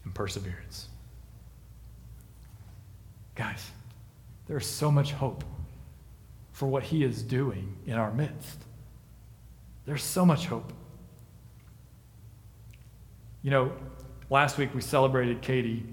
and 0.06 0.16
perseverance. 0.16 0.88
Guys, 3.36 3.72
there 4.48 4.58
is 4.58 4.66
so 4.66 4.90
much 4.92 5.12
hope 5.12 5.44
for 6.52 6.68
what 6.68 6.84
he 6.84 7.04
is 7.04 7.22
doing 7.22 7.76
in 7.86 7.94
our 7.94 8.12
midst. 8.12 8.60
There's 9.86 10.04
so 10.04 10.26
much 10.26 10.46
hope. 10.46 10.72
You 13.42 13.52
know, 13.52 13.72
last 14.30 14.58
week 14.58 14.74
we 14.74 14.82
celebrated 14.82 15.42
Katie 15.42 15.86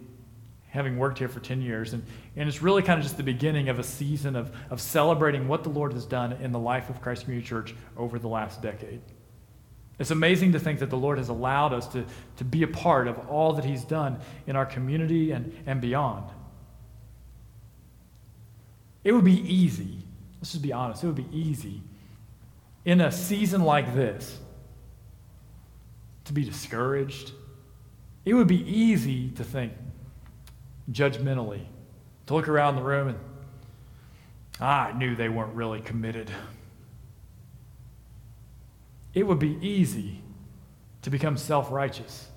having 0.68 0.98
worked 0.98 1.18
here 1.18 1.28
for 1.28 1.40
10 1.40 1.62
years, 1.62 1.94
and, 1.94 2.04
and 2.36 2.48
it's 2.48 2.62
really 2.62 2.82
kind 2.82 2.98
of 2.98 3.02
just 3.02 3.16
the 3.16 3.22
beginning 3.22 3.70
of 3.70 3.78
a 3.78 3.82
season 3.82 4.36
of, 4.36 4.54
of 4.70 4.80
celebrating 4.80 5.48
what 5.48 5.62
the 5.62 5.70
Lord 5.70 5.94
has 5.94 6.04
done 6.04 6.32
in 6.32 6.52
the 6.52 6.58
life 6.58 6.90
of 6.90 7.00
Christ 7.00 7.24
Community 7.24 7.46
Church 7.46 7.74
over 7.96 8.18
the 8.18 8.28
last 8.28 8.60
decade. 8.60 9.00
It's 9.98 10.10
amazing 10.10 10.52
to 10.52 10.60
think 10.60 10.78
that 10.80 10.90
the 10.90 10.96
Lord 10.96 11.18
has 11.18 11.30
allowed 11.30 11.72
us 11.72 11.88
to, 11.88 12.04
to 12.36 12.44
be 12.44 12.62
a 12.62 12.68
part 12.68 13.08
of 13.08 13.18
all 13.28 13.54
that 13.54 13.64
He's 13.64 13.82
done 13.82 14.20
in 14.46 14.56
our 14.56 14.66
community 14.66 15.32
and, 15.32 15.52
and 15.66 15.80
beyond. 15.80 16.30
It 19.02 19.12
would 19.12 19.24
be 19.24 19.40
easy, 19.40 19.98
let's 20.38 20.52
just 20.52 20.62
be 20.62 20.72
honest, 20.72 21.02
it 21.02 21.06
would 21.06 21.16
be 21.16 21.28
easy 21.32 21.80
in 22.84 23.00
a 23.00 23.10
season 23.10 23.62
like 23.62 23.94
this 23.94 24.38
to 26.26 26.32
be 26.32 26.44
discouraged. 26.44 27.32
It 28.28 28.34
would 28.34 28.46
be 28.46 28.62
easy 28.70 29.30
to 29.36 29.42
think 29.42 29.72
judgmentally, 30.92 31.62
to 32.26 32.34
look 32.34 32.46
around 32.46 32.76
the 32.76 32.82
room 32.82 33.08
and, 33.08 33.18
I 34.60 34.92
knew 34.92 35.16
they 35.16 35.30
weren't 35.30 35.54
really 35.54 35.80
committed. 35.80 36.30
It 39.14 39.22
would 39.22 39.38
be 39.38 39.56
easy 39.66 40.20
to 41.00 41.08
become 41.08 41.38
self 41.38 41.70
righteous, 41.70 42.28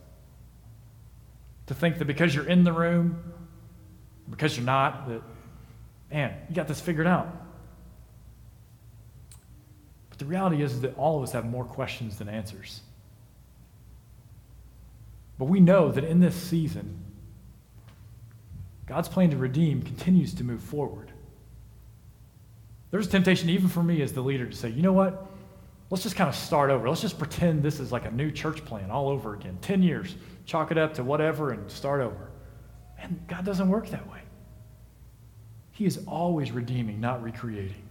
to 1.68 1.74
think 1.74 1.98
that 1.98 2.06
because 2.06 2.34
you're 2.34 2.48
in 2.48 2.64
the 2.64 2.72
room, 2.72 3.22
because 4.30 4.56
you're 4.56 4.66
not, 4.66 5.10
that, 5.10 5.22
man, 6.10 6.38
you 6.48 6.56
got 6.56 6.70
this 6.70 6.80
figured 6.80 7.08
out. 7.08 7.36
But 10.10 10.20
the 10.20 10.26
reality 10.26 10.64
is 10.64 10.80
that 10.82 10.98
all 10.98 11.18
of 11.18 11.24
us 11.24 11.34
have 11.34 11.44
more 11.44 11.66
questions 11.66 12.18
than 12.18 12.30
answers. 12.30 12.80
But 15.42 15.50
we 15.50 15.60
know 15.60 15.92
that 15.92 16.04
in 16.04 16.20
this 16.20 16.36
season, 16.36 17.04
God's 18.86 19.10
plan 19.10 19.32
to 19.32 19.38
redeem 19.38 19.82
continues 19.82 20.36
to 20.36 20.44
move 20.44 20.62
forward. 20.62 21.12
There's 22.92 23.08
a 23.08 23.10
temptation, 23.10 23.50
even 23.50 23.68
for 23.68 23.82
me 23.82 24.04
as 24.04 24.14
the 24.14 24.22
leader, 24.22 24.46
to 24.46 24.56
say, 24.56 24.70
you 24.70 24.84
know 24.84 24.94
what? 24.94 25.26
Let's 25.90 26.04
just 26.04 26.16
kind 26.16 26.28
of 26.30 26.36
start 26.36 26.70
over. 26.70 26.88
Let's 26.88 27.02
just 27.02 27.18
pretend 27.18 27.64
this 27.64 27.80
is 27.80 27.92
like 27.92 28.06
a 28.06 28.12
new 28.12 28.30
church 28.30 28.64
plan 28.66 28.92
all 28.92 29.10
over 29.10 29.34
again. 29.34 29.58
10 29.64 29.82
years, 29.82 30.16
chalk 30.46 30.70
it 30.70 30.78
up 30.78 30.94
to 30.94 31.04
whatever 31.04 31.50
and 31.50 31.72
start 31.72 32.02
over. 32.02 32.30
And 33.00 33.20
God 33.28 33.44
doesn't 33.44 33.68
work 33.68 33.90
that 33.90 34.08
way. 34.12 34.22
He 35.72 35.88
is 35.88 36.04
always 36.06 36.52
redeeming, 36.52 37.02
not 37.02 37.24
recreating. 37.24 37.82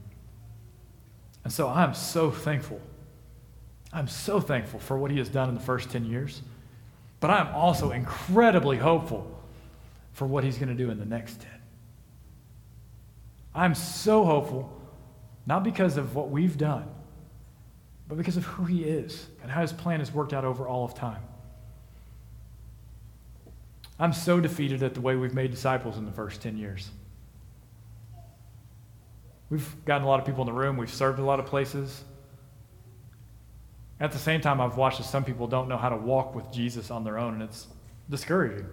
And 1.43 1.53
so 1.53 1.69
I'm 1.69 1.95
so 1.95 2.31
thankful. 2.31 2.81
I'm 3.93 4.07
so 4.07 4.39
thankful 4.39 4.79
for 4.79 4.97
what 4.97 5.11
He 5.11 5.19
has 5.19 5.29
done 5.29 5.49
in 5.49 5.57
the 5.57 5.61
first 5.61 5.91
10 5.91 6.05
years. 6.05 6.43
But 7.21 7.31
I'm 7.31 7.55
also 7.55 7.91
incredibly 7.91 8.79
hopeful 8.79 9.39
for 10.13 10.27
what 10.27 10.43
he's 10.43 10.57
going 10.57 10.71
to 10.71 10.75
do 10.75 10.91
in 10.91 10.99
the 10.99 11.05
next 11.05 11.41
10. 11.43 11.51
I'm 13.55 13.75
so 13.75 14.25
hopeful, 14.25 14.71
not 15.47 15.63
because 15.63 15.97
of 15.97 16.15
what 16.15 16.31
we've 16.31 16.57
done, 16.57 16.89
but 18.09 18.17
because 18.17 18.37
of 18.37 18.45
who 18.45 18.65
he 18.65 18.85
is 18.85 19.27
and 19.43 19.51
how 19.51 19.61
his 19.61 19.73
plan 19.73 20.01
has 20.01 20.13
worked 20.13 20.33
out 20.33 20.45
over 20.45 20.67
all 20.67 20.85
of 20.85 20.95
time. 20.95 21.23
I'm 23.99 24.15
so 24.15 24.41
defeated 24.41 24.83
at 24.83 24.95
the 24.95 25.01
way 25.01 25.15
we've 25.15 25.35
made 25.35 25.51
disciples 25.51 25.99
in 25.99 26.07
the 26.07 26.13
first 26.13 26.41
10 26.41 26.57
years. 26.57 26.91
We've 29.51 29.85
gotten 29.85 30.07
a 30.07 30.09
lot 30.09 30.21
of 30.21 30.27
people 30.27 30.43
in 30.43 30.47
the 30.47 30.59
room, 30.59 30.77
we've 30.77 30.93
served 30.93 31.19
a 31.19 31.25
lot 31.25 31.39
of 31.39 31.47
places, 31.47 32.03
at 34.01 34.13
the 34.13 34.19
same 34.19 34.41
time, 34.41 34.61
I've 34.61 34.79
watched 34.79 34.99
as 34.99 35.09
some 35.09 35.25
people 35.25 35.47
don't 35.47 35.69
know 35.69 35.77
how 35.77 35.91
to 35.91 35.97
walk 35.97 36.35
with 36.35 36.51
Jesus 36.51 36.91
on 36.91 37.05
their 37.05 37.19
own, 37.19 37.35
and 37.35 37.43
it's 37.43 37.67
discouraging. 38.09 38.67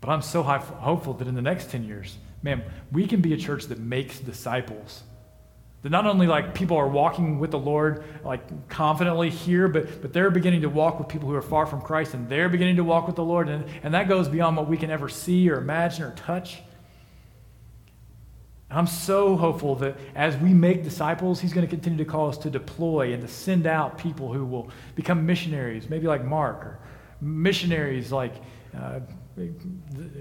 But 0.00 0.10
I'm 0.10 0.22
so 0.22 0.42
hopeful 0.42 1.14
that 1.14 1.28
in 1.28 1.36
the 1.36 1.42
next 1.42 1.70
10 1.70 1.84
years, 1.84 2.18
man, 2.42 2.64
we 2.90 3.06
can 3.06 3.20
be 3.20 3.32
a 3.32 3.36
church 3.36 3.66
that 3.66 3.78
makes 3.78 4.18
disciples. 4.18 5.04
That 5.82 5.90
not 5.90 6.06
only 6.06 6.26
like 6.26 6.54
people 6.54 6.76
are 6.76 6.88
walking 6.88 7.38
with 7.38 7.52
the 7.52 7.58
Lord 7.58 8.04
like 8.24 8.68
confidently 8.68 9.30
here, 9.30 9.68
but, 9.68 10.02
but 10.02 10.12
they're 10.12 10.30
beginning 10.30 10.62
to 10.62 10.68
walk 10.68 10.98
with 10.98 11.08
people 11.08 11.28
who 11.28 11.34
are 11.34 11.42
far 11.42 11.64
from 11.64 11.80
Christ, 11.80 12.14
and 12.14 12.28
they're 12.28 12.48
beginning 12.48 12.76
to 12.76 12.84
walk 12.84 13.06
with 13.06 13.16
the 13.16 13.24
Lord, 13.24 13.48
and, 13.48 13.64
and 13.82 13.94
that 13.94 14.08
goes 14.08 14.28
beyond 14.28 14.56
what 14.56 14.68
we 14.68 14.76
can 14.76 14.90
ever 14.90 15.08
see 15.08 15.48
or 15.48 15.58
imagine 15.58 16.04
or 16.04 16.12
touch. 16.14 16.60
I'm 18.70 18.86
so 18.86 19.36
hopeful 19.36 19.74
that 19.76 19.96
as 20.14 20.36
we 20.36 20.54
make 20.54 20.84
disciples, 20.84 21.40
He's 21.40 21.52
going 21.52 21.66
to 21.66 21.70
continue 21.70 21.98
to 21.98 22.08
call 22.08 22.28
us 22.28 22.38
to 22.38 22.50
deploy 22.50 23.12
and 23.12 23.22
to 23.22 23.28
send 23.28 23.66
out 23.66 23.98
people 23.98 24.32
who 24.32 24.44
will 24.44 24.70
become 24.94 25.26
missionaries, 25.26 25.88
maybe 25.88 26.06
like 26.06 26.24
Mark, 26.24 26.64
or 26.64 26.78
missionaries 27.20 28.12
like 28.12 28.34
uh, 28.78 29.00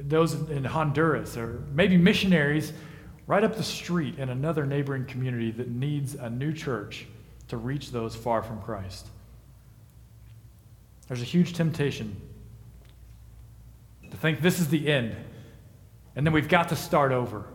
those 0.08 0.34
in 0.50 0.64
Honduras, 0.64 1.38
or 1.38 1.64
maybe 1.74 1.96
missionaries 1.96 2.74
right 3.28 3.44
up 3.44 3.56
the 3.56 3.64
street 3.64 4.18
in 4.18 4.30
another 4.30 4.66
neighboring 4.66 5.06
community 5.06 5.52
that 5.52 5.70
needs 5.70 6.16
a 6.16 6.30
new 6.30 6.52
church 6.52 7.06
to 7.50 7.58
reach 7.58 7.92
those 7.92 8.16
far 8.16 8.42
from 8.42 8.60
Christ. 8.62 9.08
There's 11.08 11.22
a 11.22 11.26
huge 11.26 11.54
temptation 11.54 12.20
to 14.10 14.18
think 14.18 14.42
this 14.42 14.60
is 14.60 14.70
the 14.70 14.92
end, 14.92 15.16
and 16.16 16.26
then 16.26 16.34
we've 16.34 16.50
got 16.50 16.70
to 16.70 16.76
start 16.76 17.12
over. 17.12 17.46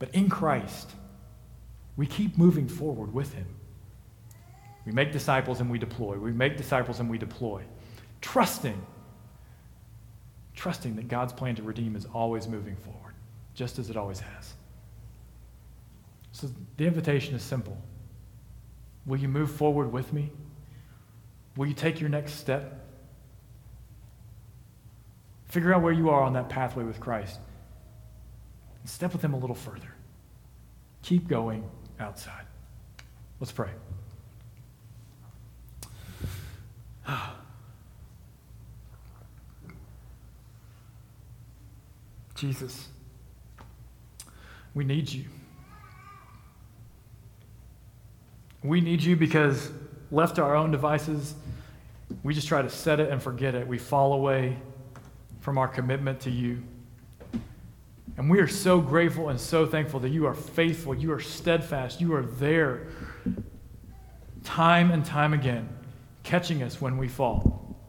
But 0.00 0.12
in 0.14 0.28
Christ, 0.28 0.90
we 1.96 2.06
keep 2.06 2.36
moving 2.36 2.66
forward 2.66 3.14
with 3.14 3.32
Him. 3.34 3.46
We 4.84 4.92
make 4.92 5.12
disciples 5.12 5.60
and 5.60 5.70
we 5.70 5.78
deploy. 5.78 6.16
We 6.16 6.32
make 6.32 6.56
disciples 6.56 6.98
and 6.98 7.08
we 7.08 7.18
deploy. 7.18 7.62
Trusting, 8.22 8.80
trusting 10.56 10.96
that 10.96 11.06
God's 11.06 11.32
plan 11.32 11.54
to 11.56 11.62
redeem 11.62 11.94
is 11.94 12.06
always 12.12 12.48
moving 12.48 12.74
forward, 12.76 13.14
just 13.54 13.78
as 13.78 13.90
it 13.90 13.96
always 13.96 14.18
has. 14.18 14.54
So 16.32 16.48
the 16.78 16.86
invitation 16.86 17.34
is 17.34 17.42
simple. 17.42 17.76
Will 19.04 19.18
you 19.18 19.28
move 19.28 19.50
forward 19.50 19.92
with 19.92 20.12
me? 20.12 20.30
Will 21.56 21.66
you 21.66 21.74
take 21.74 22.00
your 22.00 22.08
next 22.08 22.34
step? 22.34 22.86
Figure 25.46 25.74
out 25.74 25.82
where 25.82 25.92
you 25.92 26.08
are 26.08 26.22
on 26.22 26.32
that 26.34 26.48
pathway 26.48 26.84
with 26.84 27.00
Christ 27.00 27.38
and 28.80 28.88
step 28.88 29.12
with 29.12 29.22
Him 29.22 29.34
a 29.34 29.38
little 29.38 29.56
further. 29.56 29.89
Keep 31.02 31.28
going 31.28 31.68
outside. 31.98 32.44
Let's 33.40 33.52
pray. 33.52 33.70
Jesus, 42.34 42.88
we 44.74 44.84
need 44.84 45.10
you. 45.12 45.24
We 48.62 48.80
need 48.80 49.02
you 49.02 49.16
because 49.16 49.70
left 50.10 50.36
to 50.36 50.42
our 50.42 50.54
own 50.54 50.70
devices, 50.70 51.34
we 52.22 52.34
just 52.34 52.48
try 52.48 52.62
to 52.62 52.70
set 52.70 53.00
it 53.00 53.10
and 53.10 53.22
forget 53.22 53.54
it. 53.54 53.66
We 53.66 53.78
fall 53.78 54.12
away 54.12 54.58
from 55.40 55.56
our 55.58 55.68
commitment 55.68 56.20
to 56.20 56.30
you. 56.30 56.62
And 58.20 58.28
we 58.28 58.38
are 58.40 58.46
so 58.46 58.82
grateful 58.82 59.30
and 59.30 59.40
so 59.40 59.64
thankful 59.64 59.98
that 60.00 60.10
you 60.10 60.26
are 60.26 60.34
faithful, 60.34 60.94
you 60.94 61.10
are 61.10 61.20
steadfast, 61.20 62.02
you 62.02 62.12
are 62.12 62.20
there 62.22 62.88
time 64.44 64.90
and 64.90 65.02
time 65.02 65.32
again, 65.32 65.66
catching 66.22 66.62
us 66.62 66.82
when 66.82 66.98
we 66.98 67.08
fall, 67.08 67.80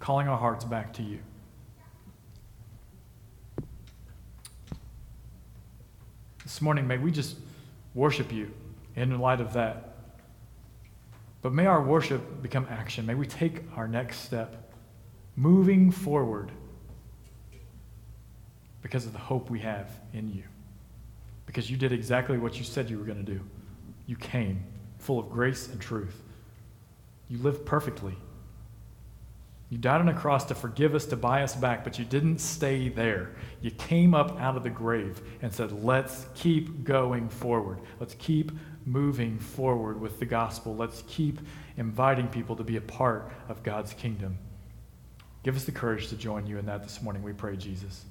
calling 0.00 0.28
our 0.28 0.38
hearts 0.38 0.64
back 0.64 0.94
to 0.94 1.02
you. 1.02 1.18
This 6.42 6.62
morning, 6.62 6.86
may 6.86 6.96
we 6.96 7.10
just 7.10 7.36
worship 7.94 8.32
you 8.32 8.50
in 8.94 9.18
light 9.18 9.42
of 9.42 9.52
that. 9.52 9.98
But 11.42 11.52
may 11.52 11.66
our 11.66 11.82
worship 11.82 12.40
become 12.40 12.66
action. 12.70 13.04
May 13.04 13.14
we 13.14 13.26
take 13.26 13.62
our 13.76 13.86
next 13.86 14.20
step 14.20 14.72
moving 15.36 15.90
forward 15.90 16.50
because 18.86 19.04
of 19.04 19.12
the 19.12 19.18
hope 19.18 19.50
we 19.50 19.58
have 19.58 19.90
in 20.12 20.32
you. 20.32 20.44
Because 21.44 21.68
you 21.68 21.76
did 21.76 21.90
exactly 21.90 22.38
what 22.38 22.56
you 22.56 22.62
said 22.62 22.88
you 22.88 22.96
were 22.96 23.04
going 23.04 23.18
to 23.18 23.32
do. 23.32 23.40
You 24.06 24.14
came 24.14 24.62
full 25.00 25.18
of 25.18 25.28
grace 25.28 25.66
and 25.66 25.80
truth. 25.80 26.22
You 27.28 27.38
lived 27.38 27.66
perfectly. 27.66 28.16
You 29.70 29.78
died 29.78 30.00
on 30.00 30.08
a 30.08 30.14
cross 30.14 30.44
to 30.44 30.54
forgive 30.54 30.94
us, 30.94 31.04
to 31.06 31.16
buy 31.16 31.42
us 31.42 31.56
back, 31.56 31.82
but 31.82 31.98
you 31.98 32.04
didn't 32.04 32.38
stay 32.38 32.88
there. 32.88 33.32
You 33.60 33.72
came 33.72 34.14
up 34.14 34.40
out 34.40 34.56
of 34.56 34.62
the 34.62 34.70
grave 34.70 35.20
and 35.42 35.52
said, 35.52 35.82
Let's 35.82 36.26
keep 36.36 36.84
going 36.84 37.28
forward. 37.28 37.80
Let's 37.98 38.14
keep 38.14 38.52
moving 38.84 39.40
forward 39.40 40.00
with 40.00 40.20
the 40.20 40.26
gospel. 40.26 40.76
Let's 40.76 41.02
keep 41.08 41.40
inviting 41.76 42.28
people 42.28 42.54
to 42.54 42.62
be 42.62 42.76
a 42.76 42.82
part 42.82 43.32
of 43.48 43.64
God's 43.64 43.94
kingdom. 43.94 44.38
Give 45.42 45.56
us 45.56 45.64
the 45.64 45.72
courage 45.72 46.06
to 46.10 46.16
join 46.16 46.46
you 46.46 46.58
in 46.58 46.66
that 46.66 46.84
this 46.84 47.02
morning, 47.02 47.24
we 47.24 47.32
pray, 47.32 47.56
Jesus. 47.56 48.04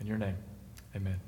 In 0.00 0.06
your 0.06 0.18
name, 0.18 0.36
amen. 0.94 1.27